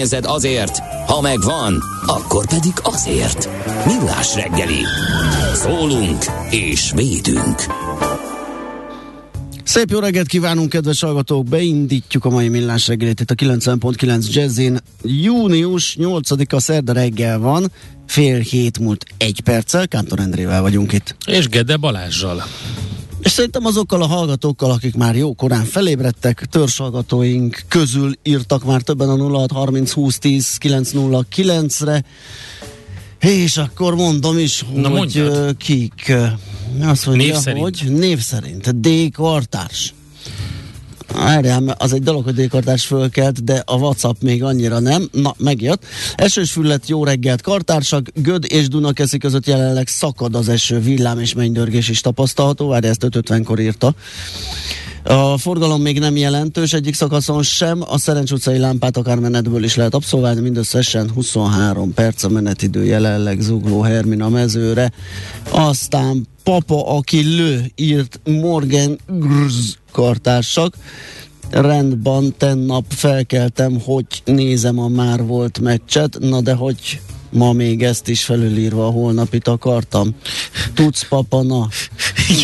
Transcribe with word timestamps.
pénzed 0.00 0.24
azért, 0.24 0.78
ha 1.06 1.20
megvan, 1.20 1.82
akkor 2.06 2.46
pedig 2.46 2.72
azért. 2.82 3.48
Millás 3.86 4.34
reggeli. 4.34 4.84
Szólunk 5.54 6.24
és 6.50 6.92
védünk. 6.94 7.56
Szép 9.64 9.90
jó 9.90 9.98
reggelt 9.98 10.26
kívánunk, 10.26 10.68
kedves 10.68 11.00
hallgatók! 11.00 11.44
Beindítjuk 11.44 12.24
a 12.24 12.30
mai 12.30 12.48
millás 12.48 12.88
reggelit 12.88 13.20
itt 13.20 13.30
a 13.30 13.34
90.9 13.34 14.32
Jazzin. 14.32 14.78
Június 15.02 15.96
8-a 15.98 16.60
szerda 16.60 16.92
reggel 16.92 17.38
van, 17.38 17.72
fél 18.06 18.38
hét 18.38 18.78
múlt 18.78 19.04
egy 19.16 19.40
perccel, 19.40 19.88
Kántor 19.88 20.18
Endrével 20.18 20.62
vagyunk 20.62 20.92
itt. 20.92 21.16
És 21.26 21.48
Gede 21.48 21.76
Balázsjal. 21.76 22.42
És 23.22 23.30
szerintem 23.30 23.64
azokkal 23.66 24.02
a 24.02 24.06
hallgatókkal, 24.06 24.70
akik 24.70 24.94
már 24.94 25.16
jó 25.16 25.34
korán 25.34 25.64
felébredtek, 25.64 26.44
törzshallgatóink 26.50 27.62
közül 27.68 28.12
írtak 28.22 28.64
már 28.64 28.80
többen 28.82 29.08
a 29.08 29.16
0630 29.48 29.92
20 29.92 30.18
10 30.18 30.56
909-re, 30.60 32.04
és 33.20 33.56
akkor 33.56 33.94
mondom 33.94 34.38
is, 34.38 34.64
Na, 34.74 34.88
hogy 34.88 34.96
mondjad. 34.96 35.56
kik. 35.56 36.12
Azt 36.82 37.06
mondja, 37.06 37.26
Név 37.26 37.34
szerint. 37.36 37.62
hogy 37.62 37.92
név 37.92 38.18
szerint. 38.20 38.80
D. 38.80 38.88
Kartárs. 39.12 39.94
Várjál, 41.12 41.74
az 41.78 41.92
egy 41.92 42.02
dolog, 42.02 42.24
hogy 42.24 42.34
D-kartárs 42.34 42.86
fölkelt, 42.86 43.44
de 43.44 43.62
a 43.66 43.76
WhatsApp 43.76 44.22
még 44.22 44.42
annyira 44.44 44.78
nem. 44.78 45.08
Na, 45.12 45.34
megjött. 45.38 45.84
Esős 46.14 46.52
füllet, 46.52 46.88
jó 46.88 47.04
reggelt, 47.04 47.42
kartársak. 47.42 48.06
Göd 48.14 48.44
és 48.48 48.68
Dunakeszi 48.68 49.18
között 49.18 49.46
jelenleg 49.46 49.88
szakad 49.88 50.34
az 50.34 50.48
eső, 50.48 50.80
villám 50.80 51.18
és 51.18 51.34
mennydörgés 51.34 51.88
is 51.88 52.00
tapasztalható. 52.00 52.68
Várj, 52.68 52.86
ezt 52.86 53.04
5.50-kor 53.04 53.58
írta. 53.58 53.94
A 55.02 55.38
forgalom 55.38 55.82
még 55.82 55.98
nem 55.98 56.16
jelentős 56.16 56.72
egyik 56.72 56.94
szakaszon 56.94 57.42
sem, 57.42 57.82
a 57.88 57.98
Szerencs 57.98 58.30
utcai 58.30 58.58
lámpát 58.58 58.96
akár 58.96 59.18
menetből 59.18 59.64
is 59.64 59.76
lehet 59.76 59.94
abszolválni, 59.94 60.40
mindösszesen 60.40 61.10
23 61.10 61.94
perc 61.94 62.22
a 62.22 62.28
menetidő 62.28 62.84
jelenleg 62.84 63.40
zugló 63.40 63.80
Hermina 63.80 64.28
mezőre. 64.28 64.92
Aztán 65.50 66.26
papa, 66.42 66.96
aki 66.96 67.22
lő, 67.22 67.70
írt 67.74 68.20
Morgan 68.24 68.98
Grz 69.06 69.76
kartársak. 69.92 70.74
Rendben, 71.50 72.34
tennap 72.38 72.84
felkeltem, 72.88 73.80
hogy 73.80 74.06
nézem 74.24 74.78
a 74.78 74.88
már 74.88 75.26
volt 75.26 75.58
meccset, 75.58 76.18
na 76.18 76.40
de 76.40 76.54
hogy 76.54 77.00
ma 77.30 77.52
még 77.52 77.82
ezt 77.82 78.08
is 78.08 78.24
felülírva 78.24 78.86
a 78.86 78.90
holnapit 78.90 79.48
akartam. 79.48 80.14
Tudsz, 80.74 81.08
papa, 81.08 81.42
na. 81.42 81.68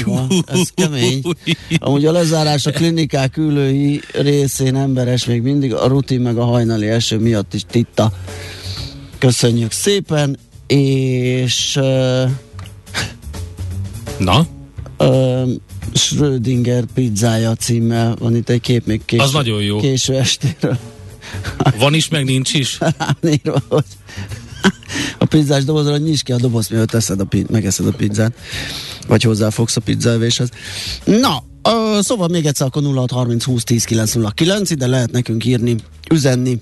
Húha, 0.04 0.26
ez 0.46 0.68
kemény. 0.74 1.22
Amúgy 1.78 2.04
a 2.06 2.12
lezárás 2.12 2.66
a 2.66 2.70
klinikák 2.70 3.36
ülői 3.36 4.00
részén 4.12 4.76
emberes 4.76 5.24
még 5.24 5.42
mindig 5.42 5.74
a 5.74 5.86
rutin 5.86 6.20
meg 6.20 6.36
a 6.36 6.44
hajnali 6.44 6.86
eső 6.86 7.18
miatt 7.18 7.54
is 7.54 7.62
titta. 7.70 8.12
Köszönjük 9.18 9.72
szépen, 9.72 10.38
és 10.66 11.76
uh, 11.76 12.30
Na, 14.18 14.46
uh, 14.98 15.50
Schrödinger 15.94 16.84
pizzája 16.94 17.54
címmel 17.54 18.16
van 18.18 18.36
itt 18.36 18.48
egy 18.48 18.60
kép 18.60 18.86
még 18.86 19.04
késő, 19.04 19.22
Az 19.22 19.32
nagyon 19.32 19.62
jó. 19.62 19.78
késő 19.78 20.14
estéről. 20.16 20.78
van 21.78 21.94
is, 21.94 22.08
meg 22.08 22.24
nincs 22.24 22.54
is. 22.54 22.78
írva, 23.44 23.62
hogy 23.68 23.84
a 25.18 25.24
pizzás 25.24 25.64
dobozra 25.64 25.96
nyisd 25.96 26.22
ki 26.22 26.32
a 26.32 26.36
dobozt, 26.36 26.70
mielőtt 26.70 26.94
eszed 26.94 27.20
a, 27.20 27.24
pi- 27.24 27.46
megeszed 27.50 27.86
a 27.86 27.92
pizzát, 27.92 28.32
vagy 29.06 29.22
hozzáfogsz 29.22 29.76
a 29.76 29.80
pizzávéshez. 29.80 30.48
Na, 31.04 31.42
ö, 31.62 31.98
szóval 32.02 32.28
még 32.28 32.46
egyszer 32.46 32.66
akkor 32.66 32.82
0630 32.82 33.44
20 33.44 33.64
10 33.64 33.84
909, 33.84 34.70
ide 34.70 34.86
lehet 34.86 35.10
nekünk 35.10 35.44
írni, 35.44 35.76
üzenni. 36.10 36.60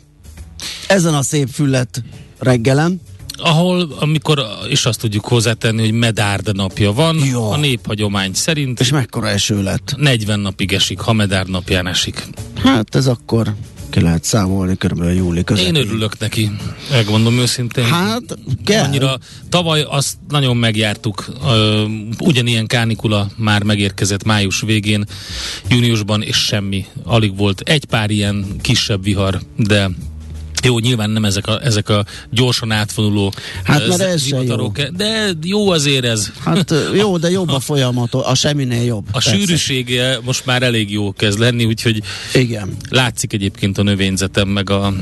Ezen 0.88 1.14
a 1.14 1.22
szép 1.22 1.48
füllet 1.48 2.02
reggelen, 2.38 3.00
Ahol, 3.36 3.88
amikor, 4.00 4.46
és 4.68 4.86
azt 4.86 5.00
tudjuk 5.00 5.24
hozzátenni, 5.24 5.80
hogy 5.80 5.92
Medárd 5.92 6.56
napja 6.56 6.92
van, 6.92 7.18
Jó. 7.18 7.50
a 7.50 7.56
néphagyomány 7.56 8.34
szerint 8.34 8.80
és 8.80 8.90
mekkora 8.90 9.28
eső 9.28 9.62
lett. 9.62 9.94
40 9.96 10.40
napig 10.40 10.72
esik, 10.72 10.98
ha 11.00 11.12
Medárd 11.12 11.50
napján 11.50 11.86
esik. 11.86 12.26
Hát 12.54 12.94
ez 12.94 13.06
akkor 13.06 13.54
ki 13.94 14.00
lehet 14.00 14.24
számolni 14.24 14.76
körülbelül 14.76 15.14
júli 15.14 15.44
közepén. 15.44 15.74
Én 15.74 15.80
örülök 15.80 16.18
neki, 16.18 16.50
megmondom 16.90 17.38
őszintén. 17.38 17.84
Hát, 17.84 18.38
kell. 18.64 18.84
Annyira 18.84 19.18
tavaly 19.48 19.82
azt 19.88 20.16
nagyon 20.28 20.56
megjártuk, 20.56 21.24
ö, 21.44 21.84
ugyanilyen 22.18 22.66
kánikula 22.66 23.28
már 23.36 23.62
megérkezett 23.62 24.24
május 24.24 24.60
végén, 24.60 25.04
júniusban, 25.68 26.22
és 26.22 26.36
semmi. 26.36 26.84
Alig 27.04 27.36
volt 27.36 27.60
egy 27.60 27.84
pár 27.84 28.10
ilyen 28.10 28.46
kisebb 28.60 29.02
vihar, 29.02 29.40
de 29.56 29.90
jó, 30.64 30.78
nyilván 30.78 31.10
nem 31.10 31.24
ezek 31.24 31.46
a, 31.46 31.60
ezek 31.64 31.88
a 31.88 32.04
gyorsan 32.30 32.70
átvonuló 32.70 33.32
Hát, 33.64 33.86
mert 33.88 34.00
ez 34.00 34.10
se 34.10 34.16
zivatarok, 34.16 34.80
de 34.82 35.30
jó 35.42 35.70
azért 35.70 36.04
ez. 36.04 36.30
Hát 36.44 36.74
jó, 37.00 37.16
de 37.18 37.30
jobb 37.30 37.48
a 37.48 37.60
folyamat, 37.60 38.14
a 38.14 38.34
semminél 38.34 38.82
jobb. 38.84 39.04
A 39.08 39.12
persze. 39.12 39.30
sűrűsége 39.30 40.18
most 40.24 40.46
már 40.46 40.62
elég 40.62 40.90
jó 40.92 41.12
kezd 41.12 41.38
lenni, 41.38 41.64
úgyhogy 41.64 42.02
Igen. 42.34 42.76
látszik 42.90 43.32
egyébként 43.32 43.78
a 43.78 43.82
növényzetem, 43.82 44.48
meg 44.48 44.70
a 44.70 44.92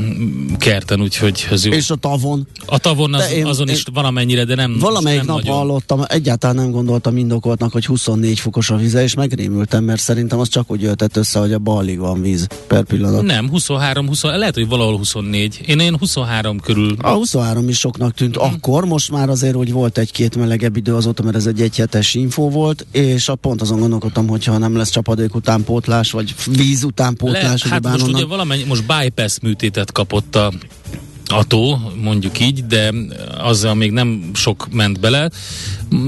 kerten, 0.58 1.00
úgyhogy 1.00 1.46
ez 1.50 1.64
jó. 1.64 1.72
És 1.72 1.90
a 1.90 1.94
tavon. 1.94 2.46
A 2.66 2.78
tavon 2.78 3.14
az, 3.14 3.30
én- 3.30 3.46
azon 3.46 3.68
én- 3.68 3.74
is 3.74 3.84
valamennyire, 3.92 4.44
de 4.44 4.54
nem 4.54 4.76
Valamelyik 4.78 5.18
nem 5.18 5.26
nap 5.26 5.36
nagyon. 5.36 5.56
hallottam, 5.56 6.00
egyáltalán 6.08 6.56
nem 6.56 6.70
gondoltam 6.70 7.16
indokoltnak, 7.16 7.72
hogy 7.72 7.86
24 7.86 8.38
fokos 8.40 8.70
a 8.70 8.76
vize, 8.76 9.02
és 9.02 9.14
megrémültem, 9.14 9.84
mert 9.84 10.00
szerintem 10.00 10.38
az 10.38 10.48
csak 10.48 10.70
úgy 10.70 10.80
jöhetett 10.82 11.16
össze, 11.16 11.38
hogy 11.38 11.52
a 11.52 11.58
ballig 11.58 11.98
van 11.98 12.22
víz 12.22 12.46
per 12.66 12.82
pillanat. 12.84 13.22
Nem, 13.22 13.48
23, 13.48 14.06
20, 14.06 14.22
lehet, 14.22 14.54
hogy 14.54 14.68
valahol 14.68 14.96
24. 14.96 15.51
Én, 15.66 15.78
én 15.78 15.96
23 15.98 16.60
körül. 16.60 16.94
A 17.00 17.10
23 17.10 17.68
is 17.68 17.78
soknak 17.78 18.14
tűnt 18.14 18.36
Mhm. 18.36 18.44
akkor, 18.44 18.84
most 18.84 19.10
már 19.10 19.28
azért 19.28 19.54
úgy 19.54 19.72
volt 19.72 19.98
egy-két 19.98 20.36
melegebb 20.36 20.76
idő 20.76 20.94
azóta, 20.94 21.22
mert 21.22 21.36
ez 21.36 21.46
egy 21.46 21.60
egyhetes 21.62 22.14
info 22.14 22.48
volt, 22.50 22.86
és 22.92 23.28
a 23.28 23.34
pont 23.34 23.60
azon 23.60 23.78
gondolkodtam, 23.80 24.28
hogyha 24.28 24.58
nem 24.58 24.76
lesz 24.76 24.90
csapadék 24.90 25.34
utánpótlás, 25.34 26.10
vagy 26.10 26.34
víz 26.50 26.84
utánpótlás, 26.84 27.64
Le, 27.64 27.70
hát 27.70 27.82
most 27.88 28.06
ugye 28.06 28.24
valamennyi, 28.24 28.64
most 28.64 28.86
bypass 28.86 29.38
műtétet 29.42 29.92
kapott 29.92 30.36
a 30.36 30.52
a 31.32 31.44
tó, 31.44 31.78
mondjuk 32.02 32.40
így, 32.40 32.66
de 32.66 32.92
azzal 33.38 33.74
még 33.74 33.90
nem 33.90 34.30
sok 34.34 34.68
ment 34.72 35.00
bele. 35.00 35.30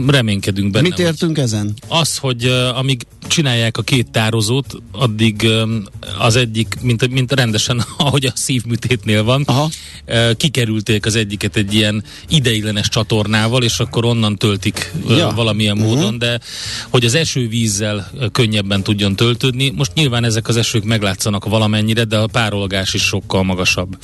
Reménykedünk 0.06 0.70
benne. 0.70 0.88
Mit 0.88 0.98
értünk 0.98 1.38
ezen? 1.38 1.74
Az, 1.88 2.16
hogy 2.16 2.46
uh, 2.46 2.78
amíg 2.78 3.06
csinálják 3.28 3.76
a 3.78 3.82
két 3.82 4.10
tározót, 4.10 4.82
addig 4.92 5.42
um, 5.62 5.84
az 6.18 6.36
egyik, 6.36 6.76
mint, 6.82 7.10
mint 7.10 7.32
rendesen, 7.32 7.84
ahogy 7.98 8.24
a 8.24 8.32
szívműtétnél 8.34 9.24
van, 9.24 9.42
Aha. 9.46 9.70
uh, 10.06 10.32
kikerülték 10.36 11.06
az 11.06 11.14
egyiket 11.16 11.56
egy 11.56 11.74
ilyen 11.74 12.04
ideiglenes 12.28 12.88
csatornával, 12.88 13.62
és 13.62 13.78
akkor 13.78 14.04
onnan 14.04 14.36
töltik 14.36 14.92
uh, 15.04 15.16
Ja. 15.16 15.32
valamilyen 15.34 15.76
Mhm. 15.76 15.86
módon, 15.86 16.18
de 16.18 16.40
hogy 16.88 17.04
az 17.04 17.14
esővízzel 17.14 18.10
könnyebben 18.32 18.82
tudjon 18.82 19.16
töltődni. 19.16 19.70
Most 19.76 19.94
nyilván 19.94 20.24
ezek 20.24 20.48
az 20.48 20.56
esők 20.56 20.84
meglátszanak 20.84 21.44
valamennyire, 21.44 22.04
de 22.04 22.16
a 22.18 22.26
párolgás 22.26 22.94
is 22.94 23.02
sokkal 23.02 23.42
magasabb, 23.42 23.96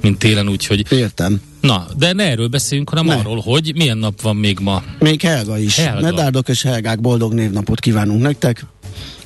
mint 0.00 0.18
télen, 0.18 0.48
úgyhogy 0.52 0.86
Értem. 0.92 1.40
na, 1.60 1.86
de 1.98 2.12
ne 2.12 2.24
erről 2.30 2.48
beszéljünk, 2.48 2.88
hanem 2.88 3.04
Ne. 3.04 3.14
arról, 3.14 3.40
hogy 3.40 3.72
milyen 3.76 3.98
nap 3.98 4.20
van 4.20 4.36
még 4.36 4.58
ma. 4.58 4.82
Még 4.98 5.20
Helga 5.20 5.58
is. 5.58 5.76
Helga. 5.76 6.00
Medárdok 6.00 6.48
és 6.48 6.62
Helgák 6.62 7.00
boldog 7.00 7.32
névnapot 7.32 7.80
kívánunk 7.80 8.22
nektek. 8.22 8.66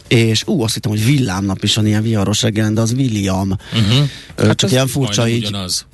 és 0.09 0.43
ú, 0.47 0.63
azt 0.63 0.75
hittem, 0.75 0.91
hogy 0.91 1.05
villámnap 1.05 1.63
is 1.63 1.75
van 1.75 1.87
ilyen 1.87 2.03
viharos 2.03 2.43
reggelen, 2.43 2.75
de 2.75 2.81
az 2.81 2.93
William. 2.93 3.51
Uh-huh. 3.51 4.09
Ö, 4.37 4.55
csak 4.55 4.71
ilyen 4.71 4.87
furcsa 4.87 5.29
így. 5.29 5.47
Ugyanaz. 5.47 5.87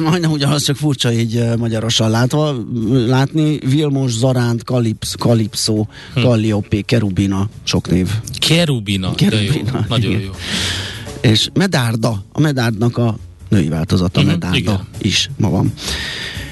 Majdnem 0.00 0.30
ugyanaz, 0.30 0.64
csak 0.64 0.76
furcsa 0.76 1.12
így 1.12 1.44
magyarosan 1.58 2.10
látva. 2.10 2.54
Látni 3.06 3.58
Vilmos, 3.58 4.12
Zaránt, 4.12 4.64
Kalips, 4.64 5.14
Kalipszó, 5.18 5.88
Hm. 6.14 6.20
Calliope, 6.20 6.80
Kerubina, 6.80 7.48
sok 7.64 7.90
név. 7.90 8.08
Kerubina, 8.38 9.10
de 9.16 9.24
jó, 9.24 9.30
Kerubina, 9.30 9.84
nagyon 9.88 10.20
jó. 10.20 10.30
És 11.20 11.48
Medárda, 11.54 12.24
a 12.32 12.40
Medárdnak 12.40 12.96
a 12.98 13.16
női 13.52 13.68
változata, 13.68 14.20
Mhm, 14.20 14.28
Medárda 14.30 14.56
igen. 14.56 14.80
is 14.98 15.30
ma 15.36 15.50
van. 15.50 15.72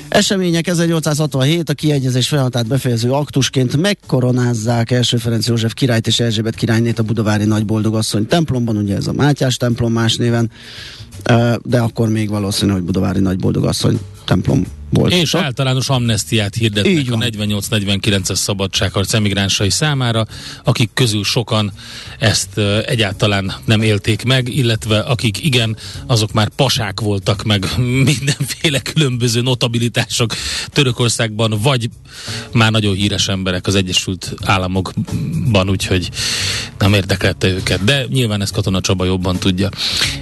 Események 0.09 0.67
1867 0.67 1.69
a 1.69 1.75
kiegyezés 1.75 2.29
folyamatát 2.29 2.67
befejező 2.67 3.11
aktusként 3.11 3.77
megkoronázzák 3.77 4.91
első 4.91 5.17
Ferenc 5.17 5.47
József 5.47 5.75
királyt 5.75 6.07
és 6.07 6.21
Erzsébet 6.21 6.55
királynét 6.55 6.99
a 6.99 7.03
budavári 7.03 7.45
nagyboldogasszony 7.45 8.27
templomban, 8.27 8.77
ugye 8.77 8.97
ez 8.97 9.07
a 9.07 9.13
Mátyás 9.13 9.57
templom 9.57 9.93
más 9.93 10.17
néven, 10.17 10.51
de 11.63 11.79
akkor 11.81 12.09
még 12.09 12.29
valószínű, 12.29 12.73
hogy 12.73 12.83
budavári 12.83 13.21
nagyboldogasszony 13.21 13.99
templom 14.25 14.65
volt. 14.91 15.13
És 15.13 15.35
általános 15.35 15.89
amnestiát 15.89 16.55
hirdetnek 16.55 17.07
a 17.07 17.11
van. 17.11 17.23
48-49-es 17.25 18.35
szabadságharc 18.35 19.15
emigránsai 19.15 19.71
számára, 19.71 20.27
akik 20.65 20.91
közül 20.95 21.25
sokan 21.25 21.73
ezt 22.19 22.59
egyáltalán 22.85 23.55
nem 23.65 23.83
élték 23.83 24.25
meg, 24.25 24.49
illetve 24.49 24.99
akik 24.99 25.45
igen, 25.45 25.77
azok 26.07 26.33
már 26.33 26.49
pasák 26.49 27.01
voltak 27.01 27.43
meg 27.43 27.67
mindenféle 28.11 28.81
különböző 28.81 29.41
notabilitások 29.41 30.35
Törökországban, 30.67 31.55
vagy 31.63 31.89
már 32.53 32.71
nagyon 32.71 32.95
híres 32.95 33.29
emberek 33.29 33.67
az 33.67 33.75
Egyesült 33.75 34.35
Államokban, 34.45 35.71
úgyhogy 35.71 36.11
nem 36.79 36.95
érdekelte 36.95 37.49
őket, 37.49 37.85
de 37.85 38.07
nyilván 38.09 38.41
ezt 38.41 38.53
Katona 38.53 38.81
Csaba 38.81 39.05
jobban 39.05 39.39
tudja. 39.39 39.69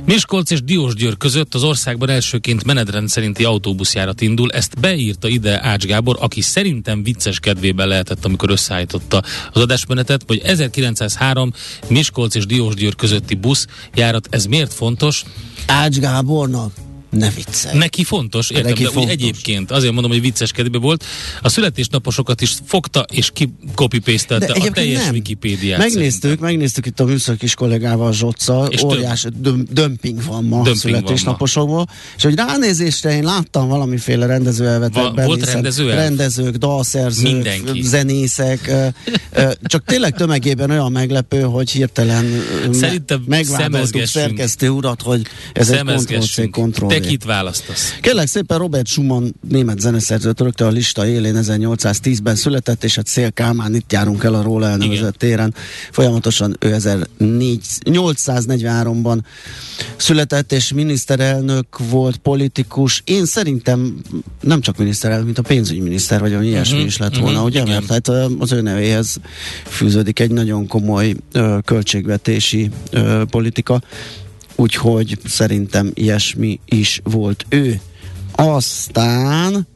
Miskolc 0.05 0.51
és 0.51 0.63
Diósgyőr 0.63 1.17
között 1.17 1.55
az 1.55 1.63
országban 1.63 2.09
elsőként 2.09 2.65
menetrend 2.65 3.09
szerinti 3.09 3.45
autóbuszjárat 3.45 4.21
indul, 4.21 4.51
ezt 4.59 4.81
beírta 4.81 5.29
ide 5.29 5.61
Ács 5.63 5.85
Gábor, 5.85 6.17
aki 6.21 6.41
szerintem 6.41 7.03
vicces 7.03 7.41
kedvében 7.41 7.89
lehetett, 7.89 8.25
amikor 8.25 8.51
összeállította 8.51 9.23
az 9.53 9.61
adásmenetet, 9.61 10.23
hogy 10.27 10.39
1903 10.39 11.53
Miskolc 11.89 12.35
és 12.35 12.47
Diósgyőr 12.47 12.95
közötti 12.95 13.35
busz 13.35 13.67
járat, 13.95 14.27
ez 14.31 14.47
miért 14.47 14.73
fontos? 14.73 15.25
Ács 15.67 15.99
Gábornak 15.99 16.88
ne 17.11 17.31
viccelj. 17.31 17.79
Neki 17.79 18.05
fontos, 18.05 18.51
értem, 18.51 18.67
Neki 18.67 18.83
de 18.83 18.89
úgy 18.89 18.95
fontos. 18.95 19.13
egyébként 19.13 19.71
azért 19.71 19.93
mondom, 19.93 20.11
hogy 20.11 20.21
vicces 20.21 20.53
kedvébe 20.53 20.79
volt. 20.79 21.05
A 21.43 21.49
születésnaposokat 21.49 22.41
is 22.41 22.57
fogta 22.67 23.07
és 23.13 23.33
copy 23.75 23.99
paste 23.99 24.35
a 24.35 24.71
teljes 24.71 25.05
nem. 25.05 25.15
Wikipédiát. 25.15 25.79
Megnéztük, 25.79 26.21
szerintem. 26.23 26.47
megnéztük 26.47 26.87
itt 26.87 27.01
a 27.01 27.05
műszak 27.05 27.39
kis 27.39 27.55
kollégával, 27.55 28.13
Zsocca, 28.13 28.67
És 28.71 28.83
óriás 28.83 29.27
döm, 29.37 29.67
dömping 29.71 30.25
van 30.25 30.45
ma 30.45 30.57
Dömping 30.57 30.77
születésnaposokból, 30.77 31.87
és 32.17 32.23
hogy 32.23 32.35
ránézésre 32.35 33.17
én 33.17 33.25
láttam 33.25 33.69
valamiféle 33.69 34.27
rendezőelvetekben, 34.27 35.27
volt 35.27 35.45
rendezőelv? 35.53 35.99
rendezők, 35.99 36.57
dalszerzők, 36.57 37.33
Mindenki. 37.33 37.83
zenészek, 37.83 38.71
csak 39.63 39.85
tényleg 39.85 40.15
tömegében 40.17 40.71
olyan 40.71 40.93
meglepő, 40.93 41.41
hogy 41.41 41.71
hirtelen 41.71 42.43
Szerintem 42.73 43.25
megvádoltuk 43.27 44.05
szerkesztő 44.05 44.69
urat, 44.69 45.03
hogy 45.03 45.23
ez 45.53 45.69
egy 45.71 45.77
Szemezgessünk. 45.77 46.57
Ctrl-V. 46.57 46.89
Te 47.01 47.09
kit 47.09 47.25
választasz? 47.25 47.95
Kérlek 48.01 48.27
szépen 48.27 48.59
Robert 48.59 48.87
Schumann, 48.87 49.35
német 49.49 49.81
zeneszerző, 49.81 50.33
rögtön 50.37 50.67
a 50.67 50.71
lista 50.71 51.07
élén 51.07 51.39
1810-ben 51.43 52.35
született, 52.35 52.85
és 52.85 52.99
a 52.99 53.03
Szél 53.05 53.31
Kálmán 53.33 53.75
itt 53.75 53.93
járunk 53.93 54.25
el 54.25 54.35
a 54.35 54.43
róla 54.43 54.67
elnevezett 54.69 54.99
Igen. 54.99 55.15
téren. 55.19 55.55
Folyamatosan 55.91 56.57
ő 56.61 56.77
1843-ban 56.79 59.19
született, 59.97 60.53
és 60.53 60.73
miniszterelnök 60.73 61.67
volt, 61.91 62.17
politikus. 62.17 63.03
Én 63.05 63.25
szerintem 63.27 63.97
nem 64.41 64.61
csak 64.61 64.77
miniszterelnök, 64.79 65.25
mint 65.25 65.39
a 65.39 65.43
pénzügyminiszter, 65.43 66.21
vagy 66.21 66.31
valami 66.31 66.49
ilyesmi 66.49 66.77
Mhm, 66.79 66.87
is 66.87 66.97
lett 66.97 67.17
volna, 67.17 67.43
ugye? 67.43 67.61
igen. 67.63 67.73
Mert 67.73 67.91
hát 68.09 68.29
az 68.39 68.53
ő 68.53 68.61
nevéhez 68.61 69.17
fűződik 69.67 70.21
egy 70.21 70.31
nagyon 70.31 70.67
komoly 70.67 71.15
ö, 71.33 71.59
költségvetési 71.65 72.71
ö, 72.91 73.23
politika, 73.31 73.83
úgyhogy 74.59 75.19
szerintem 75.25 75.91
ilyesmi 75.95 76.61
is 76.65 77.01
volt 77.05 77.47
ő. 77.49 77.81
Aztán 78.33 79.67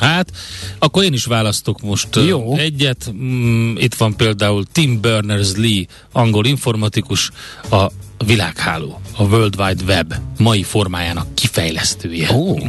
Hát, 0.00 0.32
akkor 0.78 1.04
én 1.04 1.12
is 1.12 1.24
választok 1.24 1.80
most 1.82 2.16
Jó. 2.26 2.56
egyet. 2.56 3.12
Mm, 3.12 3.76
itt 3.76 3.94
van 3.94 4.16
például 4.16 4.64
Tim 4.72 5.00
Berners-Lee, 5.00 5.86
angol 6.12 6.46
informatikus, 6.46 7.30
a 7.70 7.86
világháló, 8.26 9.00
a 9.16 9.22
World 9.22 9.54
Wide 9.60 9.84
Web 9.84 10.14
mai 10.38 10.62
formájának 10.62 11.34
kifejlesztője. 11.34 12.32
Ó. 12.34 12.56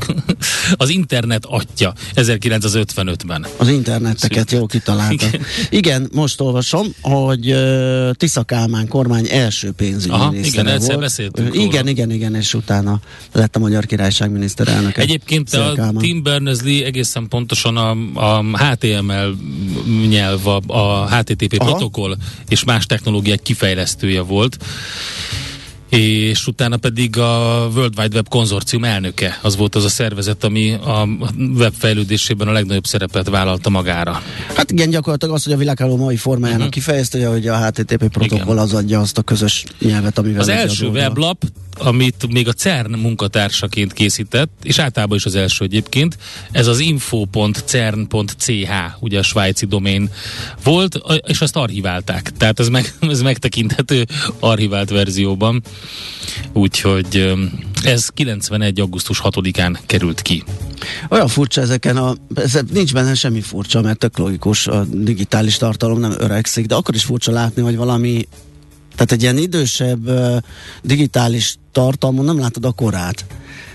Az 0.74 0.90
internet 0.90 1.46
atya 1.46 1.94
1955-ben. 2.16 3.46
az 3.58 3.68
interneteket 3.68 4.52
jól 4.52 4.68
kitalálta. 4.68 5.14
Igen. 5.14 5.42
Igen. 5.70 6.10
most 6.14 6.42
olvasom, 6.42 6.88
hogy 7.02 7.52
uh, 7.52 8.12
Tisza 8.12 8.44
Kálmán 8.44 8.88
kormány 8.88 9.28
első 9.30 9.68
Aha, 9.68 9.76
pénzügyminisztere 9.78 10.62
igen, 10.62 10.68
egyszer 10.68 10.88
volt. 10.88 11.00
beszéltünk 11.00 11.56
Ö, 11.56 11.58
Igen, 11.58 11.70
róla. 11.82 11.90
igen, 11.90 12.12
igen, 12.12 12.36
és 12.36 12.54
utána 12.54 13.00
lett 13.32 13.56
a 13.56 13.60
Magyar 13.60 13.86
Királyság 13.86 14.32
miniszterelnöke. 14.32 15.02
Egyébként 15.02 15.48
Szél 15.50 15.62
a 15.62 15.74
Kálmán. 15.74 16.02
Tim 16.04 16.24
Berners-Lee 16.24 16.86
egészen 16.86 17.28
pontosan 17.28 17.78
a, 17.78 17.90
a 18.14 18.44
HTML 18.58 19.36
nyelv, 20.08 20.48
a, 20.48 20.62
a 20.68 21.08
HTTP 21.16 21.56
Aha. 21.58 21.70
protokoll 21.72 22.16
és 22.48 22.64
más 22.64 22.86
technológiák 22.86 23.42
kifejlesztője 23.42 24.22
volt 24.22 24.58
és 25.98 26.48
utána 26.48 26.78
pedig 26.78 27.18
a 27.18 27.68
World 27.76 28.00
Wide 28.00 28.16
Web 28.16 28.30
konzorcium 28.30 28.84
elnöke. 28.84 29.40
Az 29.42 29.56
volt 29.58 29.76
az 29.76 29.84
a 29.84 29.90
szervezet, 29.90 30.44
ami 30.44 30.72
a 30.72 31.08
web 31.58 31.74
fejlődésében 31.78 32.48
a 32.48 32.52
legnagyobb 32.52 32.86
szerepet 32.86 33.30
vállalta 33.30 33.70
magára. 33.70 34.22
Hát 34.56 34.72
igen, 34.72 34.90
gyakorlatilag 34.90 35.36
az, 35.36 35.44
hogy 35.44 35.54
a 35.54 35.58
világháló 35.58 35.96
mai 35.98 36.16
formájának 36.16 36.60
uh-huh. 36.60 36.74
kifejezte, 36.74 37.28
hogy 37.28 37.48
a 37.48 37.66
HTTP 37.66 38.08
protokoll 38.08 38.58
az 38.58 38.74
adja 38.74 39.00
azt 39.00 39.18
a 39.18 39.22
közös 39.22 39.64
nyelvet, 39.80 40.18
amivel 40.18 40.42
Az 40.42 40.48
megy 40.48 40.58
első 40.58 40.88
weblap, 40.88 41.44
amit 41.84 42.32
még 42.32 42.48
a 42.48 42.54
CERN 42.54 42.94
munkatársaként 42.94 43.94
készített, 43.94 44.50
és 44.64 44.80
általában 44.80 45.18
is 45.18 45.26
az 45.26 45.36
első 45.36 45.64
egyébként, 45.64 46.18
ez 46.52 46.68
az 46.68 46.80
info.cern.ch, 46.80 48.72
ugye 49.00 49.20
a 49.20 49.24
svájci 49.24 49.66
domén 49.66 50.10
volt, 50.64 51.00
és 51.28 51.42
azt 51.42 51.56
archiválták. 51.56 52.32
Tehát 52.38 52.60
ez, 52.60 52.70
meg, 52.70 52.94
ez 53.02 53.22
megtekinthető 53.22 54.06
archivált 54.40 54.90
verzióban. 54.90 55.62
Úgyhogy 56.54 57.34
ez 57.84 58.08
91. 58.08 58.80
augusztus 58.80 59.22
6-án 59.24 59.78
került 59.86 60.22
ki. 60.22 60.44
Olyan 61.10 61.28
furcsa 61.28 61.62
ezeken 61.62 61.98
a... 61.98 62.16
Ez, 62.36 62.60
nincs 62.72 62.94
benne 62.94 63.14
semmi 63.14 63.42
furcsa, 63.42 63.82
mert 63.82 64.00
tök 64.00 64.18
logikus, 64.18 64.68
a 64.68 64.86
digitális 64.92 65.58
tartalom 65.58 66.00
nem 66.00 66.14
öregszik, 66.18 66.66
de 66.66 66.76
akkor 66.76 66.96
is 66.96 67.04
furcsa 67.04 67.32
látni, 67.32 67.62
hogy 67.62 67.76
valami 67.76 68.28
tehát 68.96 69.12
egy 69.12 69.22
ilyen 69.22 69.38
idősebb 69.38 70.10
digitális 70.84 71.58
tartalmon 71.72 72.26
nem 72.26 72.40
látod 72.40 72.66
a 72.66 72.72
korát. 72.72 73.26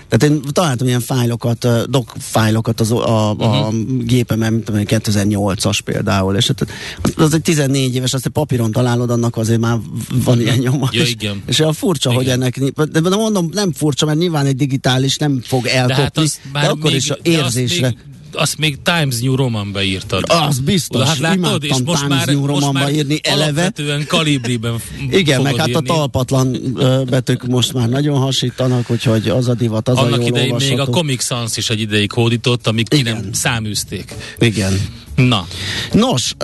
Tehát 0.09 0.35
én 0.35 0.41
találtam 0.51 0.87
ilyen 0.87 0.99
fájlokat, 0.99 1.67
doc 1.89 2.11
fájlokat 2.19 2.79
az, 2.79 2.91
a, 2.91 3.29
a 3.29 3.33
uh-huh. 3.33 3.75
gépemen, 4.03 4.53
mint 4.53 4.69
amely 4.69 4.85
2008-as 4.87 5.79
például, 5.85 6.35
és 6.35 6.47
hát 6.47 6.67
az 7.15 7.33
egy 7.33 7.41
14 7.41 7.95
éves, 7.95 8.13
azt 8.13 8.25
egy 8.25 8.31
papíron 8.31 8.71
találod, 8.71 9.09
annak 9.09 9.37
azért 9.37 9.59
már 9.59 9.77
van 10.23 10.41
ilyen 10.41 10.57
nyoma. 10.57 10.89
Ja, 10.91 11.01
és, 11.01 11.11
igen. 11.11 11.43
és 11.45 11.59
olyan 11.59 11.73
furcsa, 11.73 12.09
Igen. 12.09 12.21
hogy 12.21 12.31
ennek, 12.31 12.59
de 12.91 12.99
de 12.99 13.15
mondom, 13.15 13.49
nem 13.53 13.71
furcsa, 13.71 14.05
mert 14.05 14.17
nyilván 14.17 14.45
egy 14.45 14.55
digitális 14.55 15.17
nem 15.17 15.41
fog 15.43 15.65
elkopni, 15.65 15.95
De 15.95 16.01
hát 16.01 16.17
az 16.17 16.39
de 16.53 16.59
akkor 16.59 16.89
még, 16.89 16.95
is 16.95 17.09
a 17.09 17.17
érzésre. 17.21 17.87
még, 17.87 17.97
azt 18.31 18.57
még 18.57 18.77
Times 18.83 19.19
New 19.19 19.35
Romanba 19.35 19.81
írtad. 19.83 20.23
Az 20.27 20.59
biztos, 20.59 21.07
Hát 21.07 21.17
látod, 21.17 21.63
és 21.63 21.69
most 21.69 22.01
Times 22.01 22.07
már, 22.17 22.27
New 22.27 22.39
most 22.39 22.49
Romanba 22.53 22.79
már 22.79 22.91
írni 22.93 23.19
eleve. 23.23 23.43
alapvetően 23.43 24.05
kalibriben 24.07 24.75
Igen, 25.09 25.41
meg 25.41 25.55
hát 25.55 25.65
a 25.67 25.69
írni. 25.69 25.87
talpatlan 25.87 26.57
ö, 26.75 27.01
betűk 27.09 27.47
most 27.47 27.73
már 27.73 27.89
nagyon 27.89 28.17
hasítanak, 28.19 28.89
úgyhogy 28.91 29.27
az 29.29 29.47
a 29.47 29.53
divat, 29.53 29.87
az 29.89 29.97
a 29.97 30.01
Annak 30.01 30.19
jól 30.19 30.27
idején 30.27 30.55
még 30.55 30.61
a 30.61 30.69
olvasható. 30.71 30.91
Comic 30.91 31.23
Sans 31.23 31.57
is 31.57 31.69
egy 31.69 31.79
ideig 31.79 32.11
hódított, 32.11 32.67
amíg 32.67 32.87
ki 32.87 32.97
Igen. 32.97 33.13
nem 33.15 33.33
száműzték. 33.33 34.13
Igen. 34.39 34.73
Na, 35.15 35.47
Nos, 35.91 36.35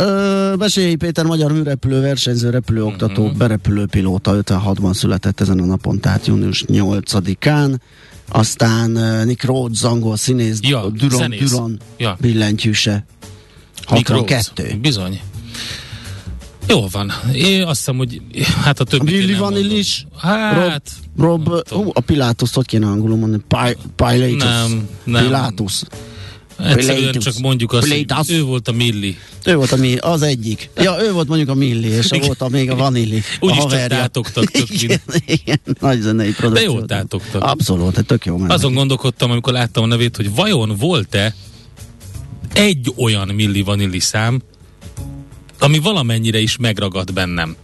Besélyi 0.58 0.96
Péter 0.96 1.26
magyar 1.26 1.52
műrepülő 1.52 2.02
versenyző 2.02 2.50
repülőoktató, 2.50 3.12
Mhm. 3.14 3.22
uh-huh. 3.22 3.38
berepülőpilóta 3.38 4.38
56-ban 4.44 4.94
született 4.94 5.42
ezen 5.42 5.60
a 5.60 5.66
napon, 5.66 6.00
tehát 6.00 6.28
június 6.28 6.64
8-án. 6.68 7.76
Aztán 8.30 8.92
Nick 9.26 9.44
Rhodes, 9.44 9.84
angol 9.84 10.18
színész, 10.18 10.60
Ja, 10.62 10.90
Duron, 10.90 11.18
zenész. 11.20 11.50
Duron 11.52 11.80
Ja. 11.98 12.18
billentyűse. 12.20 13.06
Nick 13.90 14.10
Rhodes. 14.10 14.36
62. 14.46 14.78
Bizony. 14.82 15.22
Jó 16.68 16.88
van. 16.92 17.12
Én 17.34 17.64
azt 17.64 17.78
hiszem, 17.78 17.98
hogy 17.98 18.22
hát 18.64 18.80
a 18.80 18.84
többi. 18.84 19.06
Billy 19.06 19.34
Vanilli 19.34 19.78
is? 19.78 20.06
Hát, 20.18 20.90
Rob, 21.18 21.44
tudom. 21.44 21.84
hú, 21.84 21.92
a 21.94 22.00
Pilátus, 22.00 22.54
hogy 22.54 22.66
kéne 22.66 22.86
angolul 22.88 23.18
mondani? 23.18 23.44
Pi- 23.48 23.78
Pilatus. 23.96 24.38
Nem, 24.44 24.88
nem. 25.04 25.24
Pilátus. 25.24 25.82
Egyszerűen 26.58 26.98
Pilatus. 26.98 27.24
csak 27.24 27.38
mondjuk 27.38 27.74
azt, 27.74 27.94
Pilatus. 27.94 28.30
ő 28.30 28.44
volt 28.44 28.68
a 28.68 28.72
Milli. 28.72 29.18
Ő 29.46 29.56
volt 29.56 29.72
a 29.72 29.76
mi, 29.76 29.96
az 29.96 30.22
egyik. 30.22 30.70
Ja, 30.76 30.96
ő 31.02 31.12
volt 31.12 31.28
mondjuk 31.28 31.50
a 31.50 31.54
Milli, 31.54 31.88
és 31.88 32.12
a 32.12 32.20
volt 32.20 32.42
a 32.42 32.50
még 32.50 32.70
a 32.70 32.76
Vanilli. 32.76 33.22
Úgy 33.40 33.52
a 33.52 33.56
is 33.56 33.64
csak 33.72 33.88
tátogtak 33.88 34.46
tök 34.46 34.82
igen, 34.82 35.02
igen, 35.26 35.60
nagy 35.80 36.02
zenei 36.02 36.32
produkció. 36.32 36.72
jól 36.72 36.86
tátogtak. 36.86 37.44
Abszolút, 37.44 38.06
tök 38.06 38.26
jó 38.26 38.38
mennek. 38.38 38.52
Azon 38.52 38.74
gondolkodtam, 38.74 39.32
amikor 39.32 39.54
láttam 39.54 39.84
a 39.84 39.88
nevét, 39.88 40.16
hogy 40.16 40.36
vajon 40.36 40.76
volt-e 40.80 41.36
egy 42.54 42.94
olyan 42.98 43.28
Milli 43.28 43.62
Vanilli 43.62 44.00
szám, 44.00 44.42
ami 45.60 45.80
valamennyire 45.80 46.40
is 46.40 46.58
megragad 46.58 47.14
bennem. 47.14 47.56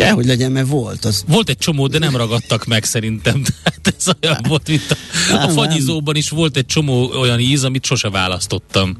Kell, 0.00 0.14
hogy 0.14 0.26
legyen, 0.26 0.52
mert 0.52 0.68
volt. 0.68 1.04
Az... 1.04 1.24
Volt 1.26 1.48
egy 1.48 1.58
csomó, 1.58 1.86
de 1.86 1.98
nem 1.98 2.16
ragadtak 2.16 2.66
meg 2.66 2.84
szerintem. 2.84 3.42
Tehát 3.62 3.94
ez 3.98 4.06
olyan 4.22 4.44
volt, 4.48 4.68
mint 4.68 4.90
a, 4.90 4.96
a 5.32 5.36
Nem, 5.36 5.48
fagyizóban 5.48 6.16
is 6.16 6.30
volt 6.30 6.56
egy 6.56 6.66
csomó 6.66 7.10
olyan 7.10 7.40
íz, 7.40 7.64
amit 7.64 7.84
sose 7.84 8.10
választottam. 8.10 8.96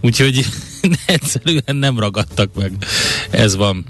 Úgyhogy 0.00 0.46
egyszerűen 1.06 1.76
nem 1.76 1.98
ragadtak 1.98 2.54
meg. 2.54 2.72
Ez 3.30 3.56
van. 3.56 3.84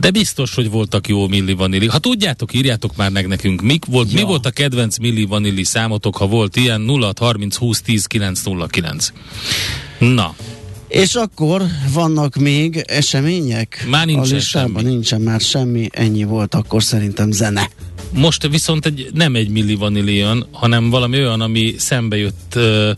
De 0.00 0.10
biztos, 0.10 0.54
hogy 0.54 0.70
voltak 0.70 1.08
jó 1.08 1.28
Milli 1.28 1.52
Vanilli. 1.52 1.86
Ha 1.86 1.98
tudjátok, 1.98 2.54
írjátok 2.54 2.96
már 2.96 3.10
meg 3.10 3.26
nekünk, 3.26 3.62
mik 3.62 3.84
volt, 3.84 4.12
ja. 4.12 4.18
mi 4.18 4.26
volt 4.26 4.46
a 4.46 4.50
kedvenc 4.50 4.98
Milli 4.98 5.24
Vanilli 5.24 5.64
számotok, 5.64 6.16
ha 6.16 6.26
volt 6.26 6.56
ilyen 6.56 6.80
0 6.80 7.12
30 7.18 7.56
20 7.56 7.80
10 7.80 8.06
909. 8.06 9.12
Na, 9.98 10.34
És 10.94 11.14
akkor 11.14 11.62
vannak 11.92 12.34
még 12.34 12.84
események? 12.86 13.84
Már 13.88 14.06
nincsen 14.06 14.40
semmi. 14.40 14.82
nincsen 14.82 15.20
már 15.20 15.40
semmi, 15.40 15.88
ennyi 15.92 16.24
volt 16.24 16.54
akkor 16.54 16.82
szerintem 16.82 17.30
zene. 17.30 17.70
Most 18.10 18.48
viszont 18.48 18.86
egy, 18.86 19.08
nem 19.12 19.34
egy 19.34 19.48
Milli 19.48 19.74
Vanilli 19.74 20.14
jön, 20.14 20.46
hanem 20.50 20.90
valami 20.90 21.16
olyan, 21.16 21.40
ami 21.40 21.74
szembe 21.78 22.16
jött 22.16 22.54
ö, 22.54 22.92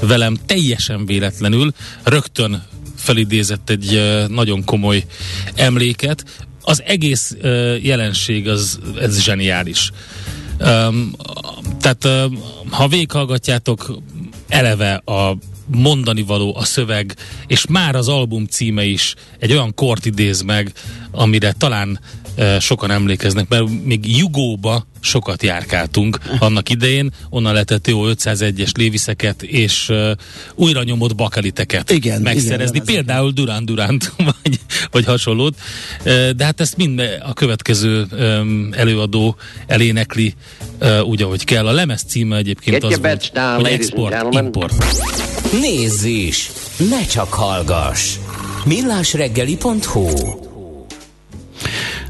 velem 0.00 0.36
teljesen 0.46 1.06
véletlenül, 1.06 1.72
rögtön 2.02 2.62
felidézett 2.96 3.70
egy 3.70 3.94
ö, 3.94 4.26
nagyon 4.28 4.64
komoly 4.64 5.04
emléket. 5.54 6.24
Az 6.62 6.82
egész 6.86 7.36
ö, 7.40 7.76
jelenség 7.82 8.48
az 8.48 8.78
ez 9.00 9.20
zseniális. 9.20 9.90
Um, 10.60 11.14
tehát 11.80 12.04
um, 12.04 12.42
ha 12.70 12.88
végighallgatjátok 12.88 13.98
eleve 14.48 14.94
a 14.94 15.36
mondani 15.74 16.22
való 16.22 16.56
a 16.56 16.64
szöveg, 16.64 17.14
és 17.46 17.66
már 17.66 17.94
az 17.94 18.08
album 18.08 18.46
címe 18.46 18.84
is 18.84 19.14
egy 19.38 19.52
olyan 19.52 19.74
kort 19.74 20.06
idéz 20.06 20.42
meg, 20.42 20.72
amire 21.10 21.52
talán 21.52 22.00
sokan 22.60 22.90
emlékeznek, 22.90 23.48
mert 23.48 23.64
még 23.84 24.16
Jugóba 24.16 24.86
sokat 25.00 25.42
járkáltunk 25.42 26.18
annak 26.38 26.68
idején, 26.68 27.10
onnan 27.30 27.52
lehetett 27.52 27.88
jó 27.88 28.02
501-es 28.04 28.76
léviszeket 28.76 29.42
és 29.42 29.88
uh, 29.88 30.10
újra 30.54 30.82
nyomott 30.82 31.14
bakeliteket 31.14 31.90
Igen, 31.90 32.22
megszerezni, 32.22 32.80
igen, 32.82 32.94
például 32.94 33.30
Durán 33.30 33.64
Duránt, 33.64 34.12
vagy, 34.42 34.60
vagy 34.90 35.04
hasonlót. 35.04 35.54
Uh, 35.98 36.30
De 36.30 36.44
hát 36.44 36.60
ezt 36.60 36.76
mind 36.76 37.02
a 37.22 37.32
következő 37.32 38.06
um, 38.10 38.68
előadó 38.72 39.36
elénekli 39.66 40.34
uh, 40.80 41.06
úgy, 41.06 41.22
ahogy 41.22 41.44
kell. 41.44 41.66
A 41.66 41.72
lemez 41.72 42.02
címe 42.02 42.36
egyébként 42.36 42.80
Get 42.80 42.92
az 42.92 42.98
volt, 43.00 43.30
down, 43.32 43.60
hogy 43.60 43.70
export, 43.70 44.34
import. 44.34 44.84
Nézz 45.60 46.04
is! 46.04 46.50
Ne 46.90 47.06
csak 47.06 47.32
hallgass! 47.32 48.16
millásreggeli.hu 48.64 50.51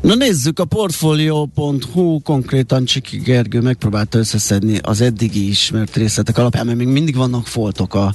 Na 0.02 0.14
nézzük, 0.14 0.58
a 0.58 0.64
Portfolio.hu 0.64 2.20
konkrétan 2.20 2.84
Csiki 2.84 3.16
Gergő 3.16 3.60
megpróbálta 3.60 4.18
összeszedni 4.18 4.78
az 4.82 5.00
eddigi 5.00 5.48
ismert 5.48 5.96
részletek 5.96 6.38
alapján, 6.38 6.66
mert 6.66 6.78
még 6.78 6.86
mindig 6.86 7.16
vannak 7.16 7.46
foltok 7.46 7.94
a, 7.94 8.14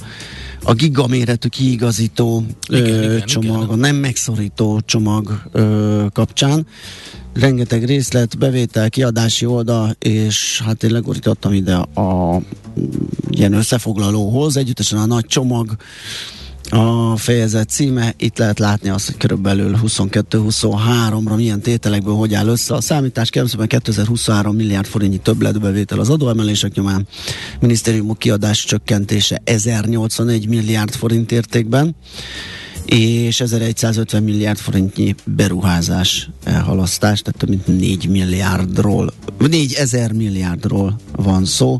a 0.62 0.72
gigaméretű 0.74 1.48
kiigazító 1.48 2.44
Igen, 2.68 2.92
ö, 2.92 3.12
igen, 3.14 3.26
csomag, 3.26 3.56
igen. 3.56 3.68
a 3.68 3.74
nem 3.74 3.96
megszorító 3.96 4.80
csomag 4.84 5.42
ö, 5.52 6.06
kapcsán. 6.12 6.66
Rengeteg 7.34 7.84
részlet, 7.84 8.38
bevétel, 8.38 8.90
kiadási 8.90 9.46
oldal, 9.46 9.96
és 9.98 10.62
hát 10.64 10.82
én 10.82 10.90
legorítottam 10.90 11.52
ide 11.52 11.74
a 11.74 12.40
ilyen 13.30 13.52
összefoglalóhoz, 13.52 14.56
együttesen 14.56 14.98
a 14.98 15.06
nagy 15.06 15.26
csomag, 15.26 15.76
a 16.70 17.16
fejezet 17.16 17.68
címe, 17.68 18.14
itt 18.16 18.38
lehet 18.38 18.58
látni 18.58 18.88
azt, 18.88 19.06
hogy 19.06 19.16
körülbelül 19.16 19.78
22-23-ra 19.82 21.36
milyen 21.36 21.60
tételekből 21.60 22.14
hogy 22.14 22.34
áll 22.34 22.46
össze 22.46 22.74
a 22.74 22.80
számítás. 22.80 23.30
Kérem 23.30 23.66
2023 23.66 24.56
milliárd 24.56 24.86
forintnyi 24.86 25.18
többletbevétel 25.18 25.98
az 25.98 26.10
adóemelések 26.10 26.74
nyomán, 26.74 27.06
minisztériumok 27.60 28.18
kiadás 28.18 28.64
csökkentése 28.64 29.40
1081 29.44 30.48
milliárd 30.48 30.94
forint 30.94 31.32
értékben, 31.32 31.96
és 32.84 33.40
1150 33.40 34.22
milliárd 34.22 34.58
forintnyi 34.58 35.14
beruházás 35.24 36.30
elhalasztás, 36.44 37.20
tehát 37.22 37.40
több 37.40 37.48
mint 37.48 37.66
4 37.66 38.08
milliárdról, 38.08 39.12
4 39.38 39.72
ezer 39.72 40.12
milliárdról 40.12 41.00
van 41.12 41.44
szó. 41.44 41.78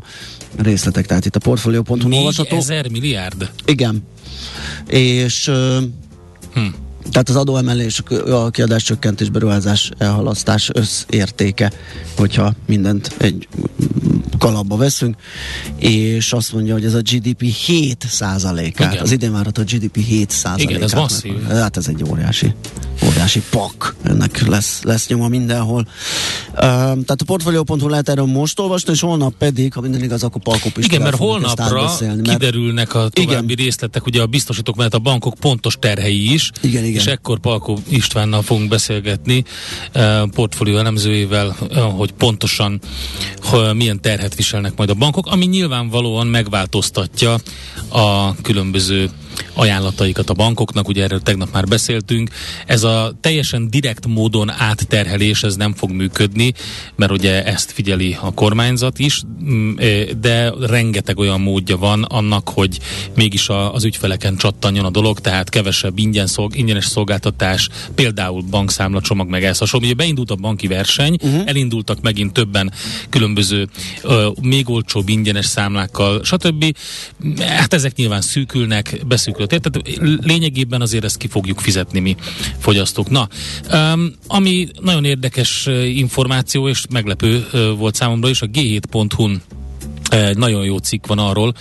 Részletek, 0.57 1.05
tehát 1.05 1.25
itt 1.25 1.35
a 1.35 1.39
portfolio.hu 1.39 2.13
olvasható. 2.13 2.55
4000 2.55 2.89
milliárd? 2.91 3.51
Igen. 3.65 4.03
És 4.87 5.49
Hm. 6.53 6.73
Tehát 7.11 7.29
az 7.29 7.35
adóemelés, 7.35 8.01
a 8.29 8.49
kiadás 8.49 8.83
csökkentés, 8.83 9.29
beruházás, 9.29 9.91
elhalasztás 9.97 10.69
összértéke, 10.73 11.71
hogyha 12.17 12.53
mindent 12.65 13.15
egy 13.17 13.47
kalapba 14.39 14.75
veszünk, 14.75 15.15
és 15.77 16.33
azt 16.33 16.53
mondja, 16.53 16.73
hogy 16.73 16.85
ez 16.85 16.93
a 16.93 17.01
GDP 17.01 17.41
7 17.41 18.05
százalékát, 18.09 19.01
az 19.01 19.11
idén 19.11 19.31
várható 19.31 19.63
GDP 19.63 19.97
7 19.97 20.29
százalékát. 20.29 20.69
Igen, 20.69 20.83
ez 20.83 20.93
masszív. 20.93 21.47
Hát 21.47 21.77
ez 21.77 21.87
egy 21.87 22.03
óriási, 22.09 22.53
óriási 23.07 23.41
pak, 23.49 23.95
ennek 24.03 24.47
lesz, 24.47 24.81
lesz 24.83 25.07
nyoma 25.07 25.27
mindenhol. 25.27 25.87
Uh, 26.51 26.57
tehát 26.57 27.21
a 27.21 27.25
portfolio.hu 27.25 27.87
lehet 27.87 28.09
erről 28.09 28.25
most 28.25 28.59
olvasni, 28.59 28.91
és 28.91 28.99
holnap 28.99 29.33
pedig, 29.37 29.73
ha 29.73 29.81
minden 29.81 30.03
igaz, 30.03 30.23
akkor 30.23 30.41
Palkó 30.41 30.69
Igen, 30.75 31.01
mert 31.01 31.15
holnapra 31.15 31.63
átbeszélni, 31.63 32.21
mert 32.25 32.39
kiderülnek 32.39 32.95
a 32.95 33.09
további 33.09 33.51
Igen. 33.51 33.65
részletek, 33.65 34.05
ugye 34.05 34.21
a 34.21 34.25
biztosítók 34.25 34.75
mellett 34.75 34.93
a 34.93 34.99
bankok 34.99 35.33
pontos 35.39 35.77
terhei 35.79 36.33
is, 36.33 36.51
Igen, 36.61 36.83
igen. 36.83 36.98
És 36.99 37.05
ekkor 37.05 37.39
Palkó 37.39 37.79
Istvánnal 37.89 38.41
fogunk 38.41 38.69
beszélgetni, 38.69 39.43
eh, 39.91 40.21
portfólió 40.33 40.77
elemzőjével, 40.77 41.55
eh, 41.71 41.81
hogy 41.97 42.11
pontosan 42.11 42.79
hogy 43.41 43.75
milyen 43.75 44.01
terhet 44.01 44.35
viselnek 44.35 44.75
majd 44.75 44.89
a 44.89 44.93
bankok, 44.93 45.27
ami 45.27 45.45
nyilvánvalóan 45.45 46.27
megváltoztatja 46.27 47.35
a 47.89 48.35
különböző 48.41 49.09
ajánlataikat 49.53 50.29
a 50.29 50.33
bankoknak, 50.33 50.87
ugye 50.87 51.03
erről 51.03 51.21
tegnap 51.21 51.51
már 51.51 51.65
beszéltünk. 51.65 52.29
Ez 52.65 52.83
a 52.83 53.17
teljesen 53.21 53.69
direkt 53.69 54.05
módon 54.07 54.49
átterhelés, 54.49 55.43
ez 55.43 55.55
nem 55.55 55.73
fog 55.73 55.91
működni, 55.91 56.53
mert 56.95 57.11
ugye 57.11 57.45
ezt 57.45 57.71
figyeli 57.71 58.17
a 58.21 58.33
kormányzat 58.33 58.99
is, 58.99 59.21
mm, 59.43 59.77
eh, 59.77 60.05
de 60.21 60.53
rengeteg 60.59 61.17
olyan 61.17 61.41
módja 61.41 61.77
van 61.77 62.03
annak, 62.03 62.49
hogy 62.49 62.79
mégis 63.15 63.49
a, 63.49 63.73
az 63.73 63.83
ügyfeleken 63.83 64.37
csattanjon 64.37 64.85
a 64.85 64.89
dolog, 64.89 65.19
tehát 65.19 65.49
kevesebb 65.49 65.97
ingyen 65.97 66.27
szolg, 66.27 66.57
ingyenes 66.57 66.85
szolgáltatás, 66.85 67.69
például 67.95 68.41
bankszámlacsomag 68.41 69.29
meg 69.29 69.43
ez 69.43 69.57
hasonló. 69.57 69.85
Ugye 69.85 69.95
beindult 69.95 70.31
a 70.31 70.35
banki 70.35 70.67
verseny, 70.67 71.17
uh-huh. 71.21 71.41
elindultak 71.45 72.01
megint 72.01 72.33
többen 72.33 72.71
különböző 73.09 73.67
ö, 74.03 74.29
még 74.41 74.69
olcsóbb 74.69 75.09
ingyenes 75.09 75.45
számlákkal, 75.45 76.23
stb. 76.23 76.75
Hát 77.39 77.73
ezek 77.73 77.95
nyilván 77.95 78.21
szűkülnek, 78.21 78.99
beszűkülött. 79.19 79.49
Tehát 79.49 80.25
lényegében 80.25 80.81
azért 80.81 81.03
ezt 81.03 81.17
ki 81.17 81.27
fogjuk 81.27 81.59
fizetni 81.59 81.99
mi 81.99 82.15
fogyasztók. 82.57 83.09
Na, 83.09 83.27
um, 83.73 84.13
ami 84.27 84.67
nagyon 84.81 85.05
érdekes 85.05 85.65
ö, 85.67 85.83
információ 85.83 86.67
és 86.69 86.83
meglepő 86.89 87.47
ö, 87.51 87.73
volt 87.77 87.95
számomra 87.95 88.29
is, 88.29 88.41
a 88.41 88.45
g7.hu-n 88.45 89.41
egy 90.09 90.37
nagyon 90.37 90.63
jó 90.63 90.77
cikk 90.77 91.05
van 91.05 91.19
arról, 91.19 91.53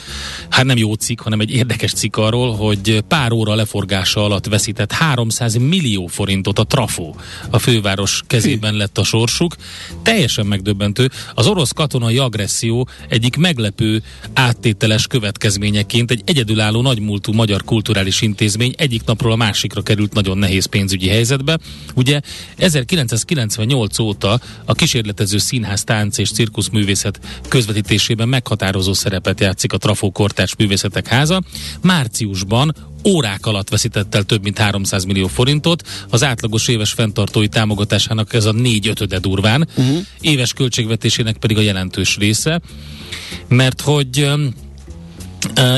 hát 0.48 0.64
nem 0.64 0.76
jó 0.76 0.94
cikk, 0.94 1.20
hanem 1.20 1.40
egy 1.40 1.50
érdekes 1.50 1.92
cikk 1.92 2.16
arról, 2.16 2.54
hogy 2.54 3.02
pár 3.08 3.32
óra 3.32 3.54
leforgása 3.54 4.24
alatt 4.24 4.46
veszített 4.46 4.92
300 4.92 5.54
millió 5.54 6.06
forintot 6.06 6.58
a 6.58 6.64
Trafo. 6.64 7.14
A 7.50 7.58
főváros 7.58 8.22
kezében 8.26 8.74
lett 8.74 8.98
a 8.98 9.04
sorsuk. 9.04 9.56
Teljesen 10.02 10.46
megdöbbentő. 10.46 11.10
Az 11.34 11.46
orosz 11.46 11.72
katonai 11.72 12.18
agresszió 12.18 12.88
egyik 13.08 13.36
meglepő 13.36 14.02
áttételes 14.32 15.06
következményeként 15.06 16.10
egy 16.10 16.22
egyedülálló 16.24 16.82
nagymúltú 16.82 17.32
magyar 17.32 17.64
kulturális 17.64 18.20
intézmény 18.20 18.74
egyik 18.76 19.04
napról 19.04 19.32
a 19.32 19.36
másikra 19.36 19.82
került 19.82 20.12
nagyon 20.14 20.38
nehéz 20.38 20.66
pénzügyi 20.66 21.08
helyzetbe. 21.08 21.58
Ugye 21.94 22.20
1998 22.56 23.98
óta 23.98 24.40
a 24.64 24.72
kísérletező 24.72 25.38
színház, 25.38 25.84
tánc 25.84 26.18
és 26.18 26.30
cirkuszművészet 26.30 27.20
közvetítésében 27.48 28.28
meghatározó 28.38 28.92
szerepet 28.92 29.40
játszik 29.40 29.72
a 29.72 29.78
Trafó 29.78 30.10
Kortárs 30.10 30.56
Művészetek 30.56 31.06
Háza. 31.06 31.42
Márciusban 31.82 32.74
órák 33.04 33.46
alatt 33.46 33.68
veszített 33.68 34.14
el 34.14 34.22
több 34.22 34.42
mint 34.42 34.58
300 34.58 35.04
millió 35.04 35.26
forintot, 35.26 35.88
az 36.10 36.24
átlagos 36.24 36.68
éves 36.68 36.92
fenntartói 36.92 37.48
támogatásának 37.48 38.34
ez 38.34 38.44
a 38.44 38.52
négy 38.52 38.88
ötöde 38.88 39.18
durván, 39.18 39.68
uh-huh. 39.76 39.98
éves 40.20 40.52
költségvetésének 40.52 41.36
pedig 41.36 41.56
a 41.56 41.60
jelentős 41.60 42.16
része, 42.16 42.60
mert 43.48 43.80
hogy 43.80 44.30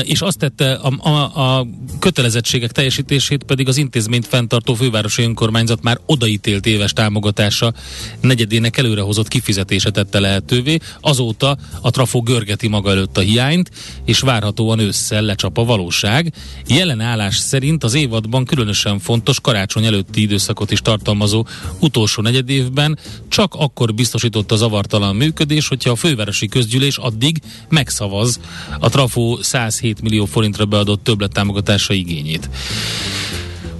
és 0.03 0.21
azt 0.21 0.37
tette 0.37 0.73
a, 0.73 1.09
a, 1.09 1.57
a 1.57 1.67
kötelezettségek 1.99 2.71
teljesítését 2.71 3.43
pedig 3.43 3.67
az 3.67 3.77
intézményt 3.77 4.27
fenntartó 4.27 4.73
fővárosi 4.73 5.23
önkormányzat 5.23 5.83
már 5.83 5.99
odaítélt 6.05 6.65
éves 6.65 6.93
támogatása 6.93 7.73
negyedének 8.21 8.77
előrehozott 8.77 9.27
kifizetése 9.27 9.89
tette 9.91 10.19
lehetővé. 10.19 10.77
Azóta 11.01 11.57
a 11.81 11.89
trafó 11.89 12.21
görgeti 12.21 12.67
maga 12.67 12.89
előtt 12.89 13.17
a 13.17 13.21
hiányt, 13.21 13.71
és 14.05 14.19
várhatóan 14.19 14.79
ősszel 14.79 15.21
lecsap 15.21 15.57
a 15.57 15.65
valóság. 15.65 16.33
Jelen 16.67 17.01
állás 17.01 17.37
szerint 17.37 17.83
az 17.83 17.93
évadban 17.93 18.45
különösen 18.45 18.99
fontos 18.99 19.39
karácsony 19.39 19.85
előtti 19.85 20.21
időszakot 20.21 20.71
is 20.71 20.81
tartalmazó 20.81 21.45
utolsó 21.79 22.21
negyedévben 22.21 22.99
csak 23.27 23.53
akkor 23.53 23.93
biztosított 23.93 24.51
a 24.51 24.55
zavartalan 24.55 25.15
működés, 25.15 25.67
hogyha 25.67 25.91
a 25.91 25.95
fővárosi 25.95 26.47
közgyűlés 26.47 26.97
addig 26.97 27.37
megszavaz 27.69 28.39
a 28.79 28.89
trafó 28.89 29.37
107 29.51 30.01
millió 30.01 30.25
forintra 30.25 30.65
beadott 30.65 31.03
többlettámogatása 31.03 31.93
igényét. 31.93 32.49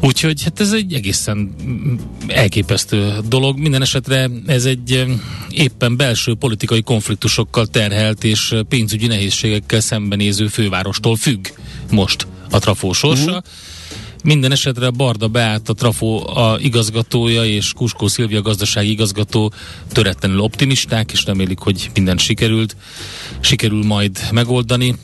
Úgyhogy 0.01 0.43
hát 0.43 0.59
ez 0.59 0.71
egy 0.71 0.93
egészen 0.93 1.55
elképesztő 2.27 3.13
dolog. 3.27 3.57
Minden 3.59 3.81
esetre 3.81 4.29
ez 4.45 4.65
egy 4.65 5.05
éppen 5.49 5.97
belső 5.97 6.33
politikai 6.35 6.81
konfliktusokkal 6.81 7.65
terhelt 7.65 8.23
és 8.23 8.55
pénzügyi 8.69 9.07
nehézségekkel 9.07 9.79
szembenéző 9.79 10.47
fővárostól 10.47 11.15
függ 11.15 11.47
most 11.91 12.27
a 12.49 12.59
trafó 12.59 12.93
sorsa. 12.93 13.29
Uh-huh. 13.29 13.43
Minden 14.23 14.51
esetre 14.51 14.89
Barda 14.89 15.27
Beát, 15.27 15.69
a 15.69 15.73
Trafó 15.73 16.37
a 16.37 16.57
igazgatója 16.59 17.45
és 17.45 17.73
Kuskó 17.73 18.07
Szilvia 18.07 18.41
gazdasági 18.41 18.89
igazgató 18.89 19.53
töretlenül 19.91 20.39
optimisták, 20.39 21.11
és 21.11 21.25
remélik, 21.25 21.59
hogy 21.59 21.89
minden 21.93 22.17
sikerült, 22.17 22.75
sikerül 23.39 23.83
majd 23.85 24.19
megoldani. 24.31 24.95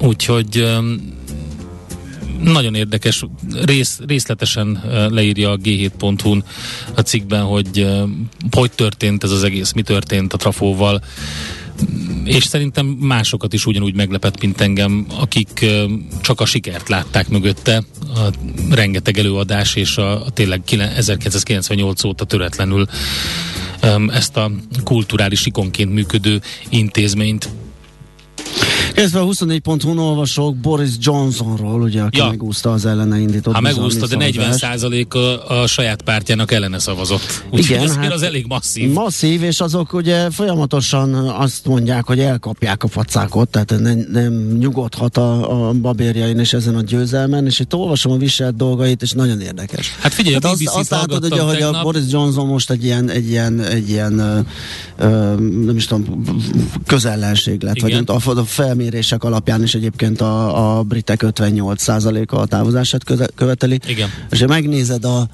Úgyhogy 0.00 0.66
nagyon 2.42 2.74
érdekes, 2.74 3.24
rész, 3.64 4.00
részletesen 4.06 4.82
leírja 5.10 5.50
a 5.50 5.56
G7.hu-n 5.56 6.44
a 6.94 7.00
cikkben, 7.00 7.42
hogy 7.42 7.86
hogy 8.50 8.70
történt 8.72 9.24
ez 9.24 9.30
az 9.30 9.44
egész, 9.44 9.72
mi 9.72 9.82
történt 9.82 10.32
a 10.32 10.36
trafóval, 10.36 11.02
és 12.24 12.44
szerintem 12.44 12.86
másokat 12.86 13.52
is 13.52 13.66
ugyanúgy 13.66 13.94
meglepett, 13.94 14.40
mint 14.40 14.60
engem, 14.60 15.06
akik 15.18 15.64
csak 16.20 16.40
a 16.40 16.44
sikert 16.44 16.88
látták 16.88 17.28
mögötte, 17.28 17.82
a 18.14 18.28
rengeteg 18.70 19.18
előadás 19.18 19.74
és 19.74 19.96
a, 19.96 20.24
a 20.24 20.30
tényleg 20.30 20.62
1998 20.96 22.04
óta 22.04 22.24
töretlenül 22.24 22.86
ezt 24.08 24.36
a 24.36 24.50
kulturális 24.84 25.46
ikonként 25.46 25.92
működő 25.92 26.40
intézményt 26.68 27.48
Kezdve 28.94 29.20
a 29.20 29.24
24.hu 29.24 29.98
olvasok 29.98 30.56
Boris 30.56 30.90
Johnsonról, 30.98 31.82
ugye, 31.82 32.02
aki 32.02 32.18
ja. 32.18 32.28
megúszta 32.28 32.72
az 32.72 32.86
ellene 32.86 33.18
indított 33.18 33.54
Ha 33.54 33.60
megúszta, 33.60 34.06
de 34.06 34.16
40 34.16 34.54
a, 35.10 35.60
a 35.60 35.66
saját 35.66 36.02
pártjának 36.02 36.52
ellene 36.52 36.78
szavazott. 36.78 37.44
Úgyhogy 37.50 37.70
Igen, 37.70 37.82
ez 37.82 37.96
hát 37.96 38.12
az 38.12 38.22
elég 38.22 38.46
masszív. 38.46 38.92
Masszív, 38.92 39.42
és 39.42 39.60
azok 39.60 39.92
ugye 39.92 40.30
folyamatosan 40.30 41.14
azt 41.14 41.66
mondják, 41.66 42.06
hogy 42.06 42.20
elkapják 42.20 42.82
a 42.82 42.88
facákot, 42.88 43.48
tehát 43.48 43.80
nem, 43.80 44.06
nem 44.12 44.56
nyugodhat 44.58 45.16
a, 45.16 45.68
a 45.68 45.72
babérjain 45.72 46.38
és 46.38 46.52
ezen 46.52 46.74
a 46.74 46.82
győzelmen, 46.82 47.46
és 47.46 47.60
itt 47.60 47.74
olvasom 47.74 48.12
a 48.12 48.16
viselt 48.16 48.56
dolgait, 48.56 49.02
és 49.02 49.10
nagyon 49.10 49.40
érdekes. 49.40 49.94
Hát 50.00 50.12
figyelj, 50.12 50.34
hát 50.34 50.44
azt, 50.44 50.66
azt 50.66 50.90
látod, 50.90 51.24
ugye, 51.24 51.40
hogy 51.40 51.62
a 51.62 51.82
Boris 51.82 52.02
Johnson 52.10 52.46
most 52.46 52.70
egy 52.70 52.84
ilyen, 52.84 53.10
egy 53.10 53.28
ilyen, 53.28 53.60
egy 53.60 53.88
ilyen 53.88 54.18
ö, 54.18 54.38
ö, 54.98 55.34
nem 55.64 55.76
is 55.76 55.86
tudom, 55.86 56.24
közellenség 56.86 57.62
lett, 57.62 57.76
Igen. 57.76 58.04
vagy 58.06 58.22
a, 58.26 58.40
a 58.40 58.44
felmérés 58.44 58.82
felmérések 58.84 59.24
alapján 59.24 59.62
is 59.62 59.74
egyébként 59.74 60.20
a, 60.20 60.78
a 60.78 60.82
britek 60.82 61.20
58%-a 61.24 62.36
a 62.36 62.46
távozását 62.46 63.04
követeli. 63.34 63.80
Igen. 63.86 64.08
És 64.30 64.40
ha 64.40 64.46
megnézed 64.46 65.04
a, 65.04 65.28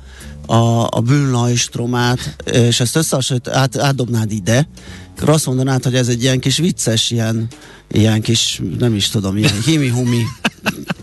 a, 0.46 0.86
a 0.90 1.00
bűnlajstromát, 1.00 2.36
és 2.52 2.80
ezt 2.80 2.96
összehasonlít, 2.96 3.48
át, 3.48 3.78
átdobnád 3.78 4.32
ide, 4.32 4.68
akkor 5.16 5.28
azt 5.28 5.46
mondanád, 5.46 5.84
hogy 5.84 5.94
ez 5.94 6.08
egy 6.08 6.22
ilyen 6.22 6.40
kis 6.40 6.56
vicces, 6.56 7.10
ilyen, 7.10 7.46
ilyen 7.90 8.20
kis, 8.20 8.60
nem 8.78 8.94
is 8.94 9.08
tudom, 9.08 9.36
ilyen 9.36 9.60
himi-humi 9.64 10.22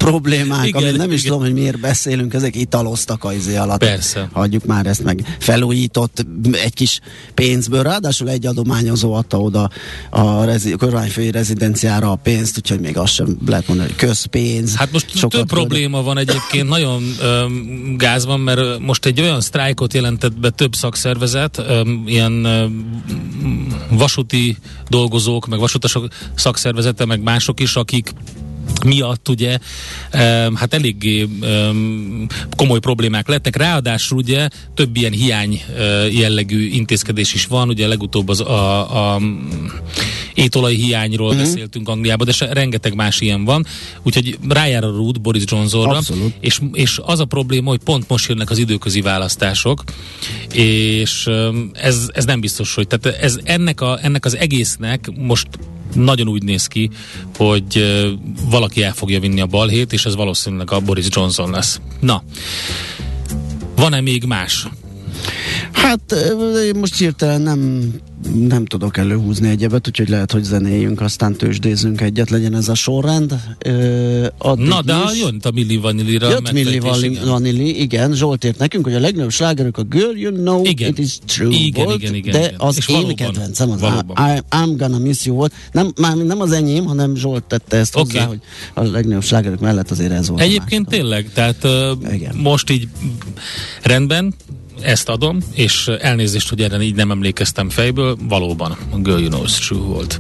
problémák, 0.10 0.68
igen, 0.68 0.82
amit 0.82 0.98
nem 0.98 1.12
is 1.12 1.20
igen. 1.20 1.32
tudom, 1.32 1.48
hogy 1.48 1.54
miért 1.54 1.80
beszélünk, 1.80 2.34
ezek 2.34 2.56
italoztak 2.56 3.24
a 3.24 3.34
izé 3.34 3.56
alatt. 3.56 3.80
Persze. 3.80 4.30
Hagyjuk 4.34 4.66
már 4.66 4.86
ezt 4.86 5.04
meg. 5.04 5.38
Felújított 5.40 6.26
egy 6.52 6.74
kis 6.74 7.00
pénzből, 7.34 7.84
ráadásul 7.84 8.30
egy 8.30 8.46
adományozó 8.46 9.14
adta 9.14 9.40
oda 9.40 9.70
a, 10.10 10.44
rezi, 10.44 10.72
kormányfői 10.72 11.32
rezidenciára 11.32 12.12
a 12.12 12.16
pénzt, 12.16 12.58
úgyhogy 12.58 12.80
még 12.80 12.98
azt 12.98 13.14
sem 13.14 13.38
lehet 13.46 13.68
mondani, 13.68 13.90
hogy 13.90 13.98
közpénz. 13.98 14.76
Hát 14.76 14.92
most 14.92 15.20
több 15.20 15.30
több 15.30 15.48
probléma 15.48 16.04
van 16.04 16.18
egyébként, 16.18 16.70
nagyon 16.70 17.04
öm, 17.22 17.96
gáz 17.98 18.26
van, 18.26 18.40
mert 18.40 18.80
most 18.80 19.06
egy 19.06 19.22
olyan 19.22 19.42
sztrájkot 19.42 19.94
jelentett 19.94 20.40
be 20.40 20.50
több 20.50 20.76
szakszervezet, 20.76 21.58
öm, 21.58 22.04
ilyen 22.06 22.46
öm, 22.46 23.02
vasúti 23.90 24.58
dolgozók, 24.90 25.48
meg 25.48 25.60
vasutasok 25.60 26.08
szakszervezete, 26.36 27.06
meg 27.06 27.22
mások 27.22 27.60
is, 27.60 27.76
akik 27.76 28.14
miatt 28.86 29.30
ugye 29.30 29.58
hát 30.56 30.74
eléggé 30.74 31.28
komoly 32.56 32.80
problémák 32.80 33.28
lettek. 33.28 33.56
Ráadásul 33.56 34.18
ugye 34.18 34.50
több 34.74 34.96
ilyen 34.96 35.12
hiány 35.12 35.62
jellegű 36.12 36.70
intézkedés 36.70 37.34
is 37.34 37.46
van, 37.46 37.70
ugye 37.70 37.88
legutóbb 37.88 38.30
az 38.30 38.42
a, 38.42 39.14
a 39.14 39.22
étolaj 40.34 40.76
hiányról 40.76 41.30
uh-huh. 41.30 41.44
beszéltünk 41.44 41.90
Angliában, 41.90 42.26
de 42.26 42.32
se, 42.32 42.54
rengeteg 42.54 42.96
más 42.96 43.22
ilyen 43.22 43.46
van. 43.46 43.66
Úgyhogy 44.04 44.38
rájár 44.50 44.84
a 44.84 44.88
rút 44.88 45.22
Boris 45.22 45.44
Johnsonra, 45.46 46.00
és, 46.40 46.62
és 46.74 47.00
az 47.06 47.20
a 47.20 47.26
probléma, 47.26 47.70
hogy 47.70 47.80
pont 47.84 48.08
most 48.08 48.30
jönnek 48.30 48.50
az 48.50 48.58
időközi 48.58 49.02
választások, 49.02 49.84
és 50.54 51.30
ez, 51.74 52.10
ez 52.14 52.26
nem 52.26 52.40
biztos, 52.40 52.76
hogy 52.76 52.88
tehát 52.88 53.18
ez 53.22 53.40
ennek, 53.44 53.82
a, 53.82 54.00
ennek 54.02 54.26
az 54.26 54.36
egésznek 54.36 55.12
most 55.16 55.48
nagyon 55.98 56.28
úgy 56.28 56.44
néz 56.44 56.68
ki, 56.68 56.90
hogy 57.38 57.86
valaki 58.50 58.84
el 58.84 58.94
fogja 58.94 59.20
vinni 59.20 59.42
a 59.42 59.46
balhét, 59.46 59.94
és 59.94 60.06
ez 60.06 60.16
valószínűleg 60.16 60.72
a 60.72 60.80
Boris 60.80 61.06
Johnson 61.10 61.52
lesz. 61.52 61.80
Na, 62.00 62.24
van-e 63.76 64.02
még 64.02 64.24
más? 64.24 64.68
Hát 65.72 66.16
most 66.76 66.98
hirtelen 66.98 67.42
nem 67.42 67.92
nem 68.34 68.66
tudok 68.66 68.98
előhúzni 68.98 69.50
egyebet, 69.50 69.88
úgyhogy 69.88 70.10
lehet, 70.10 70.32
hogy 70.32 70.44
zenéljünk, 70.44 71.02
aztán 71.02 71.36
tőzsdézzünk 71.36 72.02
egyet, 72.02 72.30
legyen 72.30 72.56
ez 72.56 72.68
a 72.68 72.76
sorrend. 72.76 73.36
Ö, 73.60 74.28
Na, 74.56 74.82
de 74.82 74.96
is. 75.14 75.22
jön 75.22 75.40
a 75.44 75.52
Milli 75.52 75.78
Vanillira. 75.78 76.30
Jött 76.30 76.52
Milli 76.52 76.80
Vanilli, 77.26 77.82
igen. 77.82 78.14
Zsolt 78.14 78.44
ért 78.44 78.58
nekünk, 78.58 78.84
hogy 78.84 78.94
a 78.94 79.00
legnagyobb 79.00 79.32
slágerük 79.32 79.78
a 79.78 79.84
Girl 79.84 80.16
You 80.16 80.34
Know 80.34 80.66
igen. 80.66 80.90
It 80.90 80.98
Is 80.98 81.18
True 81.26 81.56
igen, 81.56 81.86
volt, 81.86 82.02
igen, 82.02 82.16
igen, 82.16 82.32
de 82.32 82.40
igen. 82.40 82.54
az 82.58 82.78
És 82.78 82.88
én 82.88 82.96
valóban, 82.96 83.16
kedvencem 83.16 83.72
az 83.72 83.82
I, 83.82 84.42
I'm 84.50 84.74
Gonna 84.78 84.98
Miss 84.98 85.26
You 85.26 85.36
volt. 85.36 85.54
Nem, 85.72 85.92
már 86.02 86.16
nem 86.16 86.42
az 86.42 86.52
enyém, 86.52 86.86
hanem 86.86 87.16
Zsolt 87.16 87.44
tette 87.44 87.78
ezt 87.78 87.96
okay. 87.96 88.12
hozzá, 88.12 88.26
hogy 88.26 88.40
a 88.74 88.82
legnagyobb 88.84 89.24
slágerük 89.24 89.60
mellett 89.60 89.92
azért 89.92 90.12
ez 90.12 90.30
volt. 90.30 90.42
Egyébként 90.42 90.88
tényleg, 90.88 91.30
tehát 91.34 91.64
uh, 91.64 92.34
most 92.34 92.70
így 92.70 92.88
rendben, 93.84 94.34
ezt 94.82 95.10
adom, 95.10 95.38
és 95.54 95.88
elnézést, 95.88 96.50
hogy 96.50 96.62
erre 96.62 96.82
így 96.82 96.96
nem 96.96 97.12
emlékeztem 97.12 97.70
fejből, 97.70 98.18
valóban 98.28 98.78
a 98.92 98.98
Girl 98.98 99.20
You 99.20 99.30
Know 99.30 99.44
True 99.44 99.86
volt. 99.86 100.20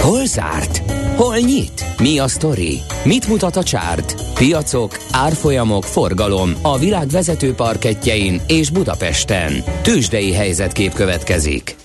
Hol 0.00 0.26
zárt? 0.26 0.90
Hol 1.16 1.36
nyit? 1.36 1.84
Mi 1.98 2.18
a 2.18 2.28
sztori? 2.28 2.80
Mit 3.04 3.28
mutat 3.28 3.56
a 3.56 3.62
csárt? 3.62 4.14
Piacok, 4.34 4.98
árfolyamok, 5.10 5.84
forgalom 5.84 6.54
a 6.62 6.78
világ 6.78 7.08
vezető 7.08 7.54
parketjein 7.54 8.40
és 8.46 8.70
Budapesten. 8.70 9.64
Tősdei 9.82 10.32
helyzetkép 10.32 10.92
következik. 10.92 11.76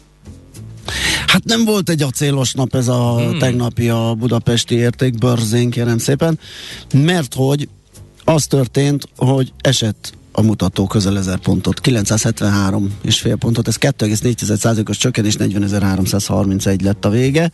Hát 1.28 1.44
nem 1.44 1.66
volt 1.66 1.90
egy 1.90 2.02
acélos 2.02 2.54
nap 2.54 2.76
ez 2.76 2.88
a 2.88 3.20
hmm. 3.20 3.38
tegnapi 3.38 3.90
a 3.90 4.14
budapesti 4.18 4.76
értékbörzén, 4.76 5.70
kérem 5.70 5.98
szépen, 5.98 6.40
mert 6.94 7.34
hogy 7.34 7.68
az 8.24 8.46
történt, 8.46 9.08
hogy 9.16 9.54
esett 9.62 10.14
a 10.32 10.42
mutató 10.42 10.88
közel 10.88 11.18
1000 11.18 11.40
pontot, 11.40 11.80
973 11.80 12.98
és 13.02 13.20
fél 13.20 13.36
pontot, 13.36 13.68
ez 13.68 13.78
2,4%-os 13.78 14.98
csökkenés, 14.98 15.36
40.331 15.38 16.82
lett 16.82 17.06
a 17.06 17.10
vége. 17.10 17.52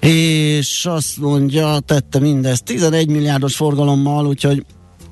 És 0.00 0.86
azt 0.86 1.16
mondja, 1.16 1.78
tette 1.86 2.18
mindezt 2.18 2.64
11 2.64 3.08
milliárdos 3.08 3.56
forgalommal, 3.56 4.26
úgyhogy 4.26 4.64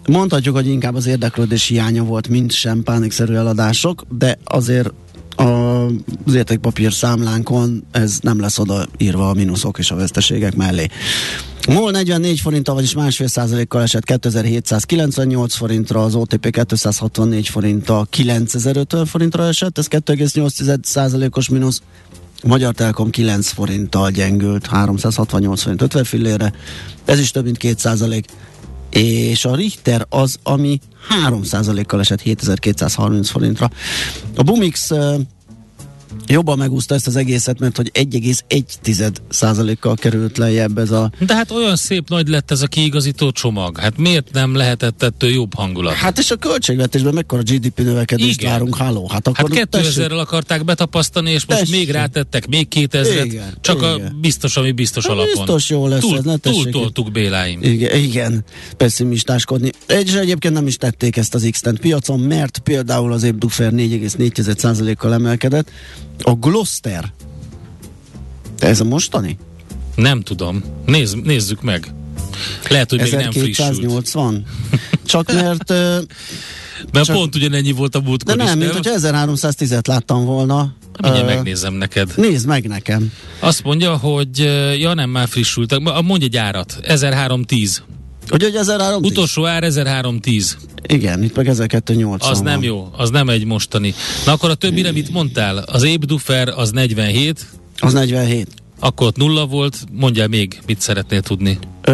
mondhatjuk, 0.09 0.54
hogy 0.54 0.66
inkább 0.66 0.94
az 0.94 1.06
érdeklődés 1.06 1.66
hiánya 1.66 2.04
volt, 2.04 2.28
mint 2.28 2.52
sem 2.52 2.83
pánikszerű 2.83 3.35
eladások, 3.35 4.04
de 4.18 4.38
azért 4.44 4.92
az 6.24 6.35
értékpapír 6.35 6.92
számlánkon 6.92 7.85
ez 7.90 8.18
nem 8.22 8.40
lesz 8.40 8.59
odaírva 8.59 9.28
a 9.28 9.35
mínuszok 9.35 9.78
és 9.78 9.90
a 9.90 9.96
veszteségek 9.96 10.56
mellé. 10.56 10.88
MOL 11.68 11.90
44 11.90 12.40
forinttal, 12.40 12.74
vagyis 12.74 12.94
másfél 12.94 13.26
százalékkal 13.26 13.82
esett 13.82 14.04
2798 14.04 15.54
forintra, 15.54 16.04
az 16.04 16.14
OTP 16.14 16.50
264 16.50 17.48
forinttal 17.48 18.06
9050 18.10 19.06
forintra 19.06 19.46
esett, 19.46 19.78
ez 19.78 19.86
2,8 19.88 20.78
százalékos 20.82 21.48
mínusz. 21.48 21.82
Magyar 22.44 22.74
Telekom 22.74 23.10
9 23.10 23.48
forinttal 23.48 24.10
gyengült, 24.10 24.66
368 24.66 25.62
forint 25.62 25.82
50 25.82 26.04
fillére, 26.04 26.52
ez 27.04 27.18
is 27.18 27.30
több 27.30 27.44
mint 27.44 27.56
2 27.56 27.74
százalék, 27.78 28.24
és 28.90 29.44
a 29.44 29.54
Richter 29.54 30.06
az, 30.08 30.36
ami 30.42 30.80
3 31.08 31.42
kal 31.86 32.00
esett 32.00 32.20
7230 32.20 33.30
forintra. 33.30 33.70
A 34.36 34.42
Bumix 34.42 34.90
uh, 34.90 35.20
jobban 36.32 36.58
megúszta 36.58 36.94
ezt 36.94 37.06
az 37.06 37.16
egészet, 37.16 37.58
mert 37.58 37.76
hogy 37.76 37.90
1,1% 37.94 39.76
kal 39.80 39.94
került 39.94 40.38
lejjebb 40.38 40.78
ez 40.78 40.90
a... 40.90 41.10
De 41.18 41.34
hát 41.34 41.50
olyan 41.50 41.76
szép 41.76 42.08
nagy 42.08 42.28
lett 42.28 42.50
ez 42.50 42.62
a 42.62 42.66
kiigazító 42.66 43.30
csomag. 43.30 43.78
Hát 43.78 43.96
miért 43.96 44.32
nem 44.32 44.54
lehetett 44.54 45.02
ettől 45.02 45.30
jobb 45.30 45.54
hangulat? 45.54 45.92
Hát 45.94 46.18
és 46.18 46.30
a 46.30 46.36
költségvetésben 46.36 47.14
mekkora 47.14 47.42
GDP 47.42 47.78
növekedést 47.78 48.40
Igen. 48.40 48.50
várunk, 48.52 48.76
háló. 48.76 49.08
Hát, 49.08 49.26
akkor 49.26 49.56
Hát 49.56 49.68
2000-rel 49.70 50.18
akarták 50.18 50.64
betapasztani, 50.64 51.30
és 51.30 51.44
most 51.46 51.60
Tessék. 51.60 51.74
még 51.76 51.90
rátettek 51.90 52.46
még 52.48 52.68
2000 52.68 53.24
Igen, 53.24 53.54
csak 53.60 53.82
a 53.82 53.94
igen. 53.96 54.18
biztos, 54.20 54.56
ami 54.56 54.72
biztos 54.72 55.06
Hát 55.06 55.12
alapon. 55.12 55.32
biztos 55.34 55.70
jó 55.70 55.86
lesz 55.86 56.00
Túl, 56.00 56.16
ez, 56.18 56.24
ne 56.24 56.36
túltoltuk 56.36 57.12
Béláim. 57.12 57.62
Igen, 57.62 57.98
igen, 57.98 58.44
pessimistáskodni. 58.76 59.70
És 59.86 60.12
egyébként 60.12 60.54
nem 60.54 60.66
is 60.66 60.76
tették 60.76 61.16
ezt 61.16 61.34
az 61.34 61.48
x 61.50 61.62
piacon, 61.80 62.20
mert 62.20 62.58
például 62.58 63.12
az 63.12 63.24
Ebdufer 63.24 63.72
4,4%-kal 63.72 65.12
emelkedett. 65.12 65.70
A 66.22 66.33
Gloster, 66.35 67.12
ez 68.59 68.80
a 68.80 68.85
mostani? 68.85 69.38
Nem 69.94 70.20
tudom. 70.20 70.64
Nézz, 70.87 71.14
nézzük 71.22 71.62
meg. 71.62 71.94
Lehet, 72.68 72.90
hogy 72.90 73.00
még 73.00 73.12
nem 73.12 73.30
frissült. 73.30 73.68
1280? 73.68 74.44
Csak 75.04 75.33
mert, 75.33 75.68
Mert 76.92 77.06
csak- 77.06 77.16
pont 77.16 77.35
ugyanennyi 77.35 77.72
volt 77.72 77.94
a 77.94 77.98
de 77.98 78.09
múltkor 78.09 78.37
nem, 78.37 78.61
is, 78.61 78.64
mint 78.64 78.72
hogy 78.72 79.00
1310-et 79.00 79.87
láttam 79.87 80.24
volna. 80.24 80.74
Mindjárt 81.02 81.30
Ö, 81.30 81.35
megnézem 81.35 81.74
neked. 81.74 82.12
Nézd 82.16 82.46
meg 82.46 82.66
nekem. 82.66 83.12
Azt 83.38 83.62
mondja, 83.62 83.96
hogy 83.96 84.38
ja 84.78 84.94
nem, 84.94 85.11
már 85.11 85.28
frissültek. 85.28 86.02
Mondj 86.02 86.24
egy 86.24 86.37
árat. 86.37 86.78
1310. 86.83 87.83
Ugye, 88.32 88.46
hogy 88.46 88.54
1310? 88.56 89.10
Utolsó 89.10 89.46
ár 89.46 89.62
1310. 89.64 90.56
Igen, 90.86 91.22
itt 91.22 91.36
meg 91.36 91.48
1280 91.48 92.30
Az 92.30 92.40
nem 92.40 92.62
jó, 92.62 92.88
az 92.96 93.10
nem 93.10 93.28
egy 93.28 93.44
mostani. 93.44 93.94
Na 94.26 94.32
akkor 94.32 94.50
a 94.50 94.54
többire 94.54 94.92
mit 94.92 95.10
mondtál? 95.12 95.56
Az 95.58 95.82
Ébdufer 95.82 96.48
az 96.48 96.70
47, 96.70 97.46
Az 97.78 97.92
47. 97.92 98.48
akkor 98.78 99.06
ott 99.06 99.16
nulla 99.16 99.46
volt. 99.46 99.76
Mondjál 99.92 100.28
még, 100.28 100.60
mit 100.66 100.80
szeretnél 100.80 101.20
tudni. 101.20 101.58
Ö, 101.82 101.92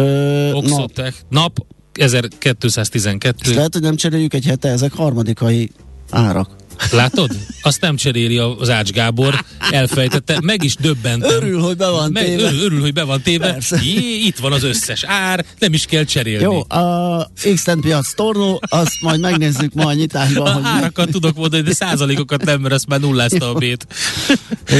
na, 0.51 0.55
Oxotec, 0.55 1.15
nap 1.29 1.65
1212. 1.93 3.53
lehet, 3.53 3.73
hogy 3.73 3.81
nem 3.81 3.95
cseréljük 3.95 4.33
egy 4.33 4.45
hete, 4.45 4.69
ezek 4.69 4.93
harmadikai 4.93 5.71
árak. 6.09 6.49
Látod? 6.91 7.29
Azt 7.61 7.81
nem 7.81 7.95
cseréli 7.95 8.37
az 8.37 8.69
Ács 8.69 8.91
Gábor, 8.91 9.45
elfejtette, 9.71 10.39
meg 10.41 10.63
is 10.63 10.75
döbbentem. 10.75 11.29
Örül, 11.31 11.59
hogy 11.61 11.77
be 11.77 11.89
van 11.89 12.11
meg, 12.11 12.25
téve. 12.25 12.43
Örül, 12.43 12.59
örül, 12.59 12.81
hogy 12.81 12.93
be 12.93 13.03
van 13.03 13.21
téve. 13.21 13.51
Persze. 13.51 13.79
Jé, 13.83 14.25
itt 14.25 14.37
van 14.37 14.51
az 14.51 14.63
összes 14.63 15.03
ár, 15.03 15.45
nem 15.59 15.73
is 15.73 15.85
kell 15.85 16.03
cserélni. 16.03 16.43
Jó, 16.43 16.77
a 16.79 17.29
x 17.53 17.63
piac 17.81 18.13
tornó, 18.13 18.61
azt 18.69 19.01
majd 19.01 19.19
megnézzük 19.19 19.73
ma 19.73 19.85
a 19.85 19.93
nyitásban, 19.93 20.53
hogy 20.53 20.63
A 20.63 20.67
árakat 20.67 21.09
tudok 21.09 21.35
mondani, 21.35 21.63
de 21.63 21.73
százalékokat 21.73 22.45
nem, 22.45 22.61
mert 22.61 22.73
azt 22.73 22.87
már 22.87 22.99
nullázta 22.99 23.49
a 23.49 23.53
bét. 23.53 23.87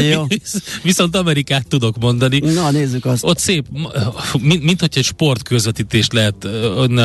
Jó. 0.10 0.26
Viszont 0.84 1.16
Amerikát 1.16 1.68
tudok 1.68 1.98
mondani. 1.98 2.40
Na, 2.40 2.72
nézzük 2.72 3.06
azt. 3.06 3.24
Ott 3.24 3.40
szép, 3.40 3.66
mint, 4.40 4.64
mint 4.64 4.80
hogy 4.80 4.94
egy 4.96 5.04
sportközvetítést 5.04 6.14
lehet 6.14 6.48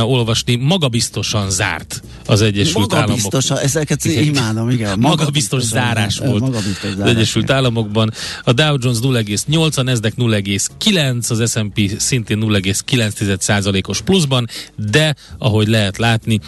olvasni, 0.02 0.55
magabiztosan 0.55 1.50
zárt 1.50 2.02
az 2.26 2.40
Egyesült 2.42 2.92
Államok. 2.92 3.22
Magabiztos, 3.22 3.62
ezeket 3.62 4.05
imádom, 4.05 4.70
igen. 4.70 4.81
Magabiztos 4.98 5.62
zárás 5.62 6.18
volt 6.18 6.40
Magabiztos 6.40 6.90
az 6.90 6.96
zárás. 6.96 7.14
Egyesült 7.14 7.44
igen. 7.44 7.56
Államokban. 7.56 8.12
A 8.44 8.52
Dow 8.52 8.76
Jones 8.80 8.98
0,8, 8.98 9.78
a 9.78 9.82
Nasdaq 9.82 10.14
0,9, 10.16 11.30
az 11.30 11.50
S&P 11.50 11.90
szintén 11.98 12.38
0,9%-os 12.40 14.00
pluszban, 14.00 14.48
de 14.76 15.14
ahogy 15.38 15.68
lehet 15.68 15.98
látni, 15.98 16.40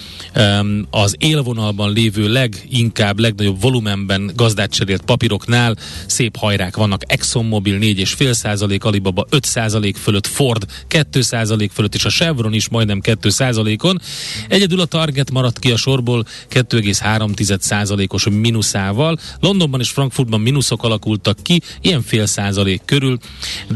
az 0.91 1.15
élvonalban 1.19 1.93
lévő 1.93 2.33
leginkább, 2.33 3.19
legnagyobb 3.19 3.61
volumenben 3.61 4.31
gazdát 4.35 4.71
cserélt 4.71 5.03
papíroknál 5.03 5.77
szép 6.07 6.37
hajrák 6.37 6.77
vannak. 6.77 7.03
ExxonMobil 7.07 7.79
4,5%, 7.79 8.81
Alibaba 8.81 9.27
5% 9.31 9.95
fölött, 10.03 10.27
Ford 10.27 10.67
2% 10.91 11.69
fölött, 11.73 11.95
és 11.95 12.05
a 12.05 12.09
Chevron 12.09 12.53
is 12.53 12.69
majdnem 12.69 13.01
2%-on. 13.03 14.01
Egyedül 14.49 14.81
a 14.81 14.85
Target 14.85 15.31
maradt 15.31 15.59
ki 15.59 15.71
a 15.71 15.77
sorból 15.77 16.27
2,3%-os 16.51 18.24
mínuszával. 18.31 19.19
Londonban 19.41 19.81
és 19.81 19.91
Frankfurtban 19.91 20.41
mínuszok 20.41 20.83
alakultak 20.83 21.39
ki, 21.43 21.61
ilyen 21.81 22.03
fél 22.03 22.27
százalék 22.27 22.83
körül, 22.85 23.19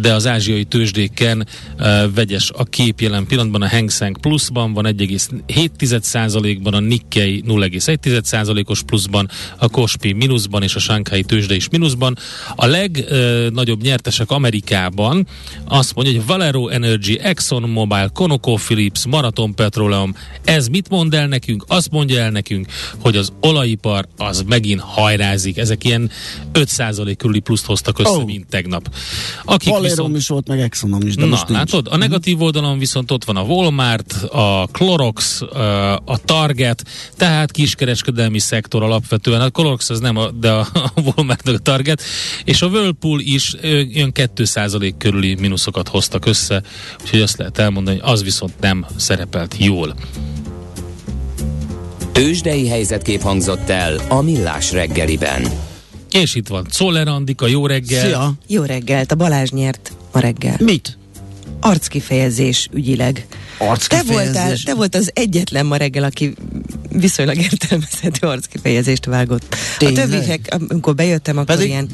de 0.00 0.12
az 0.12 0.26
ázsiai 0.26 0.64
tőzsdéken 0.64 1.46
uh, 1.78 2.14
vegyes 2.14 2.50
a 2.54 2.64
kép 2.64 3.00
jelen 3.00 3.26
pillanatban. 3.26 3.62
A 3.62 3.68
Hang 3.68 3.90
Seng 3.90 4.18
pluszban 4.18 4.72
van 4.72 4.84
1,7%-ban, 4.84 6.74
a 6.74 6.80
Nikkei 6.80 7.42
0,1%-os 7.46 8.82
pluszban, 8.82 9.28
a 9.56 9.68
Kospi 9.68 10.12
mínuszban 10.12 10.62
és 10.62 10.74
a 10.74 10.78
Shanghai 10.78 11.22
tőzsde 11.22 11.54
is 11.54 11.68
mínuszban. 11.68 12.16
A 12.56 12.66
legnagyobb 12.66 13.82
nyertesek 13.82 14.30
Amerikában 14.30 15.26
azt 15.64 15.94
mondja, 15.94 16.14
hogy 16.14 16.26
Valero 16.26 16.68
Energy, 16.68 17.18
Exxon 17.22 17.62
Mobil, 17.62 18.08
ConocoPhillips, 18.08 19.06
Marathon 19.06 19.54
Petroleum, 19.54 20.14
ez 20.44 20.68
mit 20.68 20.88
mond 20.88 21.14
el 21.14 21.26
nekünk? 21.26 21.64
Azt 21.68 21.90
mondja 21.90 22.20
el 22.20 22.30
nekünk, 22.30 22.66
hogy 23.00 23.16
az 23.16 23.32
olajipar 23.40 24.08
az 24.16 24.37
megint 24.46 24.80
hajrázik. 24.80 25.58
Ezek 25.58 25.84
ilyen 25.84 26.10
5% 26.52 27.14
körüli 27.18 27.38
pluszt 27.38 27.66
hoztak 27.66 27.98
össze, 27.98 28.10
oh. 28.10 28.24
mint 28.24 28.46
tegnap. 28.46 28.94
Akik 29.44 29.68
Valérom 29.68 29.90
viszont... 29.90 30.16
is 30.16 30.28
volt, 30.28 30.48
meg 30.48 30.60
Exxonom 30.60 31.00
is, 31.00 31.14
de 31.14 31.22
Na, 31.24 31.28
most 31.28 31.48
nincs. 31.48 31.58
látod? 31.58 31.86
A 31.90 31.96
negatív 31.96 32.42
oldalon 32.42 32.78
viszont 32.78 33.10
ott 33.10 33.24
van 33.24 33.36
a 33.36 33.42
Walmart, 33.42 34.12
a 34.22 34.68
Clorox, 34.72 35.40
a 36.04 36.18
Target, 36.24 36.84
tehát 37.16 37.50
kiskereskedelmi 37.50 38.38
szektor 38.38 38.82
alapvetően. 38.82 39.40
A 39.40 39.50
Clorox 39.50 39.90
az 39.90 40.00
nem, 40.00 40.16
a, 40.16 40.30
de 40.30 40.50
a, 40.50 40.66
Walmart 41.14 41.48
a 41.48 41.58
Target, 41.58 42.02
és 42.44 42.62
a 42.62 42.66
Whirlpool 42.66 43.20
is 43.20 43.54
ö, 43.60 43.82
olyan 43.94 44.12
2% 44.14 44.92
körüli 44.98 45.34
mínuszokat 45.34 45.88
hoztak 45.88 46.26
össze, 46.26 46.62
úgyhogy 47.02 47.20
azt 47.20 47.38
lehet 47.38 47.58
elmondani, 47.58 47.98
hogy 47.98 48.10
az 48.12 48.22
viszont 48.22 48.60
nem 48.60 48.86
szerepelt 48.96 49.56
jól. 49.58 49.94
Tőzsdei 52.18 52.68
helyzetkép 52.68 53.22
hangzott 53.22 53.68
el 53.68 54.00
a 54.08 54.20
Millás 54.20 54.72
reggeliben. 54.72 55.42
És 56.10 56.34
itt 56.34 56.48
van 56.48 56.66
Czoller 56.70 57.08
Andika, 57.08 57.46
jó 57.46 57.66
reggel! 57.66 58.04
Szia! 58.04 58.32
Jó 58.46 58.62
reggelt, 58.62 59.12
a 59.12 59.14
Balázs 59.14 59.50
nyert 59.50 59.92
ma 60.12 60.20
reggel. 60.20 60.56
Mit? 60.58 60.98
Arckifejezés 61.60 62.68
ügyileg. 62.72 63.26
Te 63.58 63.64
Arckifejezés. 63.64 64.14
voltál, 64.14 64.56
te 64.64 64.74
volt 64.74 64.94
az 64.94 65.10
egyetlen 65.14 65.66
ma 65.66 65.76
reggel, 65.76 66.04
aki 66.04 66.34
viszonylag 66.92 67.36
értelmezhető 67.50 68.26
arckifejezést 68.26 69.04
vágott. 69.04 69.54
Tényleg? 69.78 70.04
A 70.04 70.08
többiek, 70.10 70.56
amikor 70.68 70.94
bejöttem, 70.94 71.36
akkor 71.38 71.54
Pedig- 71.54 71.68
ilyen 71.70 71.88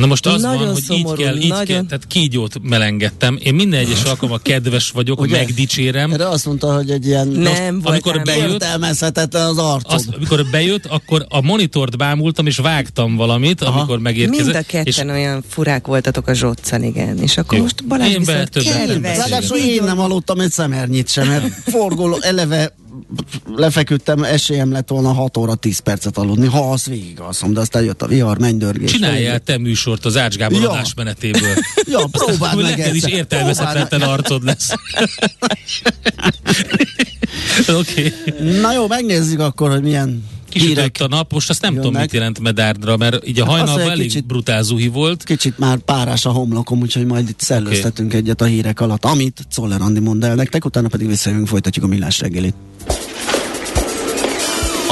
Na 0.00 0.06
most 0.06 0.26
az 0.26 0.42
Nagyon 0.42 0.58
van, 0.64 0.72
hogy 0.72 0.82
szomorú, 0.82 1.18
így 1.20 1.24
kell, 1.26 1.36
így 1.36 1.48
nagyon. 1.48 1.64
kell, 1.64 1.84
tehát 1.84 2.06
kígyót 2.06 2.54
melengettem. 2.62 3.38
Én 3.42 3.54
minden 3.54 3.80
egyes 3.80 4.02
alkalommal 4.02 4.40
kedves 4.42 4.90
vagyok, 4.90 5.20
Ugye? 5.20 5.36
megdicsérem. 5.36 6.12
Erre 6.12 6.28
azt 6.28 6.46
mondta, 6.46 6.74
hogy 6.74 6.90
egy 6.90 7.06
ilyen 7.06 7.28
nem 7.28 7.80
amikor 7.82 8.14
voltál 8.14 8.34
bejött- 8.36 8.52
értelmezhetetlen 8.52 9.46
az 9.46 9.58
arcod. 9.58 9.92
Azt, 9.92 10.08
amikor 10.16 10.46
bejött, 10.50 10.86
akkor 10.86 11.26
a 11.28 11.40
monitort 11.40 11.96
bámultam, 11.96 12.46
és 12.46 12.56
vágtam 12.56 13.16
valamit, 13.16 13.62
Aha. 13.62 13.78
amikor 13.78 13.98
megérkezett. 13.98 14.44
Mind 14.44 14.56
a 14.56 14.62
ketten 14.66 14.86
és 14.86 14.98
olyan 15.20 15.44
furák 15.48 15.86
voltatok 15.86 16.26
a 16.28 16.32
zsoccan, 16.34 16.82
igen. 16.84 17.18
És 17.18 17.36
akkor 17.36 17.56
Jó. 17.56 17.62
most 17.62 17.86
Balázs 17.86 18.12
Én 18.12 18.18
viszont 18.18 18.48
kedves. 18.48 19.16
Ráadásul 19.16 19.56
én 19.56 19.82
nem 19.82 19.98
aludtam 19.98 20.40
egy 20.40 20.50
szemernyit 20.52 21.08
sem, 21.08 21.28
mert 21.28 21.44
forgoló 21.66 22.18
eleve 22.20 22.74
lefeküdtem, 23.56 24.22
esélyem 24.24 24.72
lett 24.72 24.88
volna 24.88 25.12
6 25.12 25.36
óra 25.36 25.54
10 25.54 25.78
percet 25.78 26.18
aludni, 26.18 26.46
ha 26.46 26.72
azt 26.72 26.86
végig 26.86 27.20
alszom, 27.20 27.52
de 27.52 27.60
aztán 27.60 27.82
jött 27.82 28.02
a 28.02 28.06
vihar, 28.06 28.38
mennydörgés. 28.38 28.90
Csináljál 28.90 29.38
te 29.38 29.58
műsort 29.58 30.04
az 30.04 30.16
Ács 30.16 30.36
Gábor 30.36 30.60
Ja. 30.62 30.70
adásmenetéből. 30.70 31.54
Ja, 31.90 32.06
próbáld 32.10 32.56
meg 32.62 32.76
neked 32.76 32.94
is 32.94 33.04
értelmezhetetlen 33.04 34.02
arcod 34.02 34.44
lesz. 34.44 34.70
Oké. 37.68 38.12
okay. 38.28 38.60
Na 38.60 38.72
jó, 38.72 38.86
megnézzük 38.86 39.40
akkor, 39.40 39.70
hogy 39.70 39.82
milyen 39.82 40.24
Kisütött 40.48 40.96
a 40.98 41.08
nap, 41.08 41.32
most 41.32 41.50
azt 41.50 41.60
nem 41.62 41.74
tudom, 41.74 41.84
jönnek. 41.92 42.00
mit 42.02 42.12
jelent 42.12 42.40
medárdra, 42.40 42.96
mert 42.96 43.28
így 43.28 43.40
a 43.40 43.44
Hát 43.44 43.52
hajnalban 43.52 43.90
elég 43.90 44.06
kicsit- 44.06 44.26
brutál 44.26 44.62
zuhi 44.62 44.88
volt. 44.88 45.24
Kicsit 45.24 45.58
már 45.58 45.78
párás 45.78 46.24
a 46.24 46.30
homlokom, 46.30 46.80
úgyhogy 46.80 47.04
majd 47.06 47.28
itt 47.28 47.40
szellőztetünk 47.40 48.14
egyet 48.14 48.40
a 48.40 48.44
hírek 48.44 48.80
alatt, 48.80 49.04
amit 49.04 49.46
Czoller 49.50 49.80
Andi 49.80 50.00
mond 50.00 50.24
el 50.24 50.34
nektek, 50.34 50.64
utána 50.64 50.88
pedig 50.88 51.06
visszajövünk, 51.06 51.46
folytatjuk 51.48 51.84
a 51.84 51.88
millás 51.88 52.20
reggelit. 52.20 52.54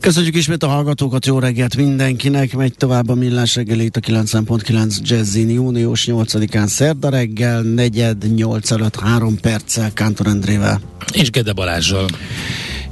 Köszönjük 0.00 0.34
ismét 0.34 0.62
a 0.62 0.68
hallgatókat, 0.68 1.26
jó 1.26 1.38
reggelt 1.38 1.76
mindenkinek, 1.76 2.54
megy 2.56 2.74
tovább 2.74 3.08
a 3.08 3.14
millás 3.14 3.54
reggel 3.54 3.80
itt 3.80 3.96
a 3.96 4.00
9.9 4.00 4.96
Jazzin 5.02 5.50
június 5.50 6.04
8-án 6.10 6.66
szerda 6.66 7.08
reggel, 7.08 7.62
negyed 7.62 8.34
8 8.34 8.70
előtt 8.70 9.00
3 9.00 9.40
perccel 9.40 9.92
Kántor 9.92 10.26
Endrével. 10.26 10.80
És 11.12 11.30
Gede 11.30 11.52
Balázsral 11.52 12.06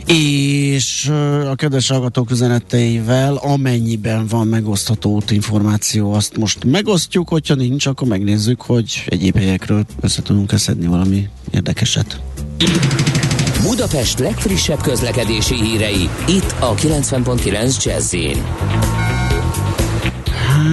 és 0.07 1.11
a 1.51 1.55
kedves 1.55 1.89
hallgatók 1.89 2.31
üzeneteivel, 2.31 3.37
amennyiben 3.37 4.27
van 4.27 4.47
megosztható 4.47 5.23
információ, 5.29 6.13
azt 6.13 6.37
most 6.37 6.65
megosztjuk, 6.65 7.29
hogyha 7.29 7.55
nincs, 7.55 7.87
akkor 7.87 8.09
megnézzük, 8.09 8.61
hogy 8.61 9.05
egyéb 9.07 9.37
helyekről 9.37 9.85
össze 10.01 10.23
tudunk 10.23 10.53
szedni 10.59 10.87
valami 10.87 11.29
érdekeset. 11.51 12.21
Budapest 13.67 14.19
legfrissebb 14.19 14.81
közlekedési 14.81 15.55
hírei, 15.55 16.09
itt 16.29 16.55
a 16.61 16.75
90.9 16.75 17.85
jazz 17.85 18.15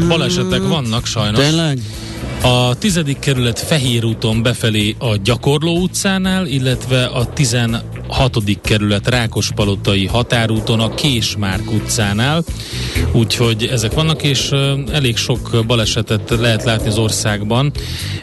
Balesetek 0.07 0.67
vannak 0.67 1.05
sajnos. 1.05 1.39
Tényleg? 1.39 1.79
A 2.41 2.75
tizedik 2.75 3.19
kerület 3.19 3.59
Fehér 3.59 4.05
úton 4.05 4.41
befelé 4.41 4.95
a 4.99 5.15
Gyakorló 5.15 5.77
utcánál, 5.77 6.45
illetve 6.45 7.05
a 7.05 7.25
16. 8.13 8.61
kerület 8.61 9.07
Rákospalotai 9.09 10.05
határúton 10.05 10.79
a 10.79 10.93
Késmárk 10.93 11.71
utcánál. 11.71 12.43
Úgyhogy 13.11 13.65
ezek 13.65 13.93
vannak, 13.93 14.23
és 14.23 14.51
elég 14.91 15.17
sok 15.17 15.63
balesetet 15.67 16.29
lehet 16.39 16.63
látni 16.63 16.87
az 16.87 16.97
országban. 16.97 17.71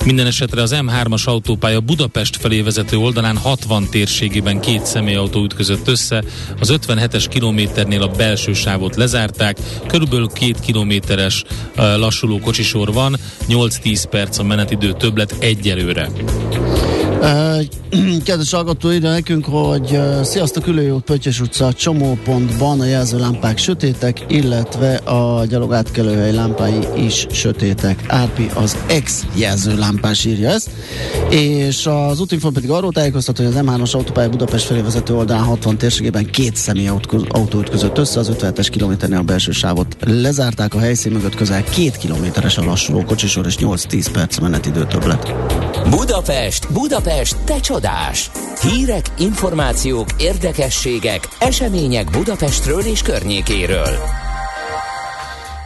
Minden 0.05 0.27
esetre 0.27 0.63
az 0.63 0.75
M3-as 0.75 1.25
autópálya 1.25 1.81
Budapest 1.81 2.37
felé 2.37 2.61
vezető 2.61 2.97
oldalán 2.97 3.37
60 3.37 3.89
térségében 3.91 4.61
két 4.61 4.87
személyautó 4.87 5.43
ütközött 5.43 5.89
össze. 5.89 6.25
Az 6.61 6.73
57-es 6.87 7.25
kilométernél 7.31 8.03
a 8.03 8.09
belső 8.09 8.53
sávot 8.53 8.97
lezárták. 8.97 9.59
Körülbelül 9.87 10.29
két 10.29 10.61
kilométeres 10.61 11.45
lassuló 11.75 12.39
kocsisor 12.39 12.93
van, 12.93 13.17
8-10 13.49 14.05
perc 14.11 14.39
a 14.39 14.43
menetidő 14.43 14.93
többlet 14.93 15.37
egyelőre. 15.39 16.09
Kedves 18.25 18.51
hallgató, 18.51 18.91
ide 18.91 19.11
nekünk, 19.11 19.45
hogy 19.45 20.01
sziasztok, 20.23 20.67
Ülőjót, 20.67 21.03
Pöttyös 21.03 21.41
utca, 21.41 21.73
csomópontban 21.73 22.81
a 22.81 22.85
jelzőlámpák 22.85 23.59
sötétek, 23.59 24.25
illetve 24.29 24.95
a 24.95 25.45
gyalogátkelőhely 25.45 26.33
lámpái 26.33 26.87
is 26.97 27.27
sötétek. 27.31 28.05
Árpi 28.09 28.51
az 28.55 28.77
ex 28.87 29.27
jelzőlámpás 29.35 30.25
írja 30.25 30.49
ezt, 30.49 30.71
és 31.31 31.87
az 31.87 32.21
útinfon 32.21 32.53
pedig 32.53 32.71
arról 32.71 32.93
tájékoztat, 32.93 33.37
hogy 33.37 33.47
az 33.47 33.55
M3-as 33.57 33.95
autópálya 33.95 34.29
Budapest 34.29 34.65
felé 34.65 34.81
vezető 34.81 35.15
oldalán 35.15 35.45
60 35.45 35.77
térségében 35.77 36.31
két 36.31 36.57
személy 36.57 36.91
autó 37.29 37.59
ütközött 37.59 37.99
össze, 37.99 38.19
az 38.19 38.31
57-es 38.41 38.69
kilométernél 38.71 39.19
a 39.19 39.23
belső 39.23 39.51
sávot 39.51 39.97
lezárták, 40.01 40.75
a 40.75 40.79
helyszín 40.79 41.13
mögött 41.13 41.35
közel 41.35 41.65
két 41.65 41.97
kilométeres 41.97 42.59
a 42.59 42.65
lassuló 42.65 43.05
kocsisor 43.05 43.47
és 43.47 43.57
8-10 43.59 44.07
perc 44.13 44.39
menetidő 44.39 44.87
többlet. 44.87 45.35
Budapest, 45.91 46.73
Budapest, 46.73 47.09
te 47.45 47.61
csodás! 47.61 48.31
Hírek, 48.63 49.07
információk, 49.19 50.09
érdekességek, 50.19 51.29
események 51.39 52.11
Budapestről 52.11 52.81
és 52.81 53.03
környékéről. 53.03 53.99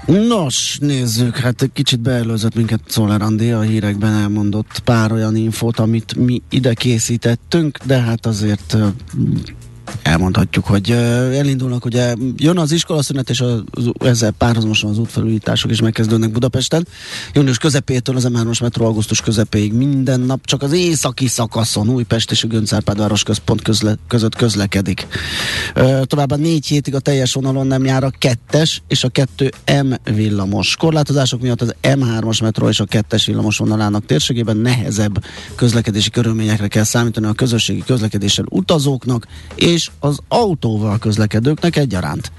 Nos, 0.06 0.78
nézzük, 0.80 1.36
hát 1.36 1.62
egy 1.62 1.72
kicsit 1.72 2.00
beelőzött 2.00 2.54
minket 2.54 2.80
Szoller 2.86 3.22
Andi 3.22 3.50
a 3.50 3.60
hírekben 3.60 4.12
elmondott 4.12 4.78
pár 4.84 5.12
olyan 5.12 5.36
infót, 5.36 5.78
amit 5.78 6.14
mi 6.16 6.42
ide 6.50 6.74
készítettünk, 6.74 7.78
de 7.84 8.00
hát 8.00 8.26
azért 8.26 8.76
elmondhatjuk, 10.02 10.64
hogy 10.66 10.90
elindulnak, 10.90 11.84
ugye 11.84 12.14
jön 12.36 12.58
az 12.58 12.72
iskolaszünet, 12.72 13.30
és 13.30 13.40
az, 13.40 13.62
ezzel 13.98 14.30
párhuzamosan 14.30 14.90
az 14.90 14.98
útfelújítások 14.98 15.70
is 15.70 15.80
megkezdődnek 15.80 16.30
Budapesten. 16.30 16.86
Június 17.32 17.58
közepétől 17.58 18.16
az 18.16 18.28
M3-as 18.32 18.62
metró 18.62 18.84
augusztus 18.84 19.20
közepéig 19.20 19.72
minden 19.72 20.20
nap 20.20 20.46
csak 20.46 20.62
az 20.62 20.72
északi 20.72 21.26
szakaszon 21.26 21.88
Újpest 21.88 22.30
és 22.30 22.44
a 22.44 22.46
Göncárpád 22.46 23.22
központ 23.22 23.62
közle, 23.62 23.94
között 24.08 24.34
közlekedik. 24.34 25.06
Továbbá 26.02 26.36
négy 26.36 26.66
hétig 26.66 26.94
a 26.94 27.00
teljes 27.00 27.32
vonalon 27.32 27.66
nem 27.66 27.84
jár 27.84 28.04
a 28.04 28.10
kettes 28.18 28.82
és 28.88 29.04
a 29.04 29.08
kettő 29.08 29.50
M 29.82 30.12
villamos. 30.14 30.76
Korlátozások 30.76 31.40
miatt 31.40 31.60
az 31.60 31.74
M3-as 31.82 32.42
metró 32.42 32.68
és 32.68 32.80
a 32.80 32.84
kettes 32.84 33.26
villamos 33.26 33.56
vonalának 33.56 34.06
térségében 34.06 34.56
nehezebb 34.56 35.24
közlekedési 35.54 36.10
körülményekre 36.10 36.68
kell 36.68 36.84
számítani 36.84 37.26
a 37.26 37.32
közösségi 37.32 37.82
közlekedéssel 37.86 38.44
utazóknak 38.48 39.26
és 39.54 39.73
az 39.98 40.18
autóval 40.28 40.98
közlekedőknek 40.98 41.76
egyaránt. 41.76 42.32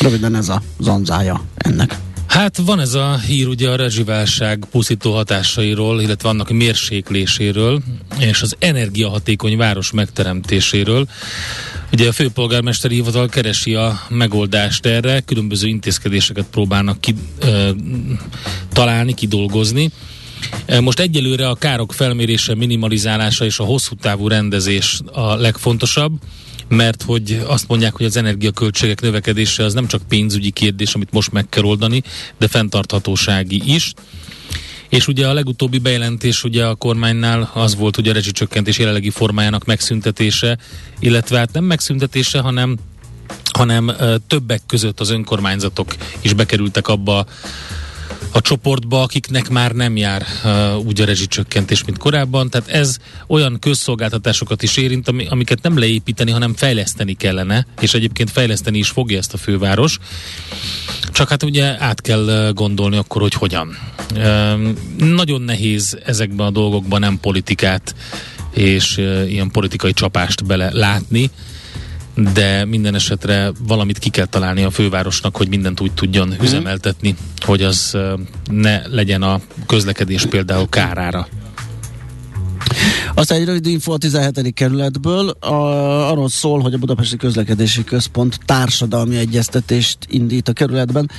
Röviden 0.00 0.34
ez 0.34 0.48
a 0.48 0.62
zanzája 0.78 1.44
ennek. 1.56 1.98
Hát 2.30 2.56
van 2.56 2.80
ez 2.80 2.94
a 2.94 3.18
hír 3.18 3.48
ugye 3.48 3.68
a 3.68 3.76
rezsiválság 3.76 4.64
pusztító 4.70 5.12
hatásairól, 5.14 6.00
illetve 6.00 6.28
annak 6.28 6.50
mérsékléséről, 6.50 7.82
és 8.18 8.42
az 8.42 8.56
energiahatékony 8.58 9.56
város 9.56 9.90
megteremtéséről. 9.90 11.06
Ugye 11.92 12.08
a 12.08 12.12
főpolgármesteri 12.12 12.94
hivatal 12.94 13.28
keresi 13.28 13.74
a 13.74 14.00
megoldást 14.08 14.86
erre, 14.86 15.20
különböző 15.20 15.66
intézkedéseket 15.66 16.46
próbálnak 16.50 17.00
ki, 17.00 17.14
ö, 17.38 17.70
találni, 18.72 19.14
kidolgozni. 19.14 19.90
Most 20.80 21.00
egyelőre 21.00 21.48
a 21.48 21.54
károk 21.54 21.92
felmérése, 21.92 22.54
minimalizálása 22.54 23.44
és 23.44 23.58
a 23.58 23.64
hosszú 23.64 23.94
távú 23.94 24.28
rendezés 24.28 25.00
a 25.12 25.34
legfontosabb 25.34 26.12
mert 26.70 27.02
hogy 27.02 27.42
azt 27.46 27.68
mondják, 27.68 27.96
hogy 27.96 28.06
az 28.06 28.16
energiaköltségek 28.16 29.00
növekedése 29.00 29.64
az 29.64 29.74
nem 29.74 29.86
csak 29.86 30.02
pénzügyi 30.08 30.50
kérdés, 30.50 30.94
amit 30.94 31.12
most 31.12 31.32
meg 31.32 31.48
kell 31.48 31.62
oldani, 31.62 32.02
de 32.38 32.48
fenntarthatósági 32.48 33.62
is. 33.74 33.92
És 34.88 35.08
ugye 35.08 35.28
a 35.28 35.32
legutóbbi 35.32 35.78
bejelentés 35.78 36.44
ugye 36.44 36.66
a 36.66 36.74
kormánynál 36.74 37.50
az 37.54 37.76
volt, 37.76 37.94
hogy 37.94 38.08
a 38.08 38.12
rezsicsökkentés 38.12 38.78
jelenlegi 38.78 39.10
formájának 39.10 39.64
megszüntetése, 39.64 40.58
illetve 40.98 41.38
hát 41.38 41.52
nem 41.52 41.64
megszüntetése, 41.64 42.40
hanem 42.40 42.78
hanem 43.52 43.92
többek 44.26 44.62
között 44.66 45.00
az 45.00 45.10
önkormányzatok 45.10 45.94
is 46.20 46.32
bekerültek 46.32 46.88
abba 46.88 47.26
a 48.32 48.40
csoportba, 48.40 49.02
akiknek 49.02 49.48
már 49.48 49.72
nem 49.72 49.96
jár 49.96 50.26
uh, 50.44 50.78
úgy 50.86 51.00
a 51.00 51.04
rezsicsökkentés, 51.04 51.84
mint 51.84 51.98
korábban. 51.98 52.50
Tehát 52.50 52.68
ez 52.68 52.96
olyan 53.26 53.58
közszolgáltatásokat 53.58 54.62
is 54.62 54.76
érint, 54.76 55.08
ami, 55.08 55.26
amiket 55.26 55.62
nem 55.62 55.78
leépíteni, 55.78 56.30
hanem 56.30 56.54
fejleszteni 56.54 57.14
kellene, 57.14 57.66
és 57.80 57.94
egyébként 57.94 58.30
fejleszteni 58.30 58.78
is 58.78 58.88
fogja 58.88 59.18
ezt 59.18 59.34
a 59.34 59.36
főváros. 59.36 59.98
Csak 61.12 61.28
hát 61.28 61.42
ugye 61.42 61.82
át 61.82 62.00
kell 62.00 62.50
gondolni 62.54 62.96
akkor, 62.96 63.22
hogy 63.22 63.34
hogyan. 63.34 63.78
Uh, 64.14 64.74
nagyon 64.98 65.42
nehéz 65.42 65.98
ezekben 66.04 66.46
a 66.46 66.50
dolgokban 66.50 67.00
nem 67.00 67.20
politikát 67.20 67.94
és 68.54 68.96
uh, 68.96 69.30
ilyen 69.30 69.50
politikai 69.50 69.92
csapást 69.92 70.46
bele 70.46 70.70
látni, 70.72 71.30
de 72.32 72.64
minden 72.64 72.94
esetre 72.94 73.52
valamit 73.58 73.98
ki 73.98 74.10
kell 74.10 74.26
találni 74.26 74.62
a 74.62 74.70
fővárosnak, 74.70 75.36
hogy 75.36 75.48
mindent 75.48 75.80
úgy 75.80 75.92
tudjon 75.92 76.28
hmm. 76.32 76.44
üzemeltetni, 76.44 77.14
hogy 77.40 77.62
az 77.62 77.96
ne 78.50 78.86
legyen 78.86 79.22
a 79.22 79.40
közlekedés 79.66 80.26
például 80.26 80.68
kárára. 80.68 81.28
Aztán 83.14 83.38
egy 83.40 83.46
rövid 83.46 83.66
info 83.66 83.92
a 83.92 83.96
17. 83.96 84.54
kerületből, 84.54 85.28
a, 85.28 86.10
arról 86.10 86.28
szól, 86.28 86.60
hogy 86.60 86.74
a 86.74 86.78
Budapesti 86.78 87.16
Közlekedési 87.16 87.84
Központ 87.84 88.38
társadalmi 88.44 89.16
egyeztetést 89.16 89.98
indít 90.08 90.48
a 90.48 90.52
kerületben, 90.52 91.10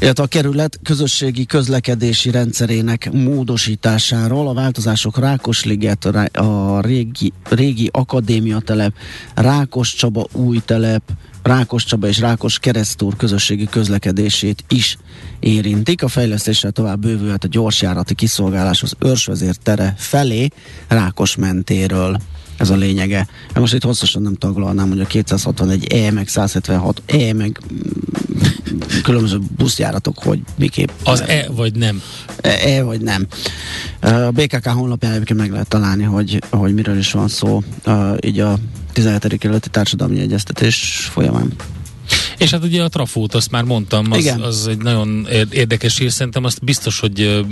illetve 0.00 0.22
a 0.22 0.26
kerület 0.26 0.80
közösségi 0.82 1.46
közlekedési 1.46 2.30
rendszerének 2.30 3.12
módosításáról. 3.12 4.48
A 4.48 4.54
változások 4.54 5.18
Rákosliget, 5.18 6.04
a 6.32 6.80
régi, 6.80 7.32
régi 7.48 7.88
akadémia 7.92 8.58
telep, 8.58 8.92
Rákos 9.34 9.94
Csaba 9.94 10.26
új 10.32 10.60
telep, 10.64 11.02
Rákos 11.42 11.84
Csaba 11.84 12.06
és 12.06 12.18
Rákos 12.18 12.58
Keresztúr 12.58 13.16
közösségi 13.16 13.64
közlekedését 13.64 14.64
is 14.68 14.98
érintik. 15.40 16.02
A 16.02 16.08
fejlesztésre 16.08 16.70
tovább 16.70 17.00
bővülhet 17.00 17.44
a 17.44 17.48
gyorsjárati 17.48 18.14
kiszolgálás 18.14 18.82
az 18.82 18.94
őrsvezér 18.98 19.54
tere 19.54 19.94
felé 19.96 20.48
Rákos 20.88 21.36
mentéről. 21.36 22.20
Ez 22.56 22.70
a 22.70 22.76
lényege. 22.76 23.26
Most 23.54 23.74
itt 23.74 23.82
hosszasan 23.82 24.22
nem 24.22 24.34
taglalnám, 24.34 24.88
hogy 24.88 25.00
a 25.00 25.06
261 25.06 25.92
E 25.92 26.10
meg 26.10 26.28
176 26.28 27.02
E 27.06 27.32
meg 27.32 27.60
különböző 29.02 29.38
buszjáratok, 29.56 30.18
hogy 30.18 30.40
miképp. 30.56 30.88
Az 31.04 31.20
E 31.20 31.48
vagy 31.50 31.74
nem? 31.74 32.02
E, 32.40 32.48
e 32.48 32.82
vagy 32.82 33.00
nem. 33.00 33.26
A 34.00 34.30
BKK 34.30 34.66
honlapján 34.66 35.12
egyébként 35.12 35.38
meg 35.38 35.50
lehet 35.50 35.68
találni, 35.68 36.02
hogy, 36.02 36.42
hogy 36.50 36.74
miről 36.74 36.98
is 36.98 37.12
van 37.12 37.28
szó, 37.28 37.62
így 38.20 38.40
a 38.40 38.58
17. 38.92 39.38
kerületi 39.38 39.68
társadalmi 39.68 40.20
egyeztetés 40.20 41.08
folyamán. 41.12 41.52
És 42.38 42.50
hát 42.50 42.64
ugye 42.64 42.82
a 42.82 42.88
trafót, 42.88 43.34
azt 43.34 43.50
már 43.50 43.64
mondtam, 43.64 44.12
az, 44.12 44.36
az 44.40 44.66
egy 44.66 44.78
nagyon 44.78 45.26
érdekes 45.50 45.98
hír, 45.98 46.12
szerintem 46.12 46.44
azt 46.44 46.64
biztos, 46.64 47.00
hogy 47.00 47.44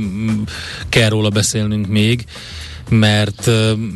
kell 0.89 1.09
róla 1.09 1.29
beszélnünk 1.29 1.87
még, 1.87 2.25
mert 2.89 3.51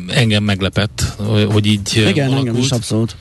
engem 0.07 0.43
meglepett, 0.43 1.03
hogy 1.51 1.65
így 1.65 1.89
Igen, 1.95 2.27
alakult. 2.27 2.47
engem 2.47 2.61
is 2.61 2.69
abszolút. 2.69 3.15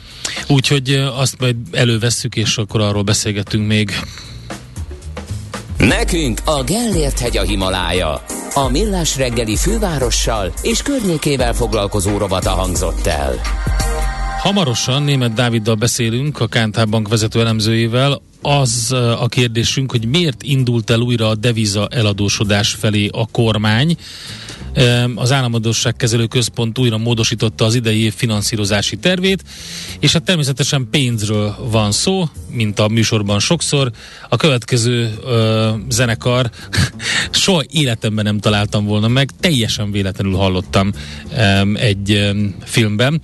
Úgyhogy 0.49 0.91
azt 1.17 1.41
majd 1.41 1.57
elővesszük, 1.73 2.37
és 2.37 2.57
akkor 2.57 2.81
arról 2.81 3.03
beszélgetünk 3.03 3.67
még. 3.67 3.93
Nekünk 5.79 6.41
a 6.45 6.63
Gellért 6.63 7.19
hegy 7.19 7.37
a 7.37 7.43
Himalája. 7.43 8.25
A 8.55 8.69
Millás 8.69 9.17
reggeli 9.17 9.57
fővárossal 9.57 10.53
és 10.63 10.83
környékével 10.83 11.55
foglalkozó 11.55 12.19
rovata 12.19 12.51
hangzott 12.51 13.07
el. 13.07 13.41
Hamarosan 14.39 15.03
német 15.03 15.33
Dáviddal 15.33 15.75
beszélünk, 15.75 16.41
a 16.41 16.47
Kántár 16.47 16.89
Bank 16.89 17.09
vezető 17.09 17.41
elemzőjével. 17.41 18.23
Az 18.43 18.93
a 19.21 19.27
kérdésünk, 19.29 19.91
hogy 19.91 20.09
miért 20.09 20.43
indult 20.43 20.91
el 20.91 21.01
újra 21.01 21.29
a 21.29 21.35
deviza 21.35 21.89
eladósodás 21.91 22.73
felé 22.73 23.09
a 23.13 23.27
kormány. 23.27 23.97
Az 25.15 25.33
Államadóságkezelő 25.33 26.27
Központ 26.27 26.79
újra 26.79 26.99
módosította 26.99 27.65
az 27.65 27.75
idei 27.75 28.03
év 28.03 28.15
finanszírozási 28.15 28.97
tervét, 28.97 29.43
és 29.99 30.13
hát 30.13 30.23
természetesen 30.23 30.89
pénzről 30.91 31.57
van 31.71 31.93
szó, 31.93 32.29
mint 32.51 32.79
a 32.79 32.89
műsorban 32.89 33.39
sokszor. 33.39 33.91
A 34.29 34.37
következő 34.37 35.15
ö, 35.25 35.71
zenekar 35.89 36.51
soha 37.31 37.63
életemben 37.71 38.25
nem 38.25 38.39
találtam 38.39 38.85
volna 38.85 39.09
meg, 39.09 39.31
teljesen 39.41 39.91
véletlenül 39.91 40.37
hallottam 40.37 40.93
ö, 41.37 41.73
egy 41.75 42.11
ö, 42.11 42.47
filmben. 42.65 43.21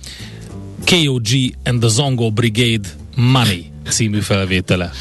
KOG 0.85 1.27
and 1.63 1.79
the 1.79 1.89
Zongo 1.89 2.31
Brigade 2.31 2.89
Money 3.15 3.65
című 3.87 4.19
felvétele. 4.19 4.91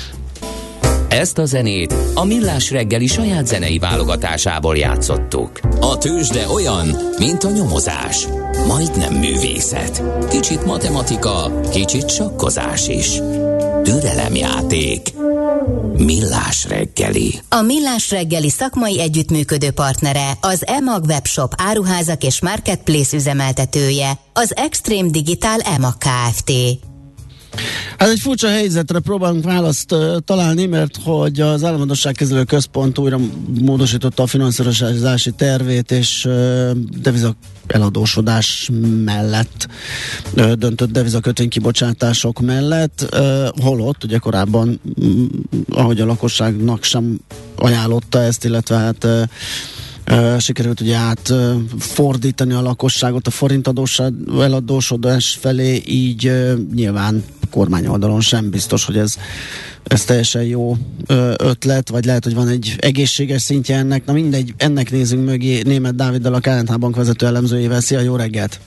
Ezt 1.09 1.39
a 1.39 1.45
zenét 1.45 1.95
a 2.15 2.25
Millás 2.25 2.71
reggeli 2.71 3.07
saját 3.07 3.47
zenei 3.47 3.79
válogatásából 3.79 4.77
játszottuk. 4.77 5.61
A 5.81 5.99
tőzsde 5.99 6.49
olyan, 6.49 6.97
mint 7.19 7.45
a 7.45 7.51
nyomozás. 7.51 8.27
Majdnem 8.67 9.15
művészet. 9.15 10.03
Kicsit 10.31 10.65
matematika, 10.65 11.61
kicsit 11.71 12.11
sakkozás 12.11 12.89
is. 12.89 13.21
Türelemjáték. 13.83 15.13
Millás 15.97 16.67
reggeli. 16.69 17.41
A 17.49 17.63
Millás 17.63 18.11
reggeli 18.11 18.51
szakmai 18.51 19.01
együttműködő 19.01 19.71
partnere 19.71 20.33
az 20.41 20.67
EMAG 20.67 21.05
webshop 21.05 21.53
áruházak 21.57 22.25
és 22.25 22.41
marketplace 22.41 23.17
üzemeltetője, 23.17 24.13
az 24.33 24.57
Extreme 24.57 25.11
Digital 25.11 25.61
EMAG 25.61 25.95
Kft. 25.99 26.53
Hát 27.99 28.09
egy 28.09 28.21
furcsa 28.21 28.49
helyzetre 28.49 28.99
próbálunk 28.99 29.45
választ 29.45 29.93
uh, 29.93 30.17
találni, 30.25 30.67
mert 30.67 30.99
hogy 31.03 31.41
az 31.41 31.65
államadosságkezelő 31.65 32.45
központ 32.45 32.99
újra 32.99 33.19
módosította 33.61 34.23
a 34.23 34.27
finanszírozási 34.27 35.31
tervét, 35.31 35.91
és 35.91 36.25
uh, 36.25 36.71
deviza 37.03 37.37
eladósodás 37.67 38.71
mellett 39.05 39.69
uh, 40.37 40.53
döntött 40.53 40.91
devizakötvény 40.91 41.49
kibocsátások 41.49 42.41
mellett, 42.41 43.17
holott 43.63 44.05
ugye 44.05 44.19
korábban, 44.19 44.81
uh, 44.97 45.23
ahogy 45.69 46.01
a 46.01 46.07
lakosságnak 46.07 46.85
sem 46.85 47.21
ajánlotta 47.57 48.23
ezt, 48.23 48.45
illetve 48.45 48.77
hát 48.77 49.07
sikerült 50.39 50.81
ugye 50.81 50.97
átfordítani 50.97 52.53
a 52.53 52.63
lakosságot 52.63 53.27
a 53.27 53.31
forint 53.31 53.71
eladósodás 54.39 55.39
felé, 55.41 55.83
így 55.87 56.33
nyilván 56.75 57.25
kormány 57.51 57.87
oldalon 57.87 58.21
sem 58.21 58.51
biztos, 58.51 58.85
hogy 58.85 58.97
ez, 58.97 59.17
ez 59.85 60.05
teljesen 60.05 60.43
jó 60.43 60.77
ötlet, 61.37 61.89
vagy 61.89 62.05
lehet, 62.05 62.25
hogy 62.25 62.35
van 62.35 62.49
egy 62.49 62.77
egészséges 62.79 63.43
szintje 63.43 63.77
ennek. 63.77 64.05
Na 64.05 64.13
mindegy, 64.13 64.55
ennek 64.57 64.91
nézünk 64.91 65.25
mögé 65.25 65.63
német 65.63 65.95
Dáviddal 65.95 66.35
a 66.35 66.41
KNH 66.41 66.79
Bank 66.79 66.97
vezető 66.97 67.27
elemzőjével. 67.27 67.81
Szia, 67.81 68.01
jó 68.01 68.17
reggelt! 68.17 68.61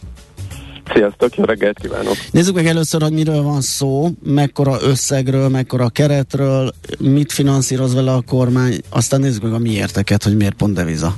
Sziasztok, 0.93 1.35
jó 1.35 1.43
reggelt 1.43 1.79
kívánok! 1.79 2.13
Nézzük 2.31 2.55
meg 2.55 2.65
először, 2.67 3.01
hogy 3.01 3.11
miről 3.11 3.41
van 3.41 3.61
szó, 3.61 4.09
mekkora 4.23 4.77
összegről, 4.81 5.49
mekkora 5.49 5.89
keretről, 5.89 6.71
mit 6.99 7.31
finanszíroz 7.31 7.93
vele 7.93 8.11
a 8.11 8.21
kormány, 8.21 8.81
aztán 8.89 9.19
nézzük 9.19 9.43
meg 9.43 9.53
a 9.53 9.57
miérteket, 9.57 10.23
hogy 10.23 10.35
miért 10.35 10.53
pont 10.53 10.73
deviza. 10.73 11.15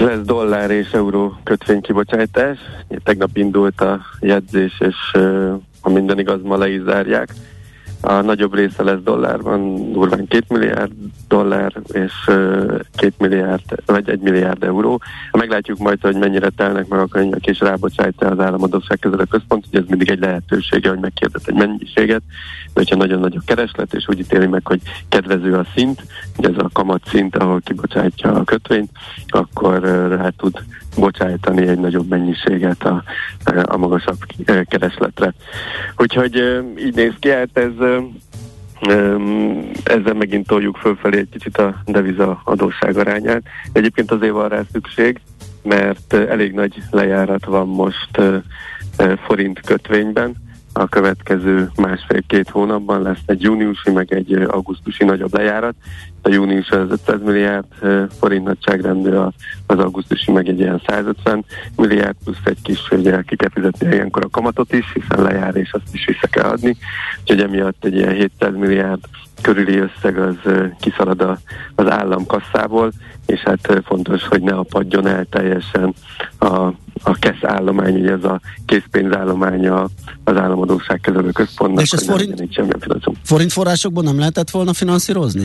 Lesz 0.00 0.24
dollár 0.24 0.70
és 0.70 0.92
euró 0.92 1.36
kötvénykibocsátás. 1.44 2.58
Tegnap 3.04 3.36
indult 3.36 3.80
a 3.80 4.00
jegyzés, 4.20 4.80
és 4.80 4.96
ha 5.80 5.90
minden 5.90 6.18
igaz, 6.18 6.42
ma 6.42 6.56
le 6.56 6.68
is 6.68 6.82
zárják. 6.82 7.28
A 8.06 8.20
nagyobb 8.20 8.54
része 8.54 8.82
lesz 8.82 9.00
dollárban, 9.04 9.92
durván 9.92 10.26
2 10.26 10.44
milliárd 10.48 10.92
dollár 11.28 11.72
és 11.92 12.12
2 12.24 13.12
milliárd, 13.18 13.62
vagy 13.86 14.08
1 14.08 14.20
milliárd 14.20 14.62
euró. 14.62 15.00
Meglátjuk 15.32 15.78
majd, 15.78 16.00
hogy 16.00 16.16
mennyire 16.16 16.48
telnek 16.48 16.88
meg 16.88 17.00
a 17.00 17.06
könyvek, 17.06 17.46
és 17.46 17.60
rábocsátja 17.60 18.28
az 18.28 18.40
államadóság 18.40 18.98
kezelő 18.98 19.24
központ, 19.24 19.64
hogy 19.70 19.80
ez 19.80 19.88
mindig 19.88 20.10
egy 20.10 20.18
lehetősége, 20.18 20.88
hogy 20.88 20.98
megkérdez 20.98 21.42
egy 21.46 21.54
mennyiséget, 21.54 22.22
de 22.64 22.80
hogyha 22.80 22.96
nagyon 22.96 23.20
nagy 23.20 23.36
a 23.36 23.42
kereslet, 23.46 23.94
és 23.94 24.08
úgy 24.08 24.18
ítéli 24.18 24.46
meg, 24.46 24.66
hogy 24.66 24.80
kedvező 25.08 25.54
a 25.54 25.66
szint, 25.74 26.02
ugye 26.36 26.48
ez 26.48 26.58
a 26.58 26.70
kamat 26.72 27.02
szint, 27.06 27.36
ahol 27.36 27.60
kibocsátja 27.60 28.32
a 28.32 28.44
kötvényt, 28.44 28.90
akkor 29.26 29.80
rá 30.08 30.28
tud 30.28 30.64
bocsájtani 30.96 31.66
egy 31.66 31.78
nagyobb 31.78 32.08
mennyiséget 32.08 32.82
a, 32.82 33.02
a 33.62 33.76
magasabb 33.76 34.18
keresletre. 34.64 35.34
Úgyhogy 35.96 36.62
így 36.78 36.94
néz 36.94 37.12
ki, 37.18 37.30
hát 37.30 37.58
ez 37.58 37.72
ezzel 39.84 40.14
megint 40.14 40.46
toljuk 40.46 40.76
fölfelé 40.76 41.18
egy 41.18 41.28
kicsit 41.30 41.58
a 41.58 41.82
deviza 41.84 42.40
adósság 42.44 42.96
arányát. 42.96 43.42
Egyébként 43.72 44.10
azért 44.10 44.32
van 44.32 44.48
rá 44.48 44.62
szükség, 44.72 45.20
mert 45.62 46.12
elég 46.12 46.52
nagy 46.52 46.82
lejárat 46.90 47.44
van 47.44 47.68
most 47.68 48.20
forint 49.26 49.60
kötvényben, 49.60 50.42
a 50.76 50.88
következő 50.88 51.70
másfél-két 51.76 52.48
hónapban 52.48 53.02
lesz 53.02 53.22
egy 53.26 53.42
júniusi, 53.42 53.90
meg 53.90 54.12
egy 54.12 54.32
augusztusi 54.32 55.04
nagyobb 55.04 55.34
lejárat. 55.34 55.74
A 56.26 56.30
június 56.30 56.68
az 56.68 56.90
500 56.90 57.20
milliárd 57.24 57.64
forint 58.18 58.44
nagyságrendű, 58.44 59.10
az 59.66 59.78
augusztusi 59.78 60.32
meg 60.32 60.48
egy 60.48 60.58
ilyen 60.58 60.82
150 60.86 61.44
milliárd, 61.76 62.16
plusz 62.24 62.36
egy 62.44 62.62
kis, 62.62 62.88
ugye 62.90 63.22
ki 63.22 63.36
kell 63.36 63.50
fizetni 63.52 63.94
ilyenkor 63.94 64.24
a 64.24 64.28
kamatot 64.28 64.72
is, 64.72 64.92
hiszen 64.92 65.22
lejár 65.22 65.56
és 65.56 65.72
azt 65.72 65.94
is 65.94 66.04
vissza 66.04 66.26
kell 66.26 66.50
adni. 66.50 66.76
Úgyhogy 67.20 67.40
emiatt 67.40 67.84
egy 67.84 67.94
ilyen 67.94 68.12
700 68.12 68.54
milliárd 68.54 69.00
körüli 69.42 69.78
összeg 69.78 70.18
az 70.18 70.36
kiszalad 70.80 71.20
a, 71.20 71.38
az 71.74 71.90
állam 71.90 72.26
kasszából, 72.26 72.92
és 73.26 73.40
hát 73.40 73.82
fontos, 73.84 74.22
hogy 74.22 74.42
ne 74.42 74.52
apadjon 74.52 75.06
el 75.06 75.24
teljesen 75.30 75.94
a 76.38 76.72
a 77.02 77.14
KESZ 77.14 77.44
állomány, 77.44 78.00
ugye 78.00 78.10
ez 78.10 78.24
a 78.24 78.40
készpénzállománya 78.66 79.88
az 80.24 80.36
államadóság 80.36 81.00
kezelő 81.00 81.30
központnak. 81.30 81.82
És 81.82 81.92
ez 81.92 82.04
forint, 82.04 82.48
forint 83.22 83.52
forrásokból 83.52 84.02
nem 84.02 84.18
lehetett 84.18 84.50
volna 84.50 84.72
finanszírozni? 84.72 85.44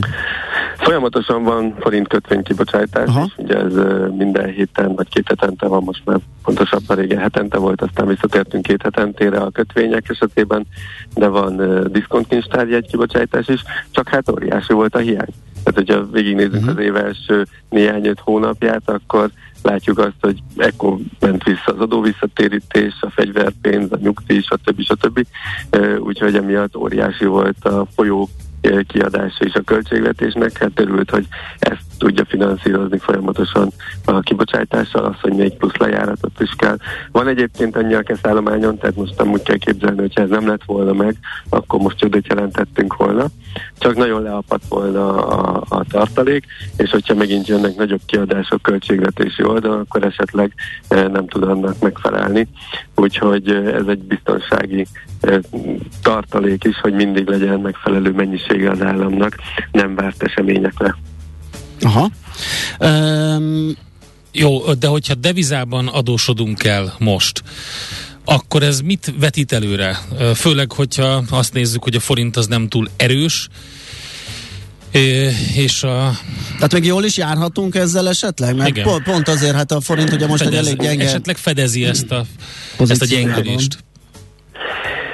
Folyamatosan 0.80 1.44
van 1.44 1.76
forint 1.80 2.08
kötvény 2.08 2.44
kibocsátás, 2.44 3.08
Aha. 3.08 3.30
ugye 3.38 3.58
ez 3.58 3.74
minden 4.18 4.50
héten 4.50 4.96
vagy 4.96 5.10
két 5.10 5.28
hetente 5.28 5.68
van, 5.68 5.84
most 5.84 6.02
már 6.06 6.20
pontosabban 6.44 6.98
régen 6.98 7.20
hetente 7.20 7.58
volt, 7.58 7.82
aztán 7.82 8.08
visszatértünk 8.08 8.63
két 8.63 8.82
hetentére 8.82 9.38
a 9.38 9.50
kötvények 9.50 10.10
esetében, 10.10 10.65
de 11.13 11.28
van 11.28 11.54
uh, 11.54 11.86
diszkontkincstárjegy 11.86 12.88
kibocsátás 12.88 13.48
is, 13.48 13.63
csak 13.92 14.10
hát 14.10 14.30
óriási 14.30 14.73
volt 14.73 14.96
a 14.96 15.00
hiány. 15.00 15.34
Tehát, 15.63 15.73
hogyha 15.73 16.12
végignézzük 16.12 16.54
uh-huh. 16.54 16.69
az 16.69 16.77
év 16.77 16.96
első 16.96 17.46
néhány-öt 17.69 18.19
hónapját, 18.19 18.90
akkor 18.90 19.30
látjuk 19.63 19.98
azt, 19.98 20.17
hogy 20.21 20.40
ekkor 20.58 20.98
ment 21.19 21.44
vissza 21.44 21.71
az 21.73 21.80
adóvisszatérítés, 21.80 22.94
a 23.02 23.10
fegyverpénz, 23.10 23.92
a 23.92 23.98
nyugdíj, 24.02 24.42
stb. 24.42 24.82
stb. 24.82 25.25
Úgyhogy 26.00 26.36
emiatt 26.36 26.75
óriási 26.75 27.25
volt 27.25 27.65
a 27.65 27.86
folyó 27.96 28.30
kiadása 28.88 29.46
is 29.46 29.54
a 29.54 29.62
költségvetésnek, 29.62 30.58
hát 30.58 30.80
örült, 30.80 31.10
hogy 31.10 31.28
ezt 31.60 31.82
tudja 31.98 32.26
finanszírozni 32.26 32.98
folyamatosan 32.98 33.70
a 34.06 34.20
kibocsátással, 34.20 35.06
az, 35.06 35.16
hogy 35.22 35.34
még 35.34 35.54
plusz 35.54 35.76
lejáratot 35.76 36.40
is 36.40 36.52
kell. 36.58 36.78
Van 37.12 37.28
egyébként 37.28 37.76
annyi 37.76 37.94
a 37.94 38.02
keszállományon, 38.02 38.78
tehát 38.78 38.96
most 38.96 39.18
nem 39.18 39.32
úgy 39.32 39.42
kell 39.42 39.58
képzelni, 39.58 40.00
hogyha 40.00 40.22
ez 40.22 40.30
nem 40.30 40.48
lett 40.48 40.64
volna 40.66 40.94
meg, 40.94 41.16
akkor 41.50 41.80
most 41.80 41.98
csődöt 41.98 42.28
jelentettünk 42.28 42.96
volna. 42.96 43.26
Csak 43.78 43.96
nagyon 43.96 44.22
leapadt 44.22 44.68
volna 44.70 45.28
a, 45.28 45.64
a 45.70 45.84
tartalék, 45.90 46.46
és 46.78 46.92
hogyha 46.92 47.14
megint 47.14 47.48
jönnek 47.48 47.76
nagyobb 47.76 48.02
kiadások 48.06 48.62
költségvetési 48.62 49.44
oldalon, 49.44 49.80
akkor 49.80 50.04
esetleg 50.04 50.54
nem 50.90 51.28
tud 51.28 51.44
annak 51.44 51.80
megfelelni. 51.80 52.48
Úgyhogy 52.96 53.50
ez 53.50 53.88
egy 53.88 54.00
biztonsági 54.00 54.86
tartalék 56.02 56.63
is, 56.63 56.80
hogy 56.82 56.94
mindig 56.94 57.28
legyen 57.28 57.60
megfelelő 57.60 58.12
mennyisége 58.12 58.70
az 58.70 58.82
államnak, 58.82 59.36
nem 59.72 59.96
várt 59.96 60.24
eseményekre. 60.24 60.96
Aha. 61.82 62.10
Um, 62.80 63.76
Jó, 64.32 64.74
de 64.74 64.88
hogyha 64.88 65.15
devizában 65.15 65.88
adósodunk 65.88 66.63
el 66.63 66.94
most, 67.00 67.44
akkor 68.26 68.63
ez 68.63 68.82
mit 68.82 69.13
vetít 69.20 69.52
előre? 69.52 69.98
Főleg, 70.36 70.72
hogyha 70.72 71.24
azt 71.30 71.54
nézzük, 71.54 71.84
hogy 71.84 71.96
a 71.96 72.00
forint 72.00 72.38
az 72.38 72.48
nem 72.48 72.67
túl 72.67 72.90
erős, 72.98 73.48
és 75.56 75.84
a... 75.84 76.12
Tehát 76.56 76.74
még 76.74 76.86
jól 76.86 77.04
is 77.04 77.17
járhatunk 77.17 77.76
ezzel 77.76 78.10
esetleg? 78.10 78.56
Mert 78.56 78.70
Igen. 78.70 78.84
Pont, 78.84 79.04
pont 79.04 79.28
azért, 79.28 79.56
hát 79.56 79.72
a 79.72 79.82
forint 79.82 80.13
ugye 80.13 80.28
most 80.28 80.44
Fedez, 80.44 80.60
egy 80.60 80.65
elég 80.65 80.80
gyenge... 80.80 81.06
Esetleg 81.06 81.38
fedezi 81.38 81.86
ezt 81.86 82.12
a, 82.12 82.26
ezt 82.78 83.02
a 83.02 83.06
gyengülést. 83.06 83.78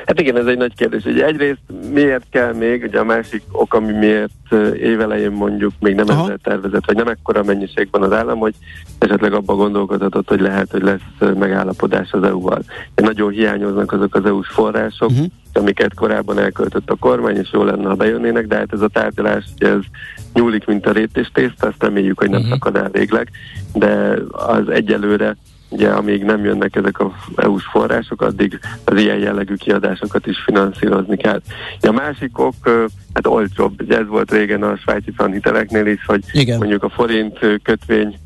Hát 0.05 0.19
igen, 0.19 0.37
ez 0.37 0.45
egy 0.45 0.57
nagy 0.57 0.75
kérdés. 0.75 1.05
Ugye 1.05 1.25
egyrészt 1.25 1.61
miért 1.93 2.25
kell 2.29 2.53
még, 2.53 2.83
ugye 2.83 2.99
a 2.99 3.03
másik 3.03 3.43
ok, 3.51 3.73
ami 3.73 3.91
miért 3.91 4.53
évelején 4.73 5.31
mondjuk 5.31 5.73
még 5.79 5.95
nem 5.95 6.07
ezzel 6.07 6.39
tervezett, 6.43 6.85
vagy 6.85 6.95
nem 6.95 7.07
ekkora 7.07 7.43
mennyiségben 7.43 8.01
az 8.01 8.11
állam, 8.11 8.39
hogy 8.39 8.53
esetleg 8.99 9.33
abba 9.33 9.55
gondolkodhatott, 9.55 10.27
hogy 10.27 10.39
lehet, 10.39 10.71
hogy 10.71 10.81
lesz 10.81 11.33
megállapodás 11.35 12.11
az 12.11 12.23
EU-val. 12.23 12.61
Nagyon 12.95 13.31
hiányoznak 13.31 13.91
azok 13.91 14.15
az 14.15 14.25
EU-s 14.25 14.47
források, 14.47 15.09
uh-huh. 15.09 15.25
amiket 15.53 15.93
korábban 15.93 16.39
elköltött 16.39 16.89
a 16.89 16.95
kormány, 16.95 17.37
és 17.37 17.49
jó 17.53 17.63
lenne, 17.63 17.87
ha 17.87 17.95
bejönnének, 17.95 18.47
de 18.47 18.55
hát 18.55 18.73
ez 18.73 18.81
a 18.81 18.87
tárgyalás, 18.87 19.45
ugye 19.55 19.69
ez 19.69 19.81
nyúlik, 20.33 20.65
mint 20.65 20.85
a 20.85 20.91
rétés 20.91 21.31
tészta, 21.33 21.67
azt 21.67 21.83
reméljük, 21.83 22.19
hogy 22.19 22.29
nem 22.29 22.39
uh-huh. 22.39 22.53
szakad 22.53 22.75
el 22.75 22.89
végleg, 22.89 23.29
de 23.73 24.17
az 24.31 24.69
egyelőre 24.69 25.35
ugye 25.69 25.89
amíg 25.89 26.23
nem 26.23 26.43
jönnek 26.43 26.75
ezek 26.75 26.99
a 26.99 27.15
EU-s 27.35 27.63
források, 27.71 28.21
addig 28.21 28.59
az 28.83 28.99
ilyen 28.99 29.17
jellegű 29.17 29.53
kiadásokat 29.53 30.27
is 30.27 30.37
finanszírozni 30.45 31.17
kell. 31.17 31.41
A 31.81 31.91
másik 31.91 32.39
ok, 32.39 32.89
hát 33.13 33.27
olcsóbb, 33.27 33.81
ugye 33.81 33.97
ez 33.97 34.07
volt 34.07 34.31
régen 34.31 34.63
a 34.63 34.75
svájci 34.75 35.13
hiteleknél 35.31 35.85
is, 35.85 36.05
hogy 36.05 36.23
Igen. 36.31 36.57
mondjuk 36.57 36.83
a 36.83 36.89
forint 36.89 37.39
kötvény 37.63 38.17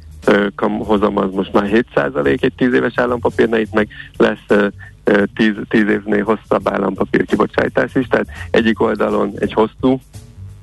hozam 0.80 1.18
az 1.18 1.32
most 1.32 1.54
már 1.54 1.70
7% 1.96 2.44
egy 2.44 2.54
10 2.56 2.74
éves 2.74 2.94
állampapírnál, 2.96 3.60
itt 3.60 3.74
meg 3.74 3.88
lesz 4.18 4.72
10, 5.36 5.54
10 5.70 5.82
évnél 5.82 6.24
hosszabb 6.24 6.70
állampapír 6.70 7.26
kibocsátás 7.26 7.96
is, 7.96 8.08
tehát 8.08 8.28
egyik 8.52 8.82
oldalon 8.82 9.34
egy 9.40 9.54
hosszú 9.54 10.00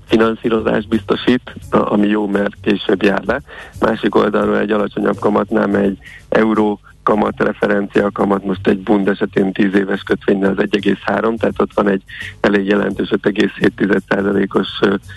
finanszírozást 0.07 0.89
biztosít, 0.89 1.55
ami 1.71 2.07
jó, 2.07 2.27
mert 2.27 2.55
később 2.63 3.03
jár 3.03 3.23
le. 3.25 3.41
Másik 3.81 4.15
oldalról 4.15 4.59
egy 4.59 4.71
alacsonyabb 4.71 5.19
kamatnál 5.19 5.77
egy 5.77 5.99
euró 6.29 6.81
kamat, 7.07 7.43
referencia 7.43 8.11
kamat 8.11 8.45
most 8.45 8.67
egy 8.67 8.79
bund 8.79 9.09
esetén 9.09 9.53
10 9.53 9.75
éves 9.75 10.03
kötvénynél 10.03 10.49
az 10.49 10.57
1,3, 10.57 11.39
tehát 11.39 11.61
ott 11.61 11.73
van 11.75 11.89
egy 11.89 12.03
elég 12.41 12.67
jelentős 12.67 13.09
5,7%-os 13.23 14.69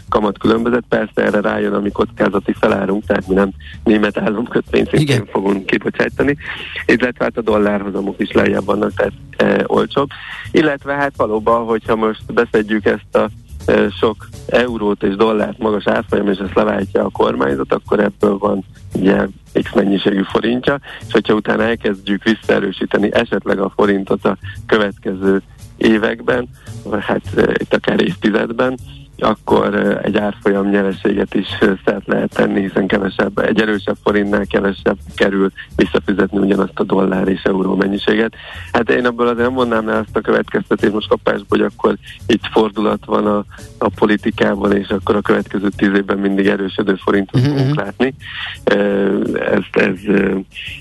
kamat 0.09 0.37
különbözet. 0.37 0.83
Persze 0.89 1.21
erre 1.21 1.41
rájön, 1.41 1.73
ami 1.73 1.91
kockázati 1.91 2.53
felárunk, 2.59 3.05
tehát 3.05 3.27
mi 3.27 3.33
nem 3.33 3.49
német 3.83 4.17
államkötvény 4.17 4.87
szintén 4.91 5.25
fogunk 5.25 5.65
kibocsátani, 5.65 6.37
illetve 6.85 7.23
hát 7.23 7.37
a 7.37 7.41
dollárhozamok 7.41 8.19
is 8.19 8.31
lejjebb 8.31 8.65
vannak, 8.65 8.93
tehát 8.93 9.13
e, 9.37 9.63
olcsóbb. 9.67 10.09
Illetve 10.51 10.93
hát 10.93 11.13
valóban, 11.17 11.65
hogyha 11.65 11.95
most 11.95 12.33
beszedjük 12.33 12.85
ezt 12.85 13.15
a 13.15 13.29
sok 13.99 14.29
eurót 14.47 15.03
és 15.03 15.15
dollárt 15.15 15.57
magas 15.57 15.87
árfolyam, 15.87 16.27
és 16.27 16.37
ezt 16.37 16.55
leváltja 16.55 17.03
a 17.03 17.09
kormányzat, 17.09 17.73
akkor 17.73 17.99
ebből 17.99 18.37
van 18.37 18.63
ugye 18.95 19.27
X 19.53 19.73
mennyiségű 19.73 20.21
forintja, 20.21 20.79
és 21.07 21.13
hogyha 21.13 21.33
utána 21.33 21.63
elkezdjük 21.63 22.23
visszaerősíteni 22.23 23.13
esetleg 23.13 23.59
a 23.59 23.71
forintot 23.75 24.25
a 24.25 24.37
következő 24.65 25.41
években, 25.77 26.49
hát 26.99 27.21
itt 27.57 27.73
akár 27.73 28.01
évtizedben, 28.01 28.77
akkor 29.21 29.99
egy 30.03 30.17
árfolyam 30.17 30.69
nyereséget 30.69 31.33
is 31.33 31.47
szert 31.85 32.07
lehet 32.07 32.33
tenni, 32.35 32.61
hiszen 32.61 32.87
kevesebb, 32.87 33.37
egy 33.37 33.61
erősebb 33.61 33.97
forintnál 34.03 34.45
kevesebb 34.45 34.97
kerül 35.15 35.51
visszafizetni 35.75 36.37
ugyanazt 36.37 36.79
a 36.79 36.83
dollár 36.83 37.27
és 37.27 37.41
euró 37.43 37.75
mennyiséget. 37.75 38.33
Hát 38.71 38.89
én 38.89 39.05
abból 39.05 39.27
azért 39.27 39.45
nem 39.45 39.53
mondnám 39.53 39.87
le 39.87 39.97
azt 39.97 40.15
a 40.15 40.21
következtetést 40.21 40.93
most 40.93 41.07
kapásból, 41.07 41.59
hogy 41.59 41.61
akkor 41.61 41.97
itt 42.27 42.45
fordulat 42.51 43.05
van 43.05 43.25
a, 43.27 43.45
a 43.77 43.89
politikában, 43.89 44.75
és 44.75 44.87
akkor 44.87 45.15
a 45.15 45.21
következő 45.21 45.69
tíz 45.77 45.93
évben 45.93 46.17
mindig 46.17 46.47
erősödő 46.47 46.95
forintot 46.95 47.41
uh-huh. 47.41 47.57
fogunk 47.57 47.75
látni. 47.75 48.13
Ez, 48.63 49.63
ez, 49.71 49.95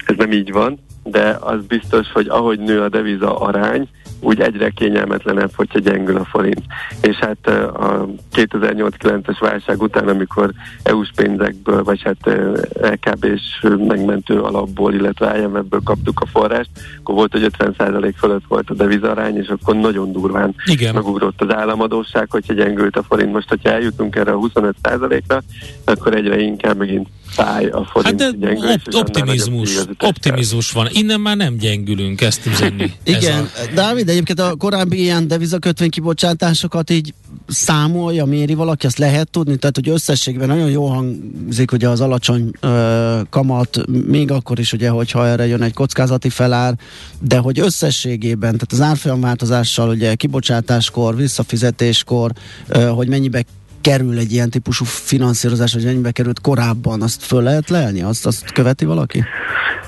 ez 0.06 0.16
nem 0.16 0.32
így 0.32 0.52
van, 0.52 0.78
de 1.02 1.36
az 1.40 1.64
biztos, 1.66 2.12
hogy 2.12 2.28
ahogy 2.28 2.58
nő 2.58 2.80
a 2.80 2.88
deviza 2.88 3.38
arány, 3.38 3.88
úgy 4.20 4.40
egyre 4.40 4.70
kényelmetlenebb, 4.70 5.50
hogyha 5.54 5.78
gyengül 5.78 6.16
a 6.16 6.24
forint. 6.24 6.62
És 7.02 7.16
hát 7.16 7.46
a 7.76 8.08
2008-9-es 8.34 9.36
válság 9.40 9.82
után, 9.82 10.08
amikor 10.08 10.52
EU-s 10.82 11.10
pénzekből, 11.16 11.82
vagy 11.82 12.02
hát 12.02 12.38
LKB-s 12.82 13.66
megmentő 13.78 14.40
alapból, 14.40 14.94
illetve 14.94 15.38
IMF-ből 15.38 15.80
kaptuk 15.84 16.20
a 16.20 16.26
forrást, 16.26 16.70
akkor 16.98 17.14
volt, 17.14 17.32
hogy 17.32 17.50
50% 17.58 18.12
fölött 18.16 18.44
volt 18.48 18.70
a 18.70 18.74
devizarány, 18.74 19.36
és 19.36 19.48
akkor 19.48 19.76
nagyon 19.76 20.12
durván 20.12 20.54
Igen. 20.64 20.94
megugrott 20.94 21.40
az 21.40 21.54
államadóság, 21.54 22.30
hogyha 22.30 22.52
gyengült 22.52 22.96
a 22.96 23.02
forint. 23.02 23.32
Most, 23.32 23.48
hogyha 23.48 23.70
eljutunk 23.70 24.16
erre 24.16 24.32
a 24.32 24.38
25%-ra, 24.38 25.42
akkor 25.84 26.14
egyre 26.14 26.40
inkább 26.40 26.76
megint 26.76 27.08
fáj 27.28 27.66
a 27.66 27.84
forint 27.84 28.22
hát 28.22 28.38
de 28.38 28.48
op- 28.50 28.94
optimizmus, 28.94 29.78
optimizmus 29.98 30.70
van. 30.70 30.88
Innen 30.92 31.20
már 31.20 31.36
nem 31.36 31.56
gyengülünk, 31.56 32.20
ezt 32.20 32.46
üzenni. 32.46 32.92
Igen, 33.04 33.38
a... 33.38 33.74
Dávid, 33.74 34.07
egyébként 34.08 34.40
a 34.40 34.54
korábbi 34.56 35.00
ilyen 35.00 35.28
devizakötvény 35.28 35.90
kibocsátásokat 35.90 36.90
így 36.90 37.14
számolja, 37.48 38.24
méri 38.24 38.54
valaki, 38.54 38.86
azt 38.86 38.98
lehet 38.98 39.30
tudni, 39.30 39.56
tehát 39.56 39.74
hogy 39.76 39.88
összességben 39.88 40.48
nagyon 40.48 40.70
jó 40.70 40.86
hangzik 40.86 41.72
ugye 41.72 41.88
az 41.88 42.00
alacsony 42.00 42.50
ö, 42.60 43.20
kamat, 43.30 43.86
még 44.06 44.30
akkor 44.30 44.58
is 44.58 44.72
ugye, 44.72 44.88
hogyha 44.88 45.26
erre 45.26 45.46
jön 45.46 45.62
egy 45.62 45.74
kockázati 45.74 46.28
felár, 46.28 46.74
de 47.20 47.38
hogy 47.38 47.58
összességében, 47.58 48.52
tehát 48.52 48.72
az 48.72 48.80
árfolyamváltozással 48.80 49.88
ugye 49.88 50.14
kibocsátáskor, 50.14 51.16
visszafizetéskor, 51.16 52.32
ö, 52.68 52.86
hogy 52.86 53.08
mennyibe 53.08 53.44
kerül 53.88 54.18
egy 54.18 54.32
ilyen 54.32 54.50
típusú 54.50 54.84
finanszírozás, 54.84 55.72
vagy 55.74 55.84
mennyibe 55.84 56.10
került 56.10 56.40
korábban, 56.40 57.02
azt 57.02 57.22
föl 57.22 57.42
lehet 57.42 57.68
lelni? 57.68 58.02
Azt, 58.02 58.26
azt 58.26 58.52
követi 58.52 58.84
valaki? 58.84 59.24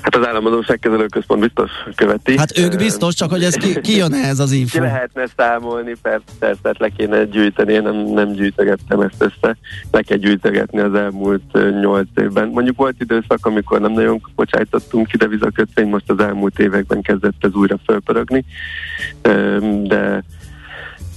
Hát 0.01 0.15
az 0.15 0.27
államadóságkezelő 0.27 1.05
központ 1.05 1.41
biztos 1.41 1.71
követi. 1.95 2.37
Hát 2.37 2.57
ők 2.57 2.77
biztos, 2.77 3.13
csak 3.13 3.29
hogy 3.29 3.43
ez 3.43 3.55
ki, 3.55 3.81
ki 3.81 3.97
jön 3.97 4.13
ez 4.13 4.39
az 4.39 4.51
info? 4.51 4.77
Ki 4.77 4.83
lehetne 4.83 5.25
számolni, 5.37 5.95
persze, 6.01 6.23
persze 6.39 6.75
le 6.77 6.89
kéne 6.97 7.23
gyűjteni, 7.23 7.73
én 7.73 7.81
nem, 7.81 7.95
nem 7.95 8.31
gyűjtögettem 8.31 8.99
ezt 8.99 9.15
össze. 9.17 9.57
Le 9.91 10.01
kell 10.01 10.17
gyűjtögetni 10.17 10.79
az 10.79 10.93
elmúlt 10.93 11.79
nyolc 11.81 12.07
évben. 12.15 12.47
Mondjuk 12.47 12.77
volt 12.77 12.95
időszak, 12.99 13.45
amikor 13.45 13.79
nem 13.79 13.91
nagyon 13.91 14.21
bocsájtottunk 14.35 15.07
ki 15.07 15.17
devizakötvény, 15.17 15.87
most 15.87 16.09
az 16.09 16.19
elmúlt 16.19 16.59
években 16.59 17.01
kezdett 17.01 17.45
ez 17.45 17.53
újra 17.53 17.79
fölpörögni, 17.85 18.45
de 19.83 20.23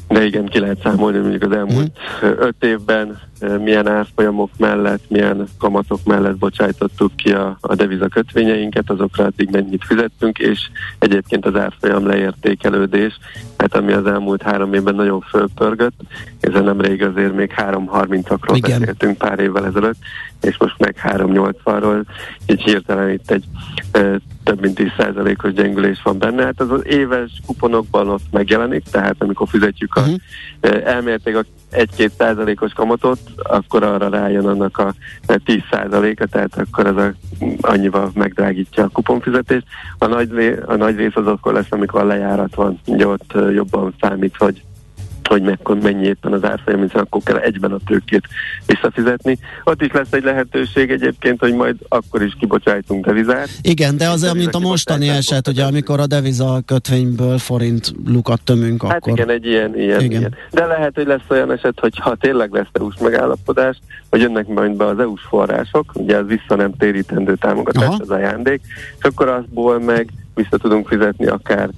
de 0.09 0.25
igen, 0.25 0.47
ki 0.47 0.59
lehet 0.59 0.81
számolni, 0.83 1.19
mondjuk 1.19 1.43
az 1.43 1.57
elmúlt 1.57 1.99
mm. 2.25 2.29
öt 2.39 2.65
évben 2.65 3.19
milyen 3.59 3.89
árfolyamok 3.89 4.51
mellett, 4.59 5.03
milyen 5.09 5.47
kamatok 5.59 6.01
mellett 6.05 6.37
bocsájtottuk 6.37 7.17
ki 7.17 7.33
a, 7.33 7.57
a 7.61 7.75
deviza 7.75 8.09
kötvényeinket, 8.09 8.91
azokra 8.91 9.25
addig 9.25 9.51
mennyit 9.51 9.85
fizettünk, 9.85 10.39
és 10.39 10.61
egyébként 10.99 11.47
az 11.47 11.57
árfolyam 11.57 12.07
leértékelődés, 12.07 13.19
hát 13.59 13.75
ami 13.75 13.93
az 13.93 14.07
elmúlt 14.07 14.43
három 14.43 14.75
évben 14.75 14.95
nagyon 14.95 15.21
fölpörgött, 15.21 16.01
ezen 16.41 16.65
nemrég 16.65 17.03
azért 17.03 17.35
még 17.35 17.53
3.30-akról 17.57 18.59
beszéltünk 18.61 19.19
pár 19.19 19.39
évvel 19.39 19.67
ezelőtt, 19.67 19.99
és 20.45 20.59
most 20.59 20.79
meg 20.79 21.01
3,80-ról, 21.03 22.05
így 22.47 22.63
hirtelen 22.63 23.11
itt 23.11 23.31
egy 23.31 23.45
több 24.45 24.61
mint 24.61 24.81
10%-os 24.99 25.53
gyengülés 25.53 26.03
van 26.03 26.19
benne. 26.19 26.45
Hát 26.45 26.61
az 26.61 26.71
az 26.71 26.87
éves 26.87 27.31
kuponokban 27.47 28.09
ott 28.09 28.25
megjelenik, 28.31 28.83
tehát 28.91 29.17
amikor 29.19 29.49
fizetjük 29.49 29.95
a 29.95 30.01
uh-huh. 30.01 30.19
elméletileg 30.85 31.37
a 31.37 31.77
1-2 31.77 32.11
százalékos 32.19 32.73
kamatot, 32.73 33.19
akkor 33.37 33.83
arra 33.83 34.09
rájön 34.09 34.47
annak 34.47 34.79
a 34.79 34.95
10 35.45 35.61
százaléka, 35.71 36.27
tehát 36.27 36.59
akkor 36.59 36.87
ez 36.87 36.97
a, 36.97 37.13
annyival 37.61 38.11
megdrágítja 38.15 38.85
a 38.85 38.89
kuponfizetést. 38.89 39.65
A 39.99 40.07
nagy, 40.07 40.59
a 40.67 40.75
nagy 40.75 40.97
rész 40.97 41.17
az 41.17 41.27
akkor 41.27 41.53
lesz, 41.53 41.71
amikor 41.71 42.01
a 42.01 42.05
lejárat 42.05 42.55
van, 42.55 42.81
ugye 42.87 43.07
ott 43.07 43.33
jobban 43.53 43.95
számít, 44.01 44.37
hogy 44.37 44.63
hogy 45.29 45.43
mekkor, 45.43 45.79
mennyi 45.79 46.07
éppen 46.07 46.33
az 46.33 46.45
árfolyam, 46.45 46.81
hiszen 46.81 47.01
akkor 47.01 47.23
kell 47.23 47.37
egyben 47.37 47.73
a 47.73 47.79
tőkét 47.87 48.29
visszafizetni. 48.67 49.39
Ott 49.65 49.83
is 49.83 49.93
lesz 49.93 50.13
egy 50.13 50.25
lehetőség 50.25 50.91
egyébként, 50.91 51.41
hogy 51.41 51.55
majd 51.55 51.77
akkor 51.89 52.23
is 52.23 52.37
kibocsájtunk 52.39 53.05
devizát. 53.05 53.49
Igen, 53.63 53.97
de 53.97 54.09
az 54.09 54.33
mint 54.33 54.55
a 54.55 54.59
mostani 54.59 55.09
eset, 55.09 55.49
ugye, 55.49 55.65
amikor 55.65 56.01
a 56.01 56.07
deviza 56.07 56.63
kötvényből 56.67 57.39
forint 57.39 57.93
lukat 58.07 58.41
tömünk, 58.45 58.83
hát 58.83 58.97
akkor... 58.97 59.13
igen, 59.13 59.31
egy 59.31 59.47
ilyen, 59.47 59.79
ilyen, 59.79 60.01
Igen. 60.01 60.21
ilyen. 60.21 60.35
De 60.51 60.67
lehet, 60.67 60.95
hogy 60.95 61.07
lesz 61.07 61.29
olyan 61.29 61.53
eset, 61.53 61.81
hogy 61.81 61.99
ha 61.99 62.15
tényleg 62.15 62.53
lesz 62.53 62.67
EU-s 62.73 62.95
megállapodás, 63.01 63.79
hogy 64.11 64.21
jönnek 64.21 64.47
majd 64.47 64.77
be 64.77 64.87
az 64.87 64.99
EU-s 64.99 65.23
források, 65.29 65.93
ugye 65.95 66.17
az 66.17 66.27
vissza 66.27 66.57
nem 66.57 66.73
térítendő 66.77 67.35
támogatás 67.35 67.87
Aha. 67.87 67.99
az 68.01 68.11
ajándék, 68.11 68.61
és 68.99 69.05
akkor 69.05 69.29
azból 69.29 69.81
meg 69.81 70.09
vissza 70.35 70.57
tudunk 70.57 70.89
fizetni 70.89 71.27
akár 71.27 71.69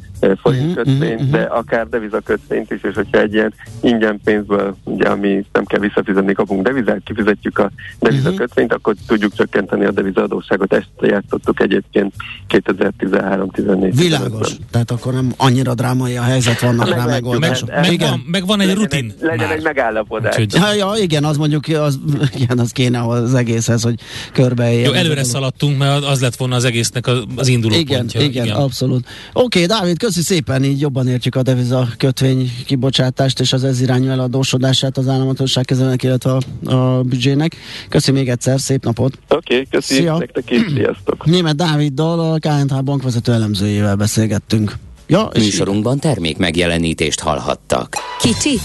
forint 0.43 0.65
Mhm, 0.67 0.75
kötvényt, 0.75 1.21
mhm, 1.21 1.31
de 1.31 1.41
akár 1.43 1.89
devizakötvényt 1.89 2.71
is, 2.71 2.83
és 2.83 2.95
hogyha 2.95 3.21
egy 3.21 3.33
ilyen 3.35 3.55
ingyen 3.81 4.21
pénzből, 4.25 4.77
ugye, 4.85 5.09
ami 5.09 5.45
nem 5.53 5.65
kell 5.65 5.81
visszafizetni, 5.81 6.33
kapunk 6.33 6.63
devizát, 6.63 7.01
kifizetjük 7.05 7.59
a 7.59 7.71
devizakötvényt, 8.01 8.73
akkor 8.73 8.95
tudjuk 9.07 9.35
csökkenteni 9.35 9.85
a 9.85 9.91
devizaadósságot. 9.91 10.73
Ezt 10.73 10.89
játszottuk 11.01 11.61
egyébként 11.61 12.15
2013-14 12.49 13.93
Világos. 13.97 14.49
Tehát 14.71 14.91
akkor 14.91 15.13
nem 15.13 15.33
annyira 15.37 15.75
drámai 15.75 16.17
a 16.17 16.23
helyzet, 16.23 16.61
vannak 16.61 16.89
rá 16.89 17.05
megoldások. 17.05 17.69
Meg- 17.69 17.85
Meg 17.89 17.99
van, 18.01 18.25
meg 18.31 18.47
van 18.47 18.61
egy 18.61 18.67
legyen 18.67 18.83
rutin 18.83 19.05
Egy, 19.19 19.23
legyen 19.27 19.47
már. 19.49 19.57
egy 19.57 19.63
megállapodás. 19.63 20.39
Úgyhogy- 20.39 20.63
Ja, 20.63 20.75
ja, 20.75 21.03
igen, 21.03 21.25
az 21.25 21.37
mondjuk, 21.37 21.65
az, 21.69 21.99
igen, 22.41 22.59
az 22.59 22.71
kéne 22.71 23.01
az 23.01 23.35
egészhez, 23.35 23.83
hogy 23.83 23.95
körbeéljen. 24.33 24.85
Jó, 24.87 24.93
előre 24.93 25.25
szaladtunk, 25.25 25.79
mert 25.79 26.05
az 26.05 26.21
lett 26.21 26.37
volna 26.37 26.55
az 26.55 26.65
egésznek 26.65 27.07
az, 27.07 27.23
az 27.37 27.49
induló 27.49 27.75
Igen, 27.75 27.99
pontja. 27.99 28.21
igen, 28.21 28.45
igen, 28.45 28.57
abszolút. 28.57 29.07
Oké, 29.33 29.65
Dávid, 29.67 29.97
köszi 30.07 30.23
szépen, 30.23 30.65
így 30.65 30.81
jobban 30.81 31.09
értjük 31.09 31.35
a 31.35 31.43
deviza 31.43 31.89
kötvény 31.97 32.53
kibocsátást 32.67 33.41
és 33.41 33.53
az 33.53 33.65
ez 33.65 33.81
irányú 33.81 34.09
eladósodását 34.09 34.99
az 34.99 35.09
államatosság 35.09 35.65
kezelőnek, 35.65 36.03
illetve 36.03 36.31
a, 36.31 36.75
a 36.75 37.03
büdzsének. 37.03 37.57
Köszi 37.89 38.11
még 38.11 38.29
egyszer, 38.29 38.61
szép 38.61 38.85
napot! 38.85 39.19
Oké, 39.29 39.55
okay, 39.55 39.67
köszi, 39.71 39.95
Szia. 39.95 40.19
nektek 40.19 40.51
is, 40.51 40.63
sziasztok! 40.75 41.27
Német 41.31 41.57
Dáviddal, 41.57 42.33
a 42.33 42.39
KNH 42.39 42.83
bankvezető 42.83 43.33
elemzőjével 43.33 43.97
beszélgettünk. 43.97 44.73
Ja, 45.07 45.31
és 45.33 45.43
Műsorunkban 45.43 45.99
termék 45.99 46.37
megjelenítést 46.37 47.21
hallhattak. 47.21 47.97
Kicsi, 48.21 48.59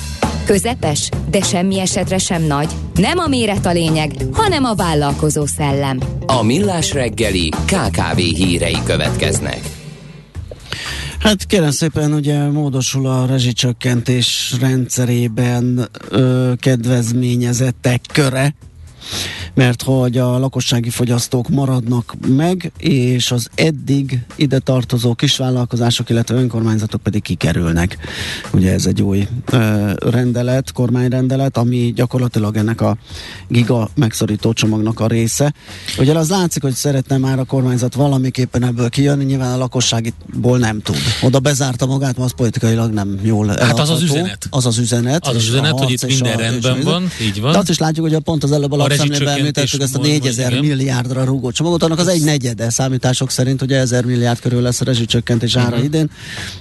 közepes, 0.46 1.10
de 1.30 1.42
semmi 1.42 1.80
esetre 1.80 2.18
sem 2.18 2.44
nagy. 2.44 2.72
Nem 2.94 3.18
a 3.18 3.28
méret 3.28 3.66
a 3.66 3.72
lényeg, 3.72 4.12
hanem 4.32 4.64
a 4.64 4.74
vállalkozó 4.74 5.46
szellem. 5.46 6.00
A 6.26 6.44
Millás 6.44 6.94
reggeli 6.94 7.50
KKV 7.50 8.18
hírei 8.18 8.78
következnek. 8.86 9.80
Hát 11.22 11.46
kérem 11.46 11.72
szépen, 11.72 12.14
ugye 12.14 12.50
módosul 12.50 13.08
a 13.08 13.26
rezsicsökkentés 13.26 14.56
rendszerében 14.60 15.90
ö, 16.10 16.52
kedvezményezettek 16.60 18.02
köre, 18.14 18.56
mert 19.54 19.82
hogy 19.82 20.18
a 20.18 20.38
lakossági 20.40 20.90
fogyasztók 20.90 21.50
maradnak 21.50 22.16
meg, 22.28 22.72
és 22.78 23.32
az 23.32 23.50
eddig 23.56 24.20
ide 24.36 24.60
tartozó 24.60 25.14
kisvállalkozások, 25.14 26.10
illetve 26.10 26.36
önkormányzatok 26.36 27.02
pedig 27.02 27.22
kikerülnek. 27.22 27.98
Ugye 28.54 28.74
ez 28.74 28.86
egy 28.86 29.02
új 29.02 29.28
ö, 29.52 29.92
rendelet, 30.10 30.72
kormányrendelet, 30.72 31.58
ami 31.58 31.94
gyakorlatilag 31.96 32.58
ennek 32.58 32.82
a 32.82 32.98
giga 33.48 33.90
megszorító 33.96 34.54
csomagnak 34.54 35.00
a 35.00 35.08
része. 35.08 35.54
Ugye 35.98 36.18
az 36.18 36.30
látszik, 36.30 36.62
hogy 36.62 36.74
szeretne 36.74 37.18
már 37.18 37.40
a 37.40 37.44
kormányzat 37.44 37.94
valamiképpen 37.94 38.64
ebből 38.64 38.90
kijönni, 38.90 39.24
nyilván 39.24 39.54
a 39.54 39.58
lakosságiból 39.58 40.58
nem 40.58 40.82
tud. 40.82 40.96
Oda 41.22 41.40
bezárta 41.40 41.86
magát, 41.86 42.18
az 42.18 42.34
politikailag 42.36 42.94
nem 42.94 43.20
jól 43.22 43.48
Hát 43.48 43.80
az 43.80 43.90
az 43.90 44.00
eladható. 44.00 44.04
üzenet. 44.04 44.48
Az 44.50 44.66
az 44.66 44.78
üzenet. 44.78 45.28
Az 45.28 45.36
az 45.36 45.48
üzenet, 45.48 45.80
hogy 45.80 45.92
itt 45.92 46.08
minden 46.08 46.38
rendben 46.38 46.82
van, 46.84 47.04
így 47.22 47.42
van. 47.42 47.52
De 47.52 47.58
azt 47.58 47.70
is 47.70 47.78
látjuk, 47.78 48.06
hogy 48.06 48.16
a 48.16 48.20
pont 48.20 48.44
az 48.44 48.52
előbb 48.52 48.72
a 48.72 48.76
említettük 49.42 49.82
ezt 49.82 49.96
a 49.96 49.98
mód 49.98 50.08
van, 50.08 50.16
4000 50.16 50.52
igen. 50.52 50.66
milliárdra 50.66 51.24
rúgó 51.24 51.52
csomagot, 51.52 51.84
annak 51.84 52.00
az 52.00 52.08
egy 52.08 52.22
negyede 52.24 52.70
számítások 52.70 53.30
szerint, 53.32 53.60
hogy 53.60 53.72
1000 53.72 54.06
milliárd 54.06 54.40
körül 54.40 54.62
lesz 54.62 54.82
a 54.82 54.86
rezsicsökkentés 54.86 55.56
ára 55.56 55.76
Mhm. 55.76 55.86
idén. 55.86 56.10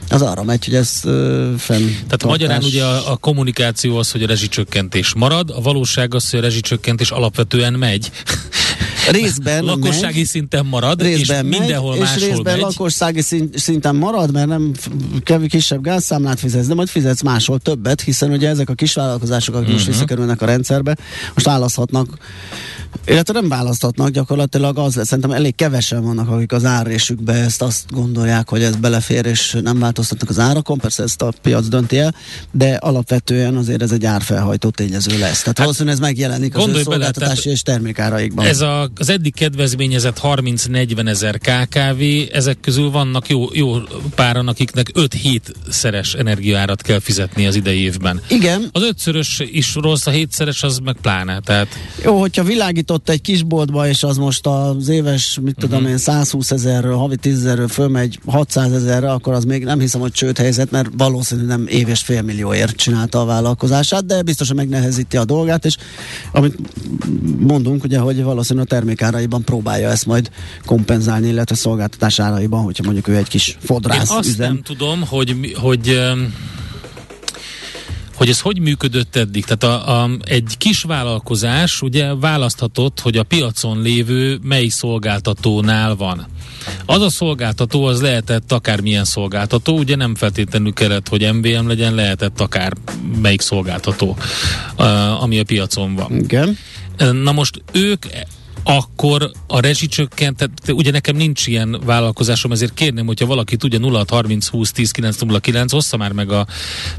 Az 0.09 0.22
arra 0.22 0.43
megy, 0.43 0.64
hogy 0.64 0.74
ez 0.74 1.01
ö, 1.05 1.53
fenn. 1.59 1.87
Tehát 1.87 2.24
magyarán 2.24 2.62
ugye 2.62 2.85
a, 2.85 3.11
a 3.12 3.16
kommunikáció 3.16 3.97
az, 3.97 4.11
hogy 4.11 4.22
a 4.22 4.26
rezsicsökkentés 4.26 5.14
marad, 5.14 5.51
a 5.51 5.61
valóság 5.61 6.14
az, 6.14 6.31
hogy 6.31 6.39
a 6.39 6.43
rezsicsökkentés 6.43 7.11
alapvetően 7.11 7.72
megy. 7.72 8.11
Részben 9.11 9.64
Lakossági 9.64 10.16
megy, 10.18 10.26
szinten 10.26 10.66
marad, 10.66 11.03
részben 11.03 11.45
és 11.45 11.51
megy, 11.51 11.59
mindenhol 11.61 11.95
és 11.95 12.01
máshol 12.01 12.28
részben 12.28 12.53
megy. 12.53 12.61
lakossági 12.62 13.20
szint, 13.20 13.59
szinten 13.59 13.97
marad, 13.97 14.33
mert 14.33 14.47
nem 14.47 14.72
kisebb 15.49 15.83
gázszámlát 15.83 16.39
fizetsz, 16.41 16.66
de 16.66 16.74
majd 16.74 16.89
fizetsz 16.89 17.22
máshol 17.22 17.59
többet, 17.59 18.01
hiszen 18.01 18.31
ugye 18.31 18.49
ezek 18.49 18.68
a 18.70 18.74
kisvállalkozások, 18.74 19.55
akik 19.55 19.72
most 19.72 19.83
Mhm. 19.85 19.91
visszakerülnek 19.93 20.43
a 20.43 20.47
rendszerbe, 20.47 20.97
most 21.35 21.47
választhatnak 21.47 22.09
illetve 23.07 23.32
nem 23.32 23.49
választhatnak, 23.49 24.09
gyakorlatilag 24.09 24.78
az, 24.78 24.93
szerintem 24.93 25.30
elég 25.30 25.55
kevesen 25.55 26.03
vannak, 26.03 26.28
akik 26.28 26.53
az 26.53 26.64
árésükbe 26.64 27.32
ezt 27.32 27.62
azt 27.62 27.84
gondolják, 27.91 28.49
hogy 28.49 28.62
ez 28.62 28.76
belefér, 28.76 29.26
és 29.26 29.57
nem 29.62 29.78
változtatnak 29.78 30.30
az 30.30 30.38
árakon, 30.38 30.78
persze 30.78 31.03
ezt 31.03 31.22
a 31.22 31.32
piac 31.43 31.68
dönti 31.68 31.99
el, 31.99 32.14
de 32.53 32.74
alapvetően 32.74 33.57
azért 33.57 33.82
ez 33.82 33.93
egy 33.93 34.05
árfelhajtó 34.05 34.70
tényező 34.70 35.18
lesz. 35.18 35.38
Tehát 35.38 35.47
hát, 35.47 35.59
valószínűleg 35.59 35.95
ez 35.95 36.01
megjelenik 36.01 36.57
az 36.57 36.66
ő 36.66 36.66
bele, 36.66 36.82
szolgáltatási 36.82 37.43
tehát 37.43 37.57
és 37.57 37.62
termékáraikban. 37.62 38.47
Ez 38.47 38.61
a, 38.61 38.91
az 38.97 39.09
eddig 39.09 39.34
kedvezményezett 39.34 40.20
30-40 40.22 41.09
ezer 41.09 41.38
KKV, 41.38 42.03
ezek 42.32 42.61
közül 42.61 42.91
vannak 42.91 43.28
jó, 43.28 43.49
jó 43.53 43.76
páran, 44.14 44.49
akiknek 44.49 44.91
5-7 44.95 45.41
szeres 45.68 46.14
energiaárat 46.14 46.82
kell 46.82 46.99
fizetni 46.99 47.47
az 47.47 47.55
idei 47.55 47.78
évben. 47.78 48.20
Igen, 48.28 48.68
Az 48.72 48.82
ötszörös 48.82 49.43
is 49.53 49.74
rossz, 49.74 50.07
a 50.07 50.11
hétszeres 50.11 50.62
az 50.62 50.78
meg 50.78 50.97
pláne. 51.03 51.41
Tehát 51.41 51.68
Jó, 52.05 52.20
hogyha 52.20 52.45
világított 52.81 53.09
egy 53.09 53.20
kisboltba, 53.20 53.89
és 53.89 54.03
az 54.03 54.16
most 54.16 54.47
az 54.47 54.89
éves, 54.89 55.39
mit 55.43 55.57
tudom 55.59 55.81
Mhm. 55.81 55.91
én, 55.91 55.99
120 55.99 56.51
ezerről, 56.51 56.97
havi 56.97 57.16
10 57.16 57.37
ezerről 57.39 57.68
fölmegy 57.68 58.18
600 58.26 58.72
ezerre, 58.72 59.12
akkor 59.12 59.33
az 59.33 59.45
még 59.45 59.64
nem 59.64 59.78
hiszem, 59.81 60.01
hogy 60.01 60.12
csőd 60.12 60.39
helyzet, 60.39 60.70
mert 60.70 60.89
valószínű 60.97 61.45
nem 61.45 61.66
éves 61.68 62.01
félmillióért 62.01 62.76
csinálta 62.76 63.20
a 63.20 63.24
vállalkozását, 63.24 64.07
de 64.07 64.22
biztosan 64.22 64.57
megnehezíti 64.57 65.16
a 65.16 65.24
dolgát, 65.24 65.64
és 65.64 65.76
amit 66.33 66.57
mondunk, 67.39 67.85
ugye, 67.85 67.99
hogy 67.99 68.22
valószínű 68.22 68.61
a 68.61 68.64
termékáraiban 68.64 69.43
próbálja 69.45 69.89
ezt 69.91 70.07
majd 70.07 70.31
kompenzálni, 70.64 71.28
illetve 71.28 71.55
szolgáltatás 71.55 72.18
áraiban, 72.18 72.62
hogyha 72.62 72.85
mondjuk 72.85 73.09
ő 73.09 73.16
egy 73.16 73.28
kis 73.28 73.49
én 73.49 73.57
fodrász 73.61 74.11
azt 74.11 74.28
üzem. 74.28 74.53
nem 74.53 74.62
tudom, 74.62 75.03
hogy, 75.07 75.55
hogy 75.61 75.99
hogy 78.21 78.29
ez 78.29 78.41
hogy 78.41 78.61
működött 78.61 79.16
eddig. 79.16 79.45
Tehát 79.45 79.62
a, 79.62 80.03
a, 80.03 80.11
egy 80.25 80.55
kis 80.59 80.83
vállalkozás 80.83 81.83
ugye 81.83 82.14
választhatott, 82.14 83.01
hogy 83.01 83.16
a 83.16 83.23
piacon 83.23 83.83
lévő 83.83 84.39
mely 84.43 84.68
szolgáltatónál 84.68 85.97
van. 85.97 86.27
Az 86.87 87.03
a 87.03 87.11
szolgáltató, 87.11 87.85
az 87.85 88.01
lehetett 88.01 88.53
akármilyen 88.53 89.05
szolgáltató, 89.05 89.79
ugye 89.79 89.97
nem 89.97 90.14
feltétlenül 90.14 90.73
kellett, 90.73 91.09
hogy 91.09 91.33
MVM 91.33 91.66
legyen, 91.66 91.95
lehetett 91.95 92.41
akár 92.41 92.73
melyik 93.21 93.41
szolgáltató, 93.41 94.16
ami 95.21 95.39
a 95.39 95.45
piacon 95.45 95.95
van. 95.95 96.16
Igen. 96.16 96.59
Na 97.12 97.33
most 97.33 97.62
ők 97.73 98.05
akkor 98.63 99.31
a 99.47 99.61
rezsicsökkent, 99.61 100.37
tehát 100.37 100.79
ugye 100.81 100.91
nekem 100.91 101.17
nincs 101.17 101.47
ilyen 101.47 101.81
vállalkozásom, 101.85 102.53
ezért 102.53 102.75
kérném, 102.75 103.07
hogyha 103.07 103.27
valaki 103.27 103.57
tudja 103.57 103.79
0 103.79 104.05
30 104.09 104.47
20 104.47 104.73
10 104.73 104.91
909, 104.91 105.73
ossza 105.73 105.97
már 105.97 106.13
meg 106.13 106.31
a 106.31 106.47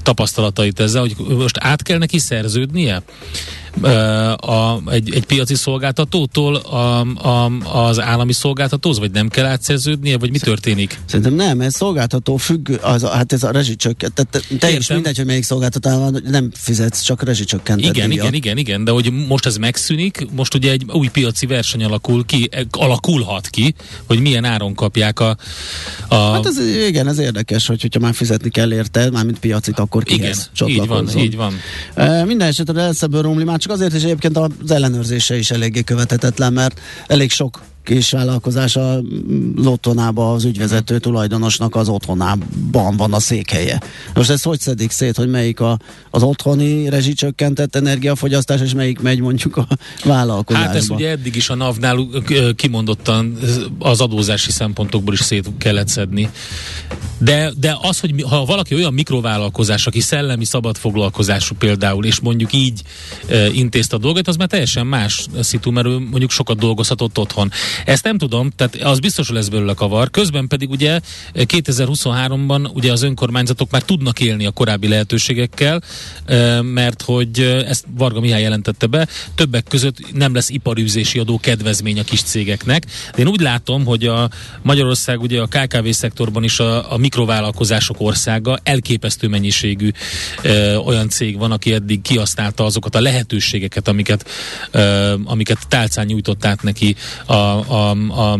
tapasztalatait 0.03 0.79
ezzel, 0.79 1.01
hogy 1.01 1.15
most 1.27 1.57
át 1.59 1.83
kell 1.83 1.97
neki 1.97 2.19
szerződnie 2.19 3.01
a, 4.35 4.81
egy, 4.91 5.13
egy 5.13 5.25
piaci 5.25 5.55
szolgáltatótól 5.55 6.55
a, 6.55 6.99
a, 7.01 7.51
az 7.87 7.99
állami 7.99 8.33
szolgáltatóhoz, 8.33 8.99
vagy 8.99 9.11
nem 9.11 9.27
kell 9.27 9.45
átszerződnie, 9.45 10.17
vagy 10.17 10.31
mi 10.31 10.37
történik? 10.37 10.99
Szerintem 11.05 11.33
nem, 11.33 11.61
ez 11.61 11.75
szolgáltató 11.75 12.37
függő, 12.37 12.75
az, 12.75 13.03
hát 13.03 13.33
ez 13.33 13.43
a 13.43 13.51
rezsicsökkent, 13.51 14.13
tehát 14.13 14.47
te, 14.49 14.57
te 14.57 14.77
is 14.77 14.87
mindegy, 14.87 15.17
hogy 15.17 15.25
melyik 15.25 15.43
szolgáltató 15.43 15.99
van, 15.99 16.23
nem 16.27 16.49
fizetsz, 16.53 17.01
csak 17.01 17.23
rezsicsökkented 17.23 17.95
Igen, 17.95 18.09
díjat. 18.09 18.23
igen, 18.23 18.33
igen, 18.33 18.57
igen, 18.57 18.83
de 18.83 18.91
hogy 18.91 19.11
most 19.27 19.45
ez 19.45 19.57
megszűnik, 19.57 20.27
most 20.35 20.53
ugye 20.53 20.71
egy 20.71 20.85
új 20.91 21.07
piaci 21.07 21.45
verseny 21.45 21.83
alakul 21.83 22.25
ki, 22.25 22.47
eh, 22.51 22.61
alakulhat 22.71 23.47
ki, 23.47 23.73
hogy 24.07 24.19
milyen 24.19 24.43
áron 24.43 24.73
kapják 24.73 25.19
a... 25.19 25.37
a 26.07 26.15
Hát 26.15 26.45
ez, 26.45 26.57
igen, 26.87 27.07
ez 27.07 27.17
érdekes, 27.17 27.67
hogy 27.67 27.81
hogyha 27.81 27.99
már 27.99 28.13
fizetni 28.13 28.49
kell 28.49 28.73
érte, 28.73 29.09
mármint 29.09 29.39
piacit, 29.39 29.79
akkor 29.79 30.03
igen, 30.05 30.19
kihez 30.19 30.49
így 30.65 30.87
van, 30.87 31.09
így 31.17 31.35
van. 31.35 31.53
E, 31.93 32.25
minden 32.25 32.47
esetre 32.47 32.81
elszebből 32.81 33.21
romli, 33.21 33.43
már 33.43 33.59
csak 33.61 33.71
azért 33.71 33.93
is 33.93 34.03
egyébként 34.03 34.37
az 34.37 34.71
ellenőrzése 34.71 35.37
is 35.37 35.51
eléggé 35.51 35.83
követhetetlen, 35.83 36.53
mert 36.53 36.79
elég 37.07 37.31
sok 37.31 37.61
kis 37.83 38.11
vállalkozás 38.11 38.75
a 38.75 38.99
Lottonába 39.55 40.33
az 40.33 40.43
ügyvezető 40.43 40.99
tulajdonosnak 40.99 41.75
az 41.75 41.89
otthonában 41.89 42.97
van 42.97 43.13
a 43.13 43.19
székhelye. 43.19 43.81
Most 44.13 44.29
ezt 44.29 44.43
hogy 44.43 44.59
szedik 44.59 44.91
szét, 44.91 45.15
hogy 45.15 45.29
melyik 45.29 45.59
a, 45.59 45.79
az 46.09 46.23
otthoni 46.23 46.89
rezsicsökkentett 46.89 47.75
energiafogyasztás, 47.75 48.61
és 48.61 48.73
melyik 48.73 48.99
megy 48.99 49.19
mondjuk 49.19 49.57
a 49.57 49.67
vállalkozásba? 50.03 50.67
Hát 50.67 50.75
ez 50.75 50.89
ugye 50.89 51.09
eddig 51.09 51.35
is 51.35 51.49
a 51.49 51.55
NAV-nál 51.55 52.07
kimondottan 52.55 53.37
az 53.79 54.01
adózási 54.01 54.51
szempontokból 54.51 55.13
is 55.13 55.19
szét 55.19 55.49
kellett 55.57 55.87
szedni. 55.87 56.29
De, 57.17 57.51
de 57.59 57.77
az, 57.81 57.99
hogy 57.99 58.25
ha 58.29 58.45
valaki 58.45 58.75
olyan 58.75 58.93
mikrovállalkozás, 58.93 59.87
aki 59.87 59.99
szellemi 59.99 60.45
szabadfoglalkozású 60.45 61.55
például, 61.55 62.05
és 62.05 62.19
mondjuk 62.19 62.53
így 62.53 62.81
e, 63.27 63.47
intézte 63.47 63.95
a 63.95 63.99
dolgot, 63.99 64.27
az 64.27 64.35
már 64.35 64.47
teljesen 64.47 64.87
más 64.87 65.25
szitu, 65.39 65.71
mert 65.71 65.87
ő 65.87 65.99
mondjuk 65.99 66.31
sokat 66.31 66.57
dolgozhatott 66.57 67.17
otthon. 67.17 67.51
Ezt 67.85 68.03
nem 68.03 68.17
tudom, 68.17 68.49
tehát 68.55 68.75
az 68.75 68.99
biztos, 68.99 69.27
hogy 69.27 69.35
lesz 69.35 69.47
belőle 69.47 69.73
kavar. 69.73 70.09
Közben 70.09 70.47
pedig 70.47 70.69
ugye 70.69 70.99
2023-ban 71.35 72.73
ugye 72.73 72.91
az 72.91 73.01
önkormányzatok 73.01 73.71
már 73.71 73.81
tudnak 73.81 74.19
élni 74.19 74.45
a 74.45 74.51
korábbi 74.51 74.87
lehetőségekkel, 74.87 75.81
e, 76.25 76.61
mert 76.61 77.01
hogy 77.01 77.39
ezt 77.67 77.85
Varga 77.97 78.19
Mihály 78.19 78.41
jelentette 78.41 78.85
be, 78.87 79.07
többek 79.35 79.63
között 79.69 80.13
nem 80.13 80.33
lesz 80.33 80.49
iparűzési 80.49 81.19
adó 81.19 81.39
kedvezmény 81.39 81.99
a 81.99 82.03
kis 82.03 82.21
cégeknek. 82.21 82.85
De 83.15 83.21
én 83.21 83.27
úgy 83.27 83.41
látom, 83.41 83.85
hogy 83.85 84.05
a 84.05 84.29
Magyarország 84.61 85.21
ugye 85.21 85.41
a 85.41 85.47
KKV 85.47 85.89
szektorban 85.89 86.43
is 86.43 86.59
a, 86.59 86.93
a 86.93 86.97
mikrovállalkozások 86.97 87.95
országa, 87.99 88.59
elképesztő 88.63 89.27
mennyiségű 89.27 89.91
ö, 90.41 90.75
olyan 90.75 91.09
cég 91.09 91.37
van, 91.37 91.51
aki 91.51 91.73
eddig 91.73 92.01
kihasználta 92.01 92.65
azokat 92.65 92.95
a 92.95 93.01
lehetőségeket, 93.01 93.87
amiket, 93.87 94.29
ö, 94.71 95.13
amiket 95.23 95.67
tálcán 95.67 96.05
nyújtott 96.05 96.45
át 96.45 96.63
neki 96.63 96.95
a, 97.25 97.60
a, 97.67 97.91
a, 97.91 98.39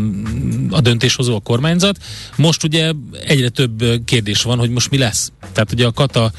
a 0.70 0.82
döntéshozó, 0.82 1.36
a 1.36 1.40
kormányzat. 1.40 1.98
Most 2.36 2.64
ugye 2.64 2.92
egyre 3.26 3.50
több 3.50 3.84
kérdés 4.06 4.44
van, 4.44 4.58
hogy 4.58 4.70
most 4.70 4.90
mi 4.90 4.98
lesz. 4.98 5.32
Tehát 5.54 5.72
ugye 5.72 5.86
a 5.86 5.92
kata 5.92 6.32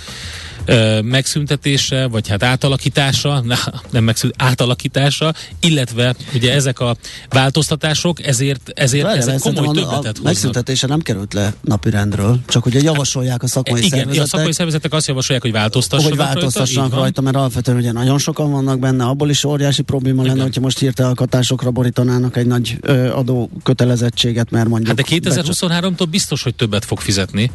ö, 0.65 1.01
megszüntetése, 1.01 2.07
vagy 2.07 2.29
hát 2.29 2.43
átalakítása, 2.43 3.41
na, 3.45 3.57
nem 3.91 4.05
megszünt, 4.05 4.35
átalakítása, 4.37 5.35
illetve 5.61 6.15
ugye 6.35 6.53
ezek 6.53 6.81
a 6.81 6.97
változtatások, 7.29 8.27
ezért, 8.27 8.71
ezért 8.75 9.05
Várjál, 9.05 9.23
ezek 9.23 9.39
komoly 9.39 9.55
szerintem 9.55 9.83
többetet 9.83 9.95
a, 9.95 9.99
a 9.99 10.07
hoznak. 10.07 10.25
megszüntetése 10.25 10.87
nem 10.87 11.01
került 11.01 11.33
le 11.35 11.55
napirendről, 11.61 12.39
csak 12.47 12.67
ugye 12.67 12.81
javasolják 12.81 13.43
a 13.43 13.47
szakmai 13.47 13.79
Igen, 13.85 13.91
szervezetek. 13.91 14.25
a 14.25 14.27
szakmai 14.27 14.53
szervezetek 14.53 14.93
azt 14.93 15.07
javasolják, 15.07 15.43
hogy 15.43 15.53
változtassanak 15.53 16.09
hogy 16.19 16.27
változtassanak 16.27 16.89
rajta, 16.91 17.03
rajta, 17.03 17.21
mert 17.21 17.37
alapvetően 17.37 17.77
ugye 17.77 17.93
nagyon 17.93 18.19
sokan 18.19 18.51
vannak 18.51 18.79
benne, 18.79 19.05
abból 19.05 19.31
is 19.31 19.45
óriási 19.45 19.83
probléma 19.83 20.23
lenne, 20.23 20.35
Igen. 20.35 20.45
hogyha 20.45 20.61
most 20.61 20.79
hirtelen 20.79 21.15
katásokra 21.15 21.71
borítanának 21.71 22.37
egy 22.37 22.47
nagy 22.47 22.77
ö, 22.81 23.13
adó 23.13 23.51
kötelezettséget, 23.63 24.51
mert 24.51 24.69
mondjuk... 24.69 25.01
Hát 25.01 25.21
de 25.21 25.31
2023-tól 25.31 26.07
biztos, 26.11 26.43
hogy 26.43 26.55
többet 26.55 26.85
fog 26.85 27.01
fizetni. 27.01 27.51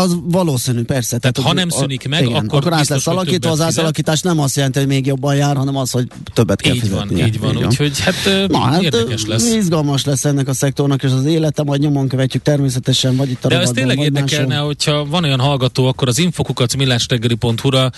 Az 0.00 0.16
valószínű, 0.22 0.82
persze. 0.82 1.18
Tehát 1.18 1.36
ha 1.38 1.42
hogy 1.42 1.54
nem 1.54 1.68
a- 1.70 1.74
szűnik 1.74 2.08
meg, 2.08 2.24
igen, 2.24 2.41
akkor 2.46 2.58
akkor 2.58 2.72
át 2.72 2.88
lesz 2.88 3.06
alakítva, 3.06 3.50
az 3.50 3.60
átalakítás 3.60 4.20
nem 4.20 4.38
azt 4.40 4.56
jelenti, 4.56 4.78
hogy 4.78 4.88
még 4.88 5.06
jobban 5.06 5.34
jár, 5.34 5.56
hanem 5.56 5.76
az, 5.76 5.90
hogy 5.90 6.06
többet 6.34 6.60
kell 6.60 6.74
Így 6.74 6.90
van, 6.90 7.00
fizetnie. 7.08 7.26
így 7.26 7.40
van. 7.40 7.56
Úgyhogy 7.56 8.00
hát, 8.00 8.48
Na, 8.48 8.58
hát 8.58 8.82
érdekes 8.82 9.26
lesz. 9.26 9.52
Izgalmas 9.54 10.04
lesz 10.04 10.24
ennek 10.24 10.48
a 10.48 10.54
szektornak, 10.54 11.02
és 11.02 11.10
az 11.10 11.24
élete, 11.24 11.62
majd 11.62 11.80
nyomon 11.80 12.08
követjük 12.08 12.42
természetesen, 12.42 13.16
vagy 13.16 13.30
itt 13.30 13.44
a 13.44 13.48
De 13.48 13.60
ez 13.60 13.70
tényleg 13.70 13.98
érdekelne, 13.98 14.46
máshol. 14.46 14.66
hogyha 14.66 15.04
van 15.04 15.24
olyan 15.24 15.40
hallgató, 15.40 15.86
akkor 15.86 16.08
az 16.08 16.18
infokukat 16.18 16.76
millástegeri.hu-ra, 16.76 17.90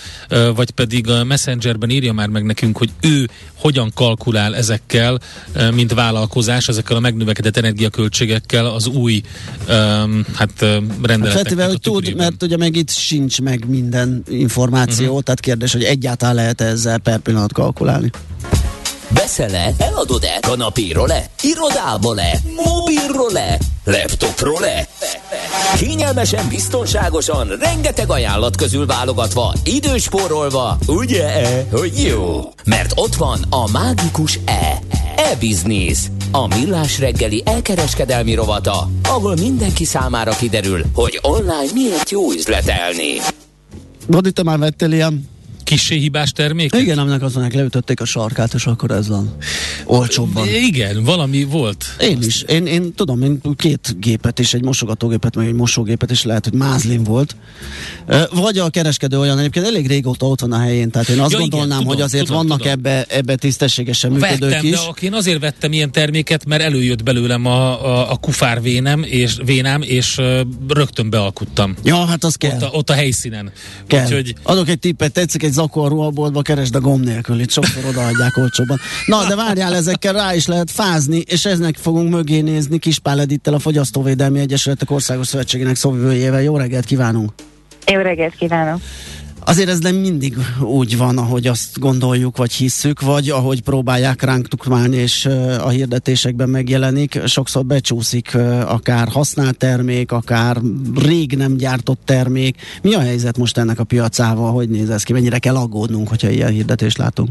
vagy 0.55 0.69
pedig 0.71 1.09
a 1.09 1.23
Messengerben 1.23 1.89
írja 1.89 2.13
már 2.13 2.27
meg 2.27 2.43
nekünk, 2.43 2.77
hogy 2.77 2.89
ő 3.01 3.29
hogyan 3.55 3.91
kalkulál 3.95 4.55
ezekkel, 4.55 5.19
mint 5.73 5.93
vállalkozás, 5.93 6.67
ezekkel 6.67 6.95
a 6.95 6.99
megnövekedett 6.99 7.57
energiaköltségekkel 7.57 8.65
az 8.65 8.87
új 8.87 9.21
hát 10.33 10.45
Hát 10.45 10.61
rendeleteknek 10.61 11.31
feltéve, 11.31 11.63
a 11.63 11.67
hogy 11.67 11.79
tud, 11.79 12.15
mert 12.15 12.43
ugye 12.43 12.57
meg 12.57 12.75
itt 12.75 12.89
sincs 12.89 13.41
meg 13.41 13.65
minden 13.67 14.23
információ, 14.27 15.07
uh-huh. 15.07 15.21
tehát 15.21 15.39
kérdés, 15.39 15.71
hogy 15.71 15.83
egyáltalán 15.83 16.35
lehet 16.35 16.61
ezzel 16.61 16.97
per 16.97 17.19
pillanat 17.19 17.53
kalkulálni. 17.53 18.11
Veszel-e? 19.09 19.73
Eladod-e? 19.77 20.39
Kanapéról-e? 20.41 21.29
Irodából-e? 21.41 22.39
Mobilról-e? 22.65 23.57
Laptopról-e? 23.83 24.87
Kényelmesen, 25.77 26.47
biztonságosan, 26.47 27.47
rengeteg 27.47 28.09
ajánlat 28.09 28.55
közül 28.55 28.85
válogatva, 28.85 29.53
időspórolva, 29.63 30.77
ugye-e, 30.87 31.67
hogy 31.71 32.03
jó? 32.03 32.39
Mert 32.63 32.91
ott 32.95 33.15
van 33.15 33.39
a 33.49 33.71
mágikus 33.71 34.39
E. 34.45 34.79
E-Business. 35.15 35.99
A 36.31 36.47
millás 36.47 36.99
reggeli 36.99 37.43
elkereskedelmi 37.45 38.33
rovata, 38.33 38.89
ahol 39.03 39.35
mindenki 39.35 39.85
számára 39.85 40.31
kiderül, 40.31 40.81
hogy 40.93 41.19
online 41.21 41.71
miért 41.73 42.09
jó 42.09 42.31
üzletelni. 42.31 43.17
Bodi, 44.07 44.31
te 44.31 44.43
már 44.43 44.57
vettél 44.57 44.91
ilyen? 44.91 45.27
Kissé 45.63 45.97
hibás 45.97 46.31
termék? 46.31 46.75
Igen, 46.75 46.97
aminek 46.97 47.21
azt 47.21 47.35
mondják, 47.35 47.55
leütötték 47.55 48.01
a 48.01 48.05
sarkát, 48.05 48.53
és 48.53 48.65
akkor 48.65 48.91
ez 48.91 49.07
van. 49.07 49.35
Olcsóbban. 49.85 50.47
Igen, 50.47 51.03
valami 51.03 51.43
volt. 51.43 51.85
Én 51.99 52.21
is. 52.21 52.41
Én, 52.41 52.65
én 52.65 52.93
tudom, 52.93 53.21
én 53.21 53.41
két 53.55 53.95
gépet 53.99 54.39
is, 54.39 54.53
egy 54.53 54.63
mosogatógépet, 54.63 55.35
meg 55.35 55.47
egy 55.47 55.53
mosógépet 55.53 56.11
is 56.11 56.23
lehet, 56.23 56.43
hogy 56.43 56.53
mázlim 56.53 57.03
volt. 57.03 57.35
Vagy 58.31 58.57
a 58.57 58.69
kereskedő 58.69 59.19
olyan, 59.19 59.39
egyébként 59.39 59.65
elég 59.65 59.87
régóta 59.87 60.25
ott 60.25 60.41
van 60.41 60.51
a 60.51 60.59
helyén, 60.59 60.89
tehát 60.89 61.09
én 61.09 61.19
azt 61.19 61.31
Ja, 61.31 61.37
ja, 61.39 61.45
igen, 61.45 61.59
gondolnám, 61.59 61.81
tudom, 61.83 61.93
hogy 61.93 62.03
azért 62.03 62.25
tudom, 62.25 62.41
vannak 62.41 62.57
tudom. 62.57 62.73
ebbe, 62.73 63.05
ebbe 63.09 63.35
tisztességesen 63.35 64.11
működők 64.11 64.39
Vettem, 64.39 64.65
is. 64.65 64.71
de 64.71 64.79
én 65.01 65.13
azért 65.13 65.39
vettem 65.39 65.73
ilyen 65.73 65.91
terméket, 65.91 66.45
mert 66.45 66.61
előjött 66.61 67.03
belőlem 67.03 67.45
a, 67.45 67.85
a, 67.85 68.11
a 68.11 68.15
kufár 68.17 68.61
vénem 68.61 69.03
és, 69.03 69.35
vénám, 69.45 69.81
és 69.81 70.21
rögtön 70.67 71.09
bealkuttam. 71.09 71.75
Ja, 71.83 72.05
hát 72.05 72.23
az 72.23 72.35
kell. 72.35 72.55
Ott 72.55 72.61
a, 72.61 72.69
ott 72.71 72.89
a 72.89 72.93
helyszínen. 72.93 73.51
Kell. 73.87 74.03
Úgyhogy 74.05 74.35
Adok 74.43 74.69
egy 74.69 74.79
tippet, 74.79 75.13
tetszik 75.13 75.43
egy 75.43 75.51
zakó 75.51 75.81
a 75.81 75.87
ruhaboltba, 75.87 76.41
keresd 76.41 76.75
a 76.75 76.79
gomb 76.79 77.03
nélkül, 77.03 77.39
itt 77.39 77.51
sokszor 77.51 77.85
odaadják 77.85 78.37
olcsóban. 78.37 78.79
Na, 79.05 79.27
de 79.27 79.35
várjál, 79.35 79.74
ezekkel 79.75 80.13
rá 80.13 80.35
is 80.35 80.45
lehet 80.45 80.71
fázni, 80.71 81.23
és 81.25 81.45
eznek 81.45 81.75
fogunk 81.77 82.09
mögé 82.09 82.39
nézni 82.39 82.79
Kispál 82.79 83.19
Edittel, 83.19 83.53
a 83.53 83.59
Fogyasztóvédelmi 83.59 84.39
Egyesületek 84.39 84.91
Országos 84.91 85.27
Szövetségének 85.27 85.75
szóvivőjével. 85.75 86.41
Jó 86.41 86.57
reggelt 86.57 86.85
kívánunk! 86.85 87.31
Jó 87.91 87.99
reggelt 87.99 88.35
kívánok! 88.35 88.81
Azért 89.47 89.69
ez 89.69 89.79
nem 89.79 89.95
mindig 89.95 90.37
úgy 90.61 90.97
van, 90.97 91.17
ahogy 91.17 91.47
azt 91.47 91.79
gondoljuk, 91.79 92.37
vagy 92.37 92.53
hisszük, 92.53 93.01
vagy 93.01 93.29
ahogy 93.29 93.61
próbálják 93.61 94.21
ránk 94.21 94.47
tukmálni, 94.47 94.95
és 94.95 95.25
a 95.59 95.69
hirdetésekben 95.69 96.49
megjelenik. 96.49 97.21
Sokszor 97.25 97.65
becsúszik 97.65 98.35
akár 98.65 99.07
használt 99.07 99.57
termék, 99.57 100.11
akár 100.11 100.57
rég 100.95 101.35
nem 101.35 101.55
gyártott 101.55 101.99
termék. 102.05 102.61
Mi 102.81 102.93
a 102.93 102.99
helyzet 102.99 103.37
most 103.37 103.57
ennek 103.57 103.79
a 103.79 103.83
piacával? 103.83 104.51
Hogy 104.51 104.69
néz 104.69 104.89
ez 104.89 105.03
ki? 105.03 105.13
Mennyire 105.13 105.39
kell 105.39 105.55
aggódnunk, 105.55 106.07
hogyha 106.07 106.29
ilyen 106.29 106.51
hirdetést 106.51 106.97
látunk? 106.97 107.29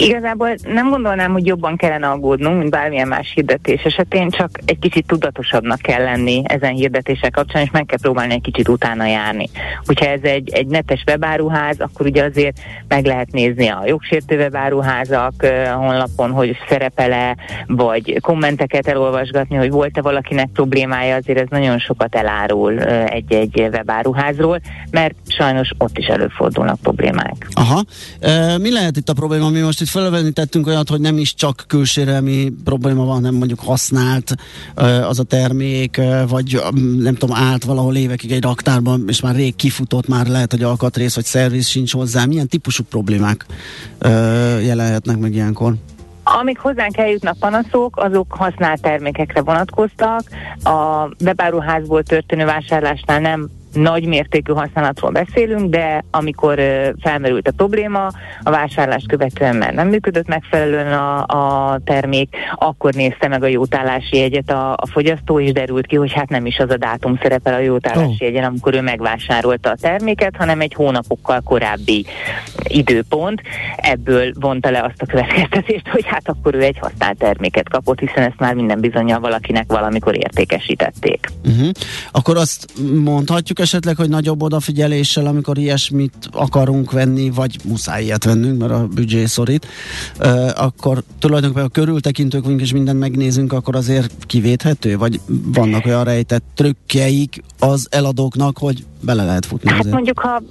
Igazából 0.00 0.54
nem 0.62 0.90
gondolnám, 0.90 1.32
hogy 1.32 1.46
jobban 1.46 1.76
kellene 1.76 2.08
aggódnunk, 2.08 2.58
mint 2.58 2.70
bármilyen 2.70 3.08
más 3.08 3.32
hirdetés 3.34 3.82
esetén, 3.82 4.30
csak 4.30 4.58
egy 4.64 4.78
kicsit 4.78 5.06
tudatosabbnak 5.06 5.78
kell 5.78 6.02
lenni 6.02 6.42
ezen 6.44 6.72
hirdetések 6.74 7.30
kapcsán, 7.30 7.62
és 7.62 7.70
meg 7.70 7.86
kell 7.86 7.98
próbálni 8.02 8.32
egy 8.32 8.40
kicsit 8.40 8.68
utána 8.68 9.06
járni. 9.06 9.48
Hogyha 9.84 10.06
ez 10.06 10.20
egy, 10.22 10.50
egy 10.50 10.66
netes 10.66 11.04
webáruház, 11.06 11.80
akkor 11.80 12.06
ugye 12.06 12.24
azért 12.24 12.58
meg 12.88 13.04
lehet 13.04 13.32
nézni 13.32 13.68
a 13.68 13.82
jogsértő 13.86 14.36
webáruházak 14.36 15.46
honlapon, 15.74 16.30
hogy 16.30 16.56
szerepele, 16.68 17.36
vagy 17.66 18.18
kommenteket 18.20 18.86
elolvasgatni, 18.86 19.56
hogy 19.56 19.70
volt-e 19.70 20.02
valakinek 20.02 20.48
problémája, 20.52 21.16
azért 21.16 21.38
ez 21.38 21.46
nagyon 21.50 21.78
sokat 21.78 22.14
elárul 22.14 22.80
egy-egy 23.04 23.60
webáruházról, 23.60 24.60
mert 24.90 25.14
sajnos 25.26 25.70
ott 25.78 25.98
is 25.98 26.06
előfordulnak 26.06 26.80
problémák. 26.80 27.48
Aha. 27.52 27.84
Mi 28.58 28.72
lehet 28.72 28.96
itt 28.96 29.08
a 29.08 29.12
probléma? 29.12 29.48
Mi 29.48 29.60
most 29.60 29.86
felvenítettünk 29.90 30.66
olyat, 30.66 30.88
hogy 30.88 31.00
nem 31.00 31.18
is 31.18 31.34
csak 31.34 31.64
külsérelmi 31.66 32.52
probléma 32.64 33.04
van, 33.04 33.14
hanem 33.14 33.34
mondjuk 33.34 33.60
használt 33.60 34.34
az 35.08 35.18
a 35.18 35.22
termék, 35.22 36.00
vagy 36.28 36.62
nem 36.98 37.14
tudom, 37.14 37.36
állt 37.36 37.64
valahol 37.64 37.96
évekig 37.96 38.32
egy 38.32 38.42
raktárban, 38.42 39.04
és 39.08 39.20
már 39.20 39.34
rég 39.34 39.56
kifutott, 39.56 40.08
már 40.08 40.26
lehet, 40.26 40.50
hogy 40.50 40.62
alkatrész 40.62 41.14
vagy 41.14 41.24
szerviz 41.24 41.66
sincs 41.66 41.92
hozzá. 41.92 42.24
Milyen 42.24 42.48
típusú 42.48 42.84
problémák 42.84 43.46
jelenhetnek 44.62 45.18
meg 45.18 45.34
ilyenkor? 45.34 45.74
Amik 46.22 46.58
hozzánk 46.58 46.96
eljutnak 46.96 47.38
panaszok, 47.38 47.96
azok 47.96 48.26
használt 48.28 48.80
termékekre 48.80 49.42
vonatkoztak. 49.42 50.22
A 50.62 51.08
webáruházból 51.24 52.02
történő 52.02 52.44
vásárlásnál 52.44 53.20
nem 53.20 53.48
nagy 53.78 54.06
mértékű 54.06 54.52
használatról 54.52 55.10
beszélünk, 55.10 55.70
de 55.70 56.04
amikor 56.10 56.60
felmerült 57.00 57.48
a 57.48 57.52
probléma, 57.52 58.06
a 58.42 58.50
vásárlást 58.50 59.08
követően 59.08 59.56
már 59.56 59.74
nem 59.74 59.88
működött 59.88 60.26
megfelelően 60.26 60.92
a, 60.92 61.24
a 61.26 61.80
termék, 61.84 62.36
akkor 62.54 62.94
nézte 62.94 63.28
meg 63.28 63.42
a 63.42 63.46
jótállási 63.46 64.16
jegyet 64.16 64.50
a, 64.50 64.72
a 64.72 64.86
fogyasztó, 64.86 65.40
és 65.40 65.52
derült 65.52 65.86
ki, 65.86 65.96
hogy 65.96 66.12
hát 66.12 66.28
nem 66.28 66.46
is 66.46 66.58
az 66.58 66.70
a 66.70 66.76
dátum 66.76 67.18
szerepel 67.22 67.54
a 67.54 67.58
jótállási 67.58 68.06
Oh. 68.08 68.20
jegyen, 68.20 68.44
amikor 68.44 68.74
ő 68.74 68.80
megvásárolta 68.80 69.70
a 69.70 69.76
terméket, 69.80 70.36
hanem 70.36 70.60
egy 70.60 70.74
hónapokkal 70.74 71.40
korábbi 71.40 72.06
időpont. 72.62 73.42
Ebből 73.76 74.32
vonta 74.40 74.70
le 74.70 74.82
azt 74.82 75.02
a 75.02 75.06
következtetést, 75.06 75.88
hogy 75.88 76.04
hát 76.06 76.28
akkor 76.28 76.54
ő 76.54 76.62
egy 76.62 76.78
használt 76.78 77.18
terméket 77.18 77.68
kapott, 77.68 77.98
hiszen 77.98 78.22
ezt 78.22 78.38
már 78.38 78.54
minden 78.54 78.80
bizonyal 78.80 79.20
valakinek 79.20 79.72
valamikor 79.72 80.16
értékesítették. 80.16 81.26
Uh-huh. 81.44 81.68
Akkor 82.10 82.36
azt 82.36 82.66
mondhatjuk 83.04 83.58
esetleg, 83.68 83.96
hogy 83.96 84.08
nagyobb 84.08 84.42
odafigyeléssel, 84.42 85.26
amikor 85.26 85.58
ilyesmit 85.58 86.14
akarunk 86.32 86.92
venni, 86.92 87.30
vagy 87.30 87.56
muszáj 87.64 88.02
ilyet 88.04 88.24
vennünk, 88.24 88.60
mert 88.60 88.72
a 88.72 88.86
büdzsé 88.94 89.24
szorít, 89.24 89.66
akkor 90.54 91.02
tulajdonképpen 91.18 91.64
a 91.64 91.68
körültekintők 91.68 92.42
vagyunk 92.42 92.60
és 92.60 92.72
mindent 92.72 92.98
megnézünk, 92.98 93.52
akkor 93.52 93.76
azért 93.76 94.12
kivéthető? 94.26 94.96
Vagy 94.96 95.20
vannak 95.44 95.86
olyan 95.86 96.04
rejtett 96.04 96.42
trükkjeik 96.54 97.42
az 97.58 97.86
eladóknak, 97.90 98.58
hogy 98.58 98.84
bele 99.00 99.24
lehet 99.24 99.46
futni 99.46 99.70
Hát 99.70 99.78
azért? 99.78 99.94
mondjuk, 99.94 100.18
ha 100.18 100.42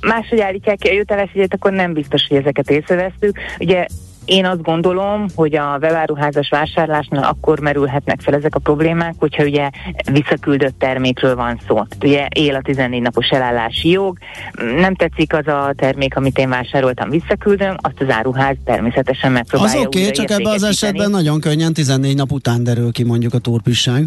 máshogy 0.00 0.40
állítják 0.40 0.78
ki 0.78 0.88
a 0.88 0.92
jötelesügyet, 0.92 1.54
akkor 1.54 1.72
nem 1.72 1.92
biztos, 1.92 2.26
hogy 2.28 2.36
ezeket 2.36 2.70
észrevesztük. 2.70 3.38
Ugye 3.58 3.86
én 4.26 4.44
azt 4.44 4.62
gondolom, 4.62 5.26
hogy 5.34 5.56
a 5.56 5.78
webáruházas 5.80 6.48
vásárlásnál 6.48 7.24
akkor 7.24 7.60
merülhetnek 7.60 8.20
fel 8.20 8.34
ezek 8.34 8.54
a 8.54 8.58
problémák, 8.58 9.14
hogyha 9.18 9.44
ugye 9.44 9.70
visszaküldött 10.12 10.78
termékről 10.78 11.34
van 11.34 11.60
szó. 11.66 11.82
Ugye 12.02 12.26
él 12.34 12.54
a 12.54 12.60
14 12.62 13.02
napos 13.02 13.28
elállási 13.28 13.90
jog, 13.90 14.18
nem 14.76 14.94
tetszik 14.94 15.34
az 15.34 15.46
a 15.46 15.72
termék, 15.76 16.16
amit 16.16 16.38
én 16.38 16.48
vásároltam, 16.48 17.10
visszaküldöm, 17.10 17.76
azt 17.76 18.00
az 18.00 18.10
áruház 18.10 18.56
természetesen 18.64 19.30
Az 19.30 19.36
megpróbálja 19.36 19.80
oké, 19.80 20.00
okay, 20.00 20.10
csak 20.10 20.30
ebben 20.30 20.52
az 20.52 20.62
esetben 20.62 21.10
nagyon 21.10 21.40
könnyen 21.40 21.72
14 21.72 22.16
nap 22.16 22.32
után 22.32 22.64
derül 22.64 22.92
ki 22.92 23.02
mondjuk 23.02 23.34
a 23.34 23.38
turpisság. 23.38 24.04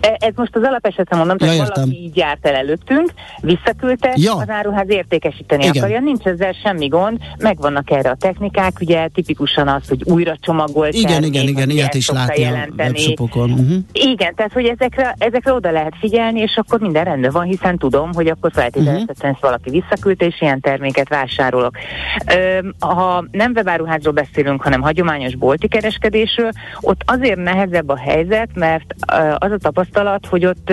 E- 0.00 0.16
Ez 0.18 0.32
most 0.34 0.56
az 0.56 0.62
alapesetre 0.62 1.16
mondom, 1.16 1.36
tehát 1.36 1.54
Ja, 1.56 1.62
értem. 1.62 1.82
valaki 1.84 2.02
így 2.02 2.16
járt 2.16 2.46
el 2.46 2.54
előttünk, 2.54 3.10
visszaküldte, 3.40 4.12
Ja. 4.16 4.34
az 4.36 4.48
áruház 4.48 4.88
értékesíteni 4.90 5.64
Igen. 5.64 5.76
akarja, 5.76 6.00
nincs 6.00 6.24
ezzel 6.24 6.52
semmi 6.62 6.86
gond, 6.88 7.18
megvannak 7.38 7.90
erre 7.90 8.10
a 8.10 8.14
technikák, 8.14 8.72
ugye 8.80 9.08
tipikusan 9.14 9.68
az, 9.68 9.88
hogy 9.88 10.02
újra 10.04 10.36
csomagolt 10.40 10.94
Igen, 10.94 11.10
termék, 11.10 11.34
igen, 11.34 11.48
igen, 11.48 11.70
ilyet 11.70 11.94
is 11.94 12.10
látni 12.10 12.44
a 12.44 12.46
jelenteni. 12.48 12.88
webshopokon. 12.88 13.50
Uh-huh. 13.50 13.76
Igen, 13.92 14.34
tehát 14.34 14.52
hogy 14.52 14.64
ezekre, 14.64 15.14
ezekre 15.18 15.52
oda 15.52 15.70
lehet 15.70 15.92
figyelni, 16.00 16.40
és 16.40 16.56
akkor 16.56 16.80
minden 16.80 17.04
rendben 17.04 17.30
van, 17.30 17.44
hiszen 17.44 17.78
tudom, 17.78 18.10
hogy 18.14 18.26
akkor 18.28 18.50
feltételezhetően 18.52 19.14
Mhm. 19.18 19.26
ezt 19.26 19.40
valaki 19.40 19.70
visszaküldte, 19.70 20.24
és 20.26 20.40
ilyen 20.40 20.60
terméket 20.60 21.08
vásárolok. 21.08 21.76
Öm, 22.60 22.74
ha 22.80 23.24
nem 23.30 23.52
webáruházról 23.54 24.12
beszélünk, 24.12 24.62
hanem 24.62 24.80
hagyományos 24.80 25.34
bolti 25.36 25.68
kereskedésről, 25.68 26.50
ott 26.80 27.00
azért 27.06 27.42
nehezebb 27.42 27.88
a 27.88 27.98
helyzet, 27.98 28.48
mert 28.54 28.94
ö, 29.12 29.34
az 29.38 29.50
a 29.50 29.70
tapasztalat, 29.76 30.26
hogy 30.26 30.46
ott, 30.46 30.72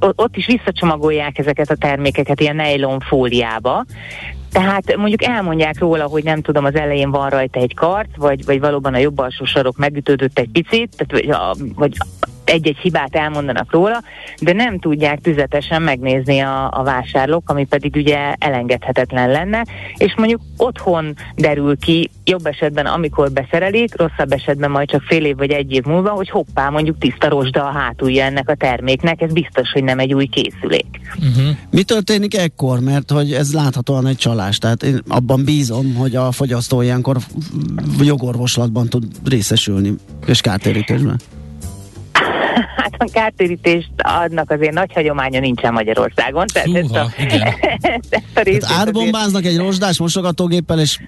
ott 0.00 0.36
is 0.36 0.46
visszacsomagolják 0.46 1.38
ezeket 1.38 1.70
a 1.70 1.76
termékeket 1.76 2.40
ilyen 2.40 2.56
nylon 2.56 3.00
fóliába, 3.00 3.84
tehát 4.52 4.96
mondjuk 4.96 5.24
elmondják 5.24 5.78
róla, 5.78 6.06
hogy 6.06 6.24
nem 6.24 6.42
tudom, 6.42 6.64
az 6.64 6.74
elején 6.74 7.10
van 7.10 7.30
rajta 7.30 7.60
egy 7.60 7.74
karc, 7.74 8.08
vagy, 8.16 8.44
vagy 8.44 8.60
valóban 8.60 8.94
a 8.94 8.98
jobb 8.98 9.18
alsó 9.18 9.44
sarok 9.44 9.76
megütődött 9.76 10.38
egy 10.38 10.50
picit, 10.52 10.96
tehát, 10.96 11.12
vagy, 11.12 11.30
a, 11.30 11.56
vagy 11.74 11.92
egy-egy 12.48 12.76
hibát 12.76 13.16
elmondanak 13.16 13.72
róla, 13.72 14.02
de 14.40 14.52
nem 14.52 14.78
tudják 14.78 15.20
tüzetesen 15.20 15.82
megnézni 15.82 16.38
a, 16.40 16.70
a 16.72 16.82
vásárlók, 16.82 17.50
ami 17.50 17.64
pedig 17.64 17.94
ugye 17.96 18.34
elengedhetetlen 18.38 19.30
lenne, 19.30 19.64
és 19.96 20.14
mondjuk 20.16 20.40
otthon 20.56 21.14
derül 21.36 21.78
ki, 21.78 22.10
jobb 22.24 22.46
esetben 22.46 22.86
amikor 22.86 23.32
beszerelik, 23.32 23.96
rosszabb 23.96 24.32
esetben 24.32 24.70
majd 24.70 24.90
csak 24.90 25.02
fél 25.02 25.24
év 25.24 25.36
vagy 25.36 25.50
egy 25.50 25.72
év 25.72 25.84
múlva, 25.84 26.10
hogy 26.10 26.30
hoppá, 26.30 26.68
mondjuk 26.68 26.98
tiszta 26.98 27.28
rozsda 27.28 27.66
a 27.66 27.70
hátulja 27.70 28.24
ennek 28.24 28.48
a 28.48 28.54
terméknek, 28.54 29.20
ez 29.20 29.32
biztos, 29.32 29.70
hogy 29.72 29.84
nem 29.84 29.98
egy 29.98 30.14
új 30.14 30.26
készülék. 30.26 30.86
Uh-huh. 31.16 31.56
Mi 31.70 31.82
történik 31.82 32.36
ekkor? 32.36 32.80
Mert 32.80 33.10
hogy 33.10 33.32
ez 33.32 33.54
láthatóan 33.54 34.06
egy 34.06 34.16
csalás. 34.16 34.58
Tehát 34.58 34.82
én 34.82 35.00
abban 35.08 35.44
bízom, 35.44 35.94
hogy 35.94 36.16
a 36.16 36.32
fogyasztó 36.32 36.82
ilyenkor 36.82 37.16
jogorvoslatban 38.00 38.88
tud 38.88 39.04
részesülni, 39.24 39.94
és 40.26 40.40
kártérítésben. 40.40 41.20
Hát 42.76 42.94
a 42.98 43.08
kártérítést 43.12 43.90
adnak 43.96 44.50
azért 44.50 44.72
nagy 44.72 44.92
hagyománya 44.92 45.40
nincsen 45.40 45.72
Magyarországon. 45.72 46.46
Tehát 46.46 46.74
ezt 46.74 46.94
a, 46.94 47.00
Húha, 47.00 47.10
igen. 47.18 47.46
ezt 47.80 48.14
a 48.14 48.42
Tehát 48.42 48.48
azért- 48.48 48.64
átbombáznak 48.72 49.44
egy 49.44 49.56
rozsdás 49.56 49.98
mosogatógéppel, 49.98 50.78
és 50.80 50.98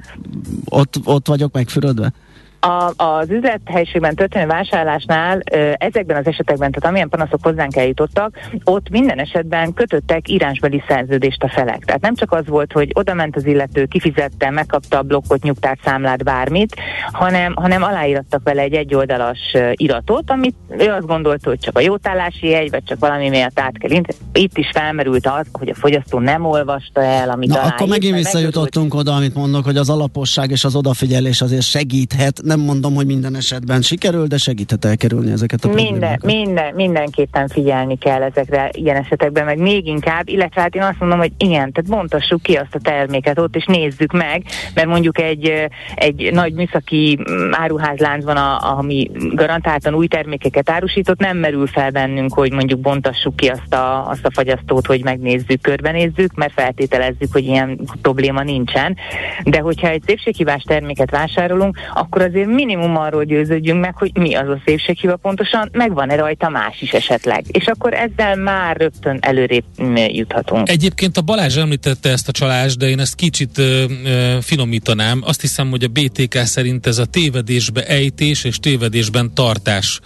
ott, 0.65 0.95
ott 1.05 1.27
vagyok 1.29 1.53
megfürödve? 1.53 2.13
A, 2.61 3.05
az 3.05 3.31
üzlethelyiségben 3.31 4.15
történő 4.15 4.47
vásárlásnál 4.47 5.41
ezekben 5.75 6.17
az 6.17 6.27
esetekben, 6.27 6.71
tehát 6.71 6.89
amilyen 6.89 7.09
panaszok 7.09 7.43
hozzánk 7.43 7.77
eljutottak, 7.77 8.39
ott 8.65 8.91
minden 8.91 9.19
esetben 9.19 9.75
kötöttek 9.75 10.29
írásbeli 10.29 10.83
szerződést 10.89 11.43
a 11.43 11.49
felek. 11.49 11.85
Tehát 11.85 12.01
nem 12.01 12.15
csak 12.15 12.33
az 12.33 12.47
volt, 12.47 12.73
hogy 12.73 12.91
oda 12.95 13.15
ment 13.15 13.37
az 13.37 13.47
illető, 13.47 13.85
kifizette, 13.85 14.51
megkapta 14.51 14.99
a 14.99 15.03
blokkot, 15.03 15.43
nyugtát, 15.43 15.79
számlát, 15.85 16.25
bármit, 16.25 16.77
hanem, 17.13 17.55
hanem 17.55 17.83
aláírattak 17.83 18.41
vele 18.45 18.63
egy 18.63 18.75
egyoldalas 18.75 19.39
iratot, 19.73 20.31
amit 20.31 20.55
ő 20.79 20.89
azt 20.89 21.07
gondolta, 21.07 21.49
hogy 21.49 21.59
csak 21.59 21.77
a 21.77 21.81
jótállási 21.81 22.49
jegy, 22.49 22.71
vagy 22.71 22.85
csak 22.85 22.99
valami 22.99 23.29
miatt 23.29 23.61
át 23.61 23.79
kell 23.79 24.03
Itt 24.33 24.59
is 24.59 24.71
felmerült 24.73 25.27
az, 25.27 25.47
hogy 25.53 25.69
a 25.69 25.75
fogyasztó 25.75 26.19
nem 26.19 26.45
olvasta 26.45 27.03
el, 27.03 27.31
amit 27.31 27.49
Na, 27.49 27.55
aláírt, 27.55 27.75
akkor 27.75 27.89
megint 27.89 28.17
visszajutottunk 28.17 28.95
oda, 28.95 29.15
amit 29.15 29.35
mondok, 29.35 29.65
hogy 29.65 29.77
az 29.77 29.91
alaposság 29.91 30.51
és 30.51 30.65
az 30.65 30.75
odafigyelés 30.75 31.41
azért 31.41 31.63
segíthet. 31.63 32.43
Nem 32.51 32.61
mondom, 32.61 32.95
hogy 32.95 33.07
minden 33.07 33.37
esetben 33.37 33.83
sikerül, 33.83 34.27
de 34.27 34.37
segíthet 34.37 34.85
elkerülni 34.85 35.31
ezeket 35.31 35.65
a 35.65 35.69
Minden, 35.69 35.87
problémákat. 35.87 36.25
minden, 36.25 36.75
mindenképpen 36.75 37.49
figyelni 37.49 37.99
kell 37.99 38.23
ezekre 38.23 38.71
ilyen 38.73 38.97
esetekben, 38.97 39.45
meg 39.45 39.59
még 39.59 39.87
inkább, 39.87 40.29
illetve 40.29 40.61
hát 40.61 40.75
én 40.75 40.83
azt 40.83 40.99
mondom, 41.01 41.19
hogy 41.19 41.33
igen, 41.39 41.73
tehát 41.73 41.91
bontassuk 41.91 42.43
ki 42.43 42.55
azt 42.55 42.75
a 42.75 42.79
terméket 42.79 43.39
ott, 43.39 43.57
és 43.57 43.65
nézzük 43.65 44.13
meg, 44.13 44.43
mert 44.75 44.89
mondjuk 44.89 45.19
egy, 45.19 45.53
egy 45.95 46.31
nagy 46.33 46.53
műszaki 46.53 47.19
áruházlánc 47.51 48.25
van, 48.25 48.37
a, 48.37 48.77
ami 48.79 49.11
garantáltan 49.35 49.95
új 49.95 50.07
termékeket 50.07 50.71
árusított, 50.71 51.19
nem 51.19 51.37
merül 51.37 51.67
fel 51.67 51.91
bennünk, 51.91 52.35
hogy 52.35 52.53
mondjuk 52.53 52.81
bontassuk 52.81 53.37
ki 53.37 53.47
azt 53.47 53.75
a, 53.75 54.09
azt 54.09 54.27
a 54.27 54.31
fagyasztót, 54.33 54.87
hogy 54.87 55.05
megnézzük, 55.05 55.61
körbenézzük, 55.61 56.35
mert 56.35 56.53
feltételezzük, 56.53 57.33
hogy 57.33 57.45
ilyen 57.45 57.81
probléma 58.03 58.43
nincsen. 58.43 58.97
De 59.45 59.59
hogyha 59.59 59.89
egy 59.89 60.03
szépséghibás 60.07 60.63
terméket 60.63 61.11
vásárolunk, 61.11 61.79
akkor 61.95 62.23
azért 62.23 62.40
minimum 62.47 62.97
arról 62.97 63.25
győződjünk 63.25 63.81
meg, 63.81 63.97
hogy 63.97 64.11
mi 64.15 64.35
az 64.35 64.49
a 64.49 64.61
szépséghiba 64.65 65.17
pontosan, 65.17 65.69
megvan-e 65.73 66.17
rajta 66.17 66.49
más 66.49 66.81
is 66.81 66.93
esetleg. 66.93 67.45
És 67.49 67.67
akkor 67.67 67.95
ezzel 67.95 68.37
már 68.37 68.77
rögtön 68.77 69.19
előrébb 69.21 69.65
mm, 69.83 69.95
juthatunk. 69.95 70.69
Egyébként 70.69 71.17
a 71.17 71.21
Balázs 71.21 71.57
említette 71.57 72.11
ezt 72.11 72.29
a 72.29 72.33
csalást, 72.33 72.79
de 72.79 72.89
én 72.89 72.99
ezt 72.99 73.15
kicsit 73.15 73.59
ö, 73.59 73.85
ö, 74.05 74.37
finomítanám. 74.41 75.23
Azt 75.25 75.41
hiszem, 75.41 75.71
hogy 75.71 75.85
a 75.85 75.89
BTK 75.89 76.35
szerint 76.35 76.87
ez 76.87 76.99
a 76.99 77.05
tévedésbe 77.05 77.87
ejtés 77.87 78.45
és 78.45 78.59
tévedésben 78.59 79.35
tartás 79.35 80.01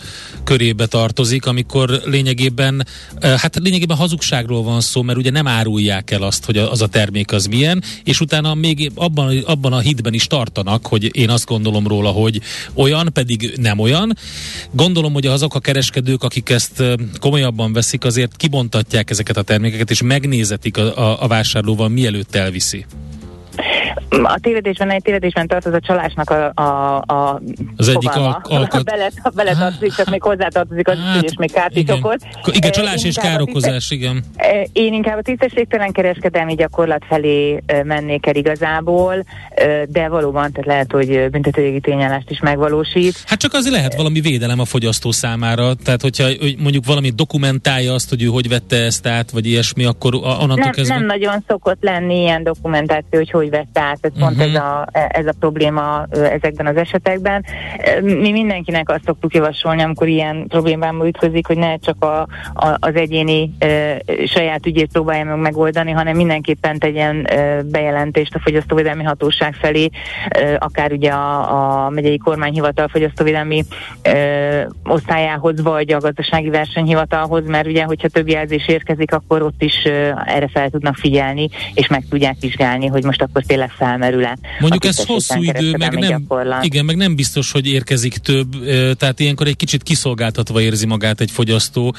körébe 0.45 0.87
tartozik, 0.87 1.47
amikor 1.47 2.01
lényegében, 2.05 2.87
ö, 3.21 3.27
hát 3.27 3.59
lényegében 3.63 3.97
hazugságról 3.97 4.63
van 4.63 4.81
szó, 4.81 5.03
mert 5.03 5.19
ugye 5.19 5.31
nem 5.31 5.47
árulják 5.47 6.11
el 6.11 6.23
azt, 6.23 6.45
hogy 6.45 6.57
az 6.57 6.83
a 6.83 6.87
termék 6.87 7.33
az 7.33 7.47
milyen, 7.47 7.83
és 8.05 8.21
utána 8.21 8.55
még 8.55 8.93
abban, 8.95 9.39
abban 9.47 9.73
a 9.73 9.79
hitben 9.79 10.15
is 10.15 10.27
tartanak, 10.27 10.87
hogy 10.87 11.17
én 11.17 11.31
azt 11.31 11.47
gondolom 11.47 11.87
róla, 11.87 12.11
hogy 12.11 12.24
olyan, 12.75 13.11
pedig 13.13 13.53
nem 13.57 13.79
olyan. 13.79 14.17
Gondolom, 14.71 15.13
hogy 15.13 15.27
azok 15.27 15.55
a 15.55 15.61
kereskedők, 15.61 16.23
akik 16.23 16.49
ezt 16.49 16.83
komolyabban 17.21 17.73
veszik, 17.73 18.05
azért 18.05 18.37
kibontatják 18.37 19.11
ezeket 19.11 19.37
a 19.37 19.43
termékeket, 19.43 19.91
és 19.91 20.03
megnézetik 20.03 20.77
a, 20.77 20.99
a, 20.99 21.23
a 21.23 21.27
vásárlóval, 21.27 21.89
mielőtt 21.89 22.35
elviszi. 22.35 22.87
A 24.23 24.39
tévedésben, 24.41 24.91
egy 24.91 25.03
tévedésben 25.03 25.47
tartoz 25.47 25.73
a 25.73 25.81
csalásnak 25.81 26.31
a, 26.31 26.53
a, 26.63 26.97
a 27.07 27.41
Az 27.77 27.89
egyik 27.89 28.11
fogalma. 28.11 28.29
al- 28.43 28.47
alkat- 28.53 28.85
bele, 28.85 29.11
bele 29.35 29.55
tartozik, 29.55 29.95
csak 29.95 30.11
még 30.11 30.23
hozzátartozik 30.23 30.89
az, 30.89 30.97
Hát, 30.99 31.23
és 31.23 31.33
még 31.39 31.53
kárt 31.53 31.73
is 31.75 31.79
igen. 31.81 31.97
okoz. 31.97 32.17
Ko- 32.43 32.57
Igen, 32.57 32.71
csalás 32.71 33.05
és 33.05 33.17
inkább 33.17 33.25
a 33.25 33.29
károkozás, 33.29 33.91
igen. 33.91 34.25
Eh, 34.37 34.63
Én 34.73 34.93
inkább 34.93 35.19
a 35.19 35.23
tisztességtelen 35.23 35.93
kereskedelmi 35.93 36.55
gyakorlat 36.55 37.05
felé 37.09 37.63
mennék 37.85 38.27
el 38.27 38.35
igazából, 38.35 39.25
de 39.89 40.09
valóban 40.09 40.53
tehát 40.53 40.67
lehet, 40.67 40.93
hogy 40.93 41.31
büntetőjogi 41.31 41.81
tényállást 41.81 42.31
is 42.31 42.41
megvalósít. 42.41 43.23
Hát 43.27 43.39
csak 43.39 43.53
azért 43.53 43.75
lehet 43.75 43.95
valami 43.95 44.21
védelem 44.21 44.61
a 44.61 44.65
fogyasztó 44.65 45.11
számára, 45.13 45.75
tehát 45.75 46.03
hogyha 46.03 46.25
hogy 46.25 46.55
mondjuk 46.59 46.85
valami 46.87 47.11
dokumentálja 47.11 47.93
azt, 47.93 48.09
hogy 48.09 48.23
ő 48.23 48.27
hogy 48.27 48.49
vette 48.49 48.77
ezt 48.77 49.07
át, 49.07 49.31
vagy 49.31 49.47
ilyesmi, 49.47 49.85
akkor 49.85 50.15
a- 50.15 50.19
onnantól 50.19 50.57
Nem, 50.57 50.71
kezdve... 50.71 50.95
nem 50.95 51.07
nagyon 51.07 51.45
szokott 51.49 51.79
lenni 51.81 52.21
ilyen 52.21 52.43
dokumentáció, 52.43 53.19
hogy 53.19 53.31
hogy 53.31 53.51
vett 53.51 53.74
át 53.79 53.93
át, 53.95 53.99
ez 54.01 54.19
pont 54.19 54.37
Mhm. 54.37 54.41
ez, 54.41 54.55
a, 54.55 54.87
ez 54.93 55.27
a 55.27 55.33
probléma 55.41 56.07
ezekben 56.11 56.67
az 56.67 56.77
esetekben. 56.77 57.45
Mi 58.03 58.31
mindenkinek 58.31 58.89
azt 58.89 59.05
szoktuk 59.05 59.35
javasolni, 59.35 59.83
amikor 59.83 60.09
ilyen 60.09 60.47
problémába 60.49 61.07
ütközik, 61.07 61.47
hogy 61.47 61.57
ne 61.57 61.77
csak 61.77 62.05
a, 62.05 62.21
a, 62.55 62.77
az 62.81 62.95
egyéni 62.95 63.51
ö, 63.59 63.93
saját 64.27 64.67
ügyét 64.67 64.93
próbálja 64.93 65.25
meg 65.25 65.39
megoldani, 65.39 65.91
hanem 65.91 66.17
mindenképpen 66.17 66.79
tegyen 66.79 67.27
ö, 67.33 67.61
bejelentést 67.63 68.35
a 68.35 68.39
fogyasztóvédelmi 68.39 69.03
hatóság 69.03 69.55
felé, 69.55 69.89
ö, 70.41 70.55
akár 70.59 70.93
ugye 70.93 71.11
a, 71.11 71.85
a 71.85 71.91
megyei 71.91 72.19
kormányhivatal 72.19 72.89
fogyasztóvédelmi 72.89 73.65
ö, 74.03 74.63
osztályához, 74.85 75.63
vagy 75.63 75.93
a 75.93 75.99
gazdasági 75.99 76.49
versenyhivatalhoz, 76.49 77.47
mert 77.47 77.67
ugye, 77.67 77.85
hogyha 77.85 78.09
több 78.09 78.29
jelzés 78.29 78.69
érkezik, 78.69 79.13
akkor 79.15 79.43
ott 79.43 79.63
is 79.63 79.85
ö, 79.85 80.11
erre 80.27 80.49
fel 80.49 80.71
tudnak 80.71 80.95
figyelni, 80.95 81.49
és 81.75 81.87
meg 81.87 82.05
tudják 82.11 82.37
vizsgálni, 82.41 82.87
hogy 82.87 83.05
most 83.05 83.23
akkor 83.23 83.43
tényleg 83.43 83.64
felmerül-e. 83.77 84.39
Mondjuk 84.61 84.85
a 84.85 84.87
ez 84.87 85.05
hosszú 85.05 85.43
idő, 85.43 85.77
meg 85.77 85.99
nem, 85.99 86.09
gyakorlat. 86.09 86.65
igen, 86.65 86.85
meg 86.85 86.97
nem 86.97 87.15
biztos, 87.15 87.53
hogy 87.53 87.67
érkezik 87.67 88.17
több, 88.17 88.65
tehát 88.97 89.21
ilyenkor 89.21 89.47
egy 89.47 89.57
kicsit 89.57 89.83
kiszolgáltatva 89.83 90.61
érzi 90.61 90.87
magát 90.87 91.21
egy 91.21 91.31
fogyasztó. 91.31 91.95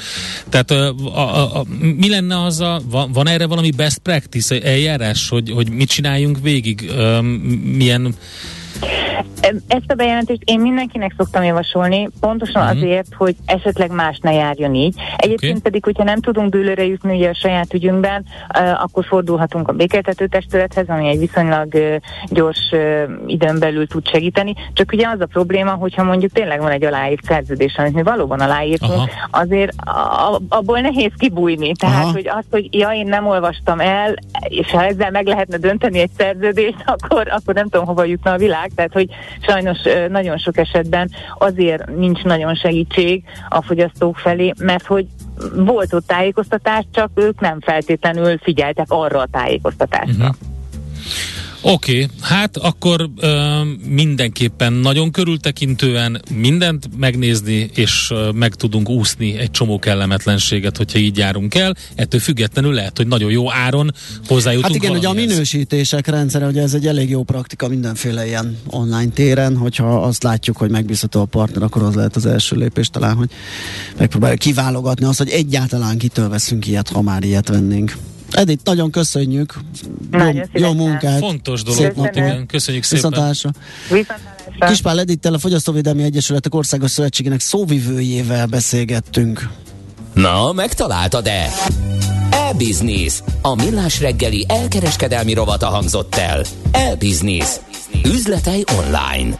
Tehát 0.49 0.71
ö, 0.71 0.89
a, 1.13 1.19
a, 1.19 1.59
a, 1.59 1.65
mi 1.97 2.09
lenne 2.09 2.43
az 2.43 2.59
a, 2.59 2.81
van, 2.89 3.11
van 3.11 3.27
erre 3.27 3.45
valami 3.45 3.71
best 3.71 3.97
practice 3.97 4.61
eljárás, 4.61 5.29
hogy, 5.29 5.51
hogy 5.51 5.69
mit 5.69 5.89
csináljunk 5.89 6.39
végig, 6.41 6.91
milyen 7.63 8.15
Ezt 9.67 9.91
a 9.91 9.93
bejelentést 9.93 10.41
én 10.45 10.59
mindenkinek 10.59 11.13
szoktam 11.17 11.43
javasolni, 11.43 12.09
pontosan 12.19 12.61
uh-huh. 12.61 12.77
azért, 12.77 13.13
hogy 13.17 13.35
esetleg 13.45 13.91
más 13.91 14.19
ne 14.21 14.31
járjon 14.33 14.75
így. 14.75 14.95
Egyébként 15.15 15.57
okay. 15.57 15.61
pedig, 15.61 15.83
hogyha 15.83 16.03
nem 16.03 16.21
tudunk 16.21 16.51
dőlőre 16.51 16.85
jutni 16.85 17.15
ugye 17.15 17.29
a 17.29 17.33
saját 17.33 17.73
ügyünkben, 17.73 18.25
uh, 18.59 18.83
akkor 18.83 19.05
fordulhatunk 19.05 19.67
a 19.67 19.73
békéltető 19.73 20.27
testülethez, 20.27 20.87
ami 20.87 21.07
egy 21.07 21.19
viszonylag 21.19 21.73
uh, 21.73 21.95
gyors 22.29 22.71
uh, 22.71 23.03
időn 23.25 23.59
belül 23.59 23.87
tud 23.87 24.07
segíteni. 24.07 24.53
Csak 24.73 24.91
ugye 24.93 25.07
az 25.07 25.21
a 25.21 25.25
probléma, 25.25 25.71
hogyha 25.71 26.03
mondjuk 26.03 26.31
tényleg 26.31 26.59
van 26.59 26.71
egy 26.71 26.83
aláírt 26.83 27.23
szerződés, 27.23 27.75
amit 27.77 27.93
mi 27.93 28.03
valóban 28.03 28.39
aláírtunk, 28.39 28.91
Aha. 28.91 29.09
azért 29.31 29.71
a, 29.81 30.39
abból 30.49 30.79
nehéz 30.79 31.11
kibújni. 31.17 31.71
Tehát, 31.71 32.03
Aha. 32.03 32.11
hogy 32.11 32.27
az, 32.27 32.45
hogy 32.51 32.75
ja, 32.75 32.89
én 32.89 33.07
nem 33.07 33.27
olvastam 33.27 33.79
el, 33.79 34.15
és 34.47 34.71
ha 34.71 34.85
ezzel 34.85 35.11
meg 35.11 35.25
lehetne 35.25 35.57
dönteni 35.57 35.99
egy 35.99 36.11
szerződést, 36.17 36.83
akkor, 36.95 37.27
akkor 37.31 37.53
nem 37.53 37.69
tudom, 37.69 37.85
hova 37.85 38.03
jutna 38.03 38.31
a 38.31 38.37
világ. 38.37 38.64
Tehát, 38.75 38.93
hogy 38.93 39.09
sajnos 39.41 39.77
nagyon 40.09 40.37
sok 40.37 40.57
esetben 40.57 41.11
azért 41.37 41.95
nincs 41.95 42.23
nagyon 42.23 42.55
segítség 42.55 43.23
a 43.49 43.61
fogyasztók 43.61 44.17
felé, 44.17 44.53
mert 44.59 44.85
hogy 44.85 45.07
volt 45.55 45.93
ott 45.93 46.07
tájékoztatás, 46.07 46.83
csak 46.91 47.09
ők 47.15 47.39
nem 47.39 47.59
feltétlenül 47.59 48.37
figyeltek 48.37 48.85
arra 48.89 49.19
a 49.19 49.27
tájékoztatásra. 49.31 50.25
Mhm. 50.25 50.54
Oké, 51.67 52.03
okay, 52.03 52.07
hát 52.21 52.57
akkor 52.57 53.09
ö, 53.17 53.61
mindenképpen 53.87 54.73
nagyon 54.73 55.11
körültekintően 55.11 56.21
mindent 56.33 56.89
megnézni, 56.97 57.69
és 57.73 58.11
ö, 58.11 58.29
meg 58.31 58.55
tudunk 58.55 58.89
úszni 58.89 59.37
egy 59.37 59.51
csomó 59.51 59.79
kellemetlenséget, 59.79 60.77
hogyha 60.77 60.99
így 60.99 61.17
járunk 61.17 61.55
el. 61.55 61.75
Ettől 61.95 62.19
függetlenül 62.19 62.73
lehet, 62.73 62.97
hogy 62.97 63.07
nagyon 63.07 63.31
jó 63.31 63.51
áron 63.51 63.91
hozzájutunk 64.27 64.73
Hát 64.73 64.83
igen, 64.83 64.97
ugye 64.97 65.07
a 65.07 65.13
minősítések 65.13 66.07
rendszere, 66.07 66.47
ugye 66.47 66.61
ez 66.61 66.73
egy 66.73 66.87
elég 66.87 67.09
jó 67.09 67.23
praktika 67.23 67.67
mindenféle 67.67 68.27
ilyen 68.27 68.57
online 68.67 69.11
téren, 69.13 69.57
hogyha 69.57 70.01
azt 70.01 70.23
látjuk, 70.23 70.57
hogy 70.57 70.69
megbízható 70.69 71.21
a 71.21 71.25
partner, 71.25 71.63
akkor 71.63 71.83
az 71.83 71.95
lehet 71.95 72.15
az 72.15 72.25
első 72.25 72.55
lépés 72.55 72.89
talán, 72.89 73.15
hogy 73.15 73.29
megpróbáljuk 73.97 74.39
kiválogatni 74.39 75.05
azt, 75.05 75.17
hogy 75.17 75.29
egyáltalán 75.29 75.97
kitől 75.97 76.29
veszünk 76.29 76.67
ilyet, 76.67 76.89
ha 76.89 77.01
már 77.01 77.23
ilyet 77.23 77.47
vennénk. 77.47 77.97
Edith, 78.31 78.63
nagyon 78.63 78.91
köszönjük. 78.91 79.53
Nagyon 80.11 80.35
jó, 80.35 80.43
jó 80.53 80.73
munkát. 80.73 81.19
Fontos 81.19 81.63
dolog. 81.63 81.79
Szép 81.79 81.95
napot. 81.95 82.15
Igen, 82.15 82.45
köszönjük 82.45 82.83
szépen. 82.83 83.09
Viszontlátásra. 83.09 83.51
Viszontlátásra. 83.89 84.67
Kispál 84.67 84.99
Edittel 84.99 85.33
a 85.33 85.39
Fogyasztóvédelmi 85.39 86.03
Egyesületek 86.03 86.55
Országos 86.55 86.91
Szövetségének 86.91 87.39
szóvivőjével 87.39 88.45
beszélgettünk. 88.45 89.49
Na, 90.13 90.51
megtaláltad-e? 90.51 91.51
E-Business. 92.29 93.19
A 93.41 93.55
millás 93.55 93.99
reggeli 93.99 94.45
elkereskedelmi 94.47 95.33
rovata 95.33 95.67
hangzott 95.67 96.15
el. 96.15 96.43
E-Business. 96.71 97.49
Üzletei 98.05 98.63
online. 98.77 99.39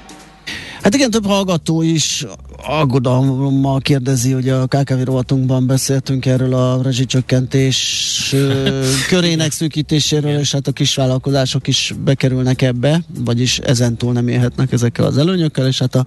Hát 0.86 0.94
igen, 0.94 1.12
több 1.12 1.26
hallgató 1.26 1.82
is 1.82 2.26
aggodalommal 2.68 3.80
kérdezi, 3.80 4.32
hogy 4.32 4.50
a 4.50 4.66
KKV 4.66 5.04
rovatunkban 5.04 5.68
beszéltünk 5.68 6.26
erről 6.26 6.54
a 6.54 6.82
rezsicsökkentés 6.82 8.36
körének 9.10 9.52
szűkítéséről, 9.52 10.40
és 10.40 10.52
hát 10.52 10.68
a 10.68 10.72
kisvállalkozások 10.72 11.68
is 11.68 11.94
bekerülnek 12.04 12.62
ebbe, 12.62 13.02
vagyis 13.20 13.60
ezentúl 13.60 14.14
nem 14.14 14.28
élhetnek 14.28 14.72
ezekkel 14.72 15.06
az 15.06 15.18
előnyökkel, 15.18 15.68
és 15.68 15.80
hát 15.80 15.96
a 15.96 16.06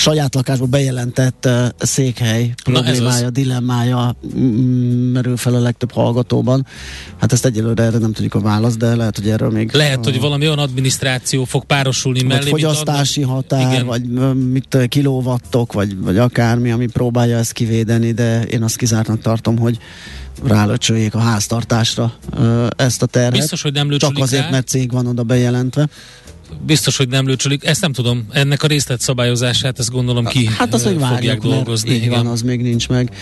saját 0.00 0.34
lakásba 0.34 0.66
bejelentett 0.66 1.46
uh, 1.46 1.66
székhely 1.78 2.54
Na, 2.64 2.72
problémája, 2.72 3.26
az. 3.26 3.32
dilemmája 3.32 4.16
mm, 4.36 5.12
merül 5.12 5.36
fel 5.36 5.54
a 5.54 5.58
legtöbb 5.58 5.92
hallgatóban. 5.92 6.66
Hát 7.20 7.32
ezt 7.32 7.44
egyelőre 7.44 7.82
erre 7.82 7.98
nem 7.98 8.12
tudjuk 8.12 8.34
a 8.34 8.40
választ, 8.40 8.78
de 8.78 8.96
lehet, 8.96 9.16
hogy 9.16 9.28
erről 9.28 9.50
még 9.50 9.72
Lehet, 9.72 10.04
hogy 10.04 10.20
valami 10.20 10.46
olyan 10.46 10.58
adminisztráció 10.58 11.44
fog 11.44 11.64
párosulni 11.64 12.22
mellé, 12.22 12.38
mint 12.38 12.48
fogyasztási 12.48 13.22
határ, 13.22 13.72
Igen. 13.72 13.86
vagy 13.86 14.02
mit 14.50 14.74
ö, 14.74 14.86
kilóvattok, 14.86 15.72
vagy, 15.72 15.96
vagy 15.98 16.18
akármi, 16.18 16.70
ami 16.70 16.86
próbálja 16.86 17.36
ezt 17.36 17.52
kivédeni, 17.52 18.12
de 18.12 18.42
én 18.42 18.62
azt 18.62 18.76
kizártnak 18.76 19.20
tartom, 19.20 19.58
hogy 19.58 19.78
rálöcsöljék 20.44 21.14
a 21.14 21.18
háztartásra 21.18 22.12
ezt 22.76 23.02
a 23.02 23.06
terhet. 23.06 23.32
Biztos, 23.32 23.62
hogy 23.62 23.72
nem 23.72 23.90
Csak 23.90 24.18
azért, 24.18 24.42
rá. 24.42 24.50
mert 24.50 24.68
cég 24.68 24.92
van 24.92 25.06
oda 25.06 25.22
bejelentve. 25.22 25.88
Biztos, 26.66 26.96
hogy 26.96 27.08
nem 27.08 27.26
lőcsölik. 27.26 27.64
Ezt 27.64 27.80
nem 27.80 27.92
tudom. 27.92 28.26
Ennek 28.32 28.62
a 28.62 28.66
részletszabályozását, 28.66 29.78
ezt 29.78 29.90
gondolom 29.90 30.24
ki 30.24 30.46
Hát 30.46 30.74
azt, 30.74 30.84
ö, 30.84 30.88
hogy 30.88 30.98
fogják 31.02 31.22
várjuk, 31.22 31.54
dolgozni. 31.54 31.90
így 31.90 32.08
van, 32.08 32.26
az 32.26 32.42
még 32.42 32.60
nincs 32.62 32.88
meg. 32.88 33.14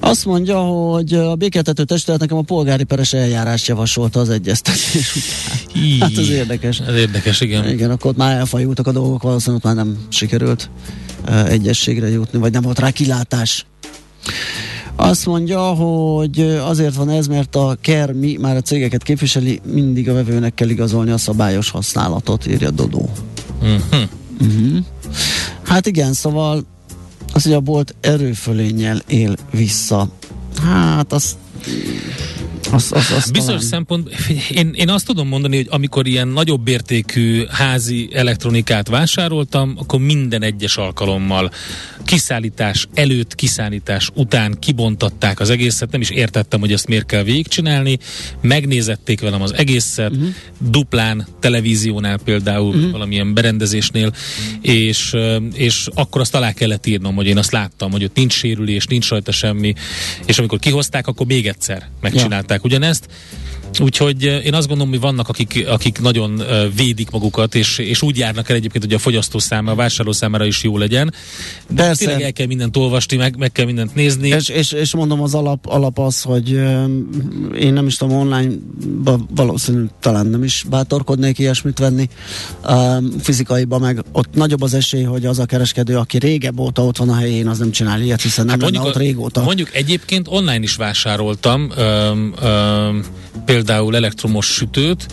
Azt 0.00 0.24
mondja, 0.24 0.58
hogy 0.58 1.14
a 1.14 1.34
békéltető 1.34 1.84
testület 1.84 2.20
nekem 2.20 2.36
a 2.36 2.42
polgári 2.42 2.84
peres 2.84 3.12
eljárást 3.12 3.66
javasolta 3.66 4.20
az 4.20 4.28
egyeztetés 4.30 5.14
után. 5.16 6.00
Hát 6.00 6.18
ez 6.18 6.28
érdekes. 6.28 6.80
Ez 6.80 6.94
érdekes, 6.94 7.40
igen. 7.40 7.68
Igen, 7.68 7.90
akkor 7.90 8.10
ott 8.10 8.16
már 8.16 8.36
elfajultak 8.36 8.86
a 8.86 8.92
dolgok, 8.92 9.22
valószínűleg 9.22 9.64
ott 9.64 9.74
már 9.74 9.84
nem 9.84 9.98
sikerült 10.08 10.70
egyességre 11.48 12.08
jutni, 12.08 12.38
vagy 12.38 12.52
nem 12.52 12.62
volt 12.62 12.78
rá 12.78 12.90
kilátás. 12.90 13.66
Azt 14.96 15.26
mondja, 15.26 15.60
hogy 15.60 16.40
azért 16.40 16.94
van 16.94 17.08
ez, 17.08 17.26
mert 17.26 17.56
a 17.56 17.76
KER 17.80 18.12
mi 18.12 18.36
már 18.40 18.56
a 18.56 18.60
cégeket 18.60 19.02
képviseli, 19.02 19.60
mindig 19.72 20.08
a 20.08 20.12
vevőnek 20.12 20.54
kell 20.54 20.68
igazolni 20.68 21.10
a 21.10 21.18
szabályos 21.18 21.70
használatot, 21.70 22.46
írja 22.46 22.70
Dodó. 22.70 23.10
Mhm. 23.60 23.72
Uh-huh. 24.40 24.78
Hát 25.62 25.86
igen, 25.86 26.12
szóval 26.12 26.64
az, 27.32 27.42
hogy 27.42 27.52
a 27.52 27.60
bolt 27.60 27.94
erőfölénnyel 28.00 29.02
él 29.06 29.36
vissza. 29.50 30.08
Hát 30.62 31.12
az 31.12 31.36
az, 32.72 32.92
az, 32.92 33.12
az 33.16 33.30
Bizonyos 33.30 33.44
talán- 33.44 33.62
szempont, 33.62 34.08
én, 34.50 34.70
én 34.74 34.88
azt 34.88 35.06
tudom 35.06 35.28
mondani, 35.28 35.56
hogy 35.56 35.66
amikor 35.70 36.06
ilyen 36.06 36.28
nagyobb 36.28 36.68
értékű 36.68 37.44
házi 37.48 38.08
elektronikát 38.12 38.88
vásároltam, 38.88 39.74
akkor 39.78 40.00
minden 40.00 40.42
egyes 40.42 40.76
alkalommal 40.76 41.50
kiszállítás 42.04 42.88
előtt, 42.94 43.34
kiszállítás 43.34 44.10
után 44.14 44.56
kibontatták 44.58 45.40
az 45.40 45.50
egészet, 45.50 45.90
nem 45.90 46.00
is 46.00 46.10
értettem, 46.10 46.60
hogy 46.60 46.72
ezt 46.72 46.86
miért 46.86 47.06
kell 47.06 47.22
végigcsinálni, 47.22 47.98
megnézették 48.40 49.20
velem 49.20 49.42
az 49.42 49.54
egészet, 49.54 50.10
uh-huh. 50.10 50.28
duplán, 50.70 51.26
televíziónál 51.40 52.18
például, 52.24 52.74
uh-huh. 52.74 52.90
valamilyen 52.90 53.34
berendezésnél, 53.34 54.12
és, 54.60 55.16
és 55.54 55.88
akkor 55.94 56.20
azt 56.20 56.34
alá 56.34 56.52
kellett 56.52 56.86
írnom, 56.86 57.14
hogy 57.14 57.26
én 57.26 57.38
azt 57.38 57.52
láttam, 57.52 57.90
hogy 57.90 58.04
ott 58.04 58.16
nincs 58.16 58.32
sérülés, 58.32 58.86
nincs 58.86 59.08
rajta 59.08 59.32
semmi, 59.32 59.74
és 60.26 60.38
amikor 60.38 60.58
kihozták, 60.58 61.06
akkor 61.06 61.26
még 61.26 61.46
egyszer 61.46 61.88
megcsinálták 62.00 62.55
ugyanezt. 62.64 63.06
Úgyhogy 63.80 64.26
eh, 64.26 64.46
én 64.46 64.54
azt 64.54 64.66
gondolom, 64.68 64.92
hogy 64.92 65.00
vannak, 65.00 65.28
akik, 65.28 65.64
akik 65.68 66.00
nagyon 66.00 66.32
uh, 66.32 66.74
védik 66.76 67.10
magukat, 67.10 67.54
és, 67.54 67.78
és 67.78 68.02
úgy 68.02 68.16
járnak 68.16 68.48
el 68.48 68.56
egyébként, 68.56 68.84
hogy 68.84 68.94
a 68.94 68.98
fogyasztó 68.98 69.38
számára, 69.38 69.72
a 69.72 69.76
vásárló 69.76 70.12
számára 70.12 70.44
is 70.44 70.62
jó 70.62 70.78
legyen. 70.78 71.14
De 71.68 71.82
Persze. 71.82 72.04
tényleg 72.04 72.22
el 72.22 72.32
kell 72.32 72.46
mindent 72.46 72.76
olvasni, 72.76 73.16
meg, 73.16 73.36
meg 73.36 73.52
kell 73.52 73.64
mindent 73.64 73.94
nézni. 73.94 74.28
És, 74.28 74.48
és, 74.48 74.72
és 74.72 74.94
mondom, 74.94 75.22
az 75.22 75.34
alap, 75.34 75.66
alap 75.66 75.98
az, 75.98 76.22
hogy 76.22 76.52
ö, 76.52 76.84
én 77.58 77.72
nem 77.72 77.86
is 77.86 77.96
tudom, 77.96 78.16
online 78.16 78.54
valószínűleg 79.34 79.90
talán 80.00 80.26
nem 80.26 80.44
is 80.44 80.64
bátorkodnék 80.68 81.38
ilyesmit 81.38 81.78
venni. 81.78 82.08
Fizikaiba 83.20 83.78
meg 83.78 84.04
ott 84.12 84.34
nagyobb 84.34 84.62
az 84.62 84.74
esély, 84.74 85.02
hogy 85.02 85.26
az 85.26 85.38
a 85.38 85.46
kereskedő, 85.46 85.96
aki 85.96 86.18
régebb 86.18 86.58
óta 86.58 86.84
ott 86.84 86.96
van 86.96 87.08
a 87.08 87.14
helyén, 87.14 87.48
az 87.48 87.58
nem 87.58 87.70
csinál 87.70 88.00
ilyet, 88.00 88.22
hiszen 88.22 88.44
nem 88.44 88.60
hát 88.60 88.70
lenne 88.70 88.86
ott 88.86 88.96
régóta. 88.96 89.42
mondjuk 89.42 89.74
egyébként 89.74 90.26
online 90.28 90.62
is 90.62 90.76
vásároltam 90.76 91.70
öm, 91.76 92.34
öm, 92.42 93.04
például 93.56 93.96
elektromos 93.96 94.46
sütőt, 94.46 95.06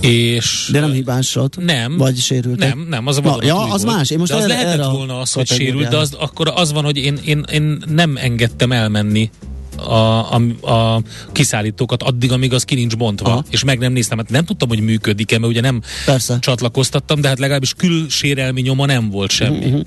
és 0.00 0.68
De 0.72 0.80
nem 0.80 0.92
hibásod? 0.92 1.64
Nem. 1.64 1.96
Vagy 1.96 2.16
sérült? 2.18 2.58
Nem, 2.58 2.86
nem, 2.88 3.06
az 3.06 3.16
a 3.16 3.20
Na, 3.20 3.36
ja, 3.40 3.62
az 3.72 3.82
volt. 3.84 3.96
más. 3.96 4.10
Én 4.10 4.18
most 4.18 4.30
de 4.30 4.36
az 4.36 4.44
erre- 4.44 4.54
lehetett 4.54 4.72
erre 4.80 4.88
volna 4.88 5.20
az, 5.20 5.32
hogy 5.32 5.46
sérült, 5.46 5.88
de 5.88 5.96
az, 5.96 6.12
akkor 6.18 6.52
az 6.54 6.72
van, 6.72 6.84
hogy 6.84 6.96
én, 6.96 7.18
én, 7.24 7.44
én 7.52 7.82
nem 7.88 8.16
engedtem 8.16 8.72
elmenni 8.72 9.30
a, 9.76 10.34
a, 10.34 10.40
a 10.72 11.02
kiszállítókat 11.32 12.02
addig, 12.02 12.32
amíg 12.32 12.52
az 12.52 12.64
ki 12.64 12.74
nincs 12.74 12.96
bontva, 12.96 13.30
Aha. 13.30 13.44
és 13.50 13.64
meg 13.64 13.78
nem 13.78 13.92
néztem. 13.92 14.18
Hát 14.18 14.30
nem 14.30 14.44
tudtam, 14.44 14.68
hogy 14.68 14.80
működik-e, 14.80 15.38
mert 15.38 15.52
ugye 15.52 15.60
nem 15.60 15.80
Persze. 16.04 16.38
csatlakoztattam, 16.40 17.20
de 17.20 17.28
hát 17.28 17.38
legalábbis 17.38 17.74
külsérelmi 17.74 18.60
nyoma 18.60 18.86
nem 18.86 19.10
volt 19.10 19.30
semmi. 19.30 19.66
Mhm. 19.66 19.80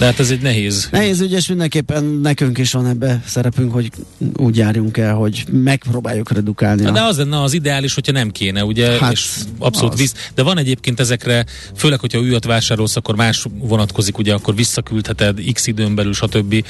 De 0.00 0.06
hát 0.06 0.18
ez 0.20 0.30
egy 0.30 0.40
nehéz. 0.40 0.88
Nehéz 0.90 1.20
ügy, 1.20 1.32
és 1.32 1.48
mindenképpen 1.48 2.04
nekünk 2.04 2.58
is 2.58 2.72
van 2.72 2.86
ebbe 2.86 3.22
szerepünk, 3.26 3.72
hogy 3.72 3.90
úgy 4.36 4.56
járjunk 4.56 4.96
el, 4.96 5.14
hogy 5.14 5.44
megpróbáljuk 5.50 6.32
redukálni. 6.32 6.86
A- 6.86 6.90
de 6.90 7.02
az 7.02 7.16
lenne 7.16 7.42
az 7.42 7.52
ideális, 7.52 7.94
hogyha 7.94 8.12
nem 8.12 8.30
kéne, 8.30 8.64
ugye, 8.64 8.98
Hát, 8.98 9.12
és 9.12 9.28
abszolút 9.58 9.92
az. 9.92 9.98
visz. 9.98 10.14
De 10.34 10.42
van 10.42 10.58
egyébként 10.58 11.00
ezekre, 11.00 11.44
főleg, 11.76 12.00
hogyha 12.00 12.18
újat 12.18 12.44
vásárolsz, 12.44 12.96
akkor 12.96 13.16
más 13.16 13.46
vonatkozik, 13.58 14.18
ugye, 14.18 14.34
akkor 14.34 14.54
visszaküldheted 14.54 15.40
x 15.52 15.66
időn 15.66 15.94
belül, 15.94 16.12
stb. 16.14 16.64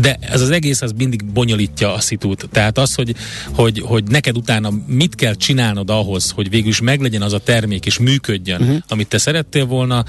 De 0.00 0.18
ez 0.20 0.40
az 0.40 0.50
egész, 0.50 0.82
az 0.82 0.92
mindig 0.96 1.24
bonyolítja 1.24 1.94
a 1.94 2.00
szitút. 2.00 2.48
Tehát 2.52 2.78
az, 2.78 2.94
hogy, 2.94 3.14
hogy, 3.52 3.82
hogy 3.84 4.04
neked 4.04 4.36
utána 4.36 4.70
mit 4.86 5.14
kell 5.14 5.34
csinálnod 5.34 5.90
ahhoz, 5.90 6.30
hogy 6.30 6.50
végül 6.50 6.68
is 6.68 6.80
meglegyen 6.80 7.22
az 7.22 7.32
a 7.32 7.38
termék, 7.38 7.86
és 7.86 7.98
működjön, 7.98 8.60
uh-huh. 8.60 8.76
amit 8.88 9.08
te 9.08 9.18
szerettél 9.18 9.64
volna, 9.66 10.04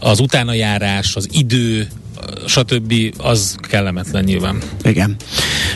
az 0.00 0.20
utánajárás, 0.20 1.16
az 1.16 1.28
idő, 1.32 1.88
stb. 2.46 2.94
az 3.18 3.56
kellemetlen 3.68 4.24
nyilván. 4.24 4.58
Igen. 4.82 5.16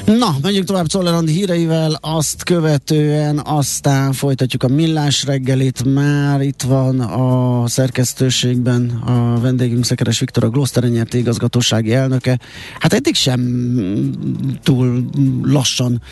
Na, 0.04 0.36
menjünk 0.42 0.66
tovább 0.66 0.86
Czoller 0.86 1.14
Andi 1.14 1.32
híreivel, 1.32 1.98
azt 2.00 2.42
követően 2.42 3.40
aztán 3.44 4.12
folytatjuk 4.12 4.62
a 4.62 4.68
millás 4.68 5.24
reggelit, 5.24 5.94
már 5.94 6.40
itt 6.40 6.62
van 6.62 7.00
a 7.00 7.68
szerkesztőségben 7.68 8.90
a 8.90 9.40
vendégünk 9.40 9.84
Szekeres 9.84 10.18
Viktor, 10.18 10.44
a 10.44 10.48
Gloster 10.48 10.84
nyert 10.84 11.14
igazgatósági 11.14 11.92
elnöke. 11.92 12.38
Hát 12.78 12.92
eddig 12.92 13.14
sem 13.14 13.40
túl 14.62 15.04
lassan 15.42 16.02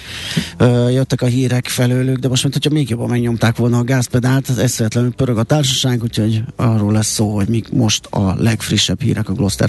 ö, 0.56 0.88
jöttek 0.88 1.22
a 1.22 1.26
hírek 1.26 1.68
felőlük, 1.68 2.16
de 2.18 2.28
most 2.28 2.42
mint 2.42 2.54
hogyha 2.54 2.70
még 2.70 2.88
jobban 2.88 3.08
megnyomták 3.08 3.56
volna 3.56 3.78
a 3.78 3.82
gázpedált, 3.82 4.48
ez 4.48 4.58
eszvetlenül 4.58 5.12
pörög 5.12 5.38
a 5.38 5.42
társaság, 5.42 6.02
úgyhogy 6.02 6.42
arról 6.56 6.92
lesz 6.92 7.12
szó, 7.12 7.34
hogy 7.34 7.48
mik 7.48 7.70
most 7.70 8.06
a 8.06 8.34
legfrissebb 8.38 9.00
hírek 9.00 9.28
a 9.28 9.32
Gloster 9.32 9.68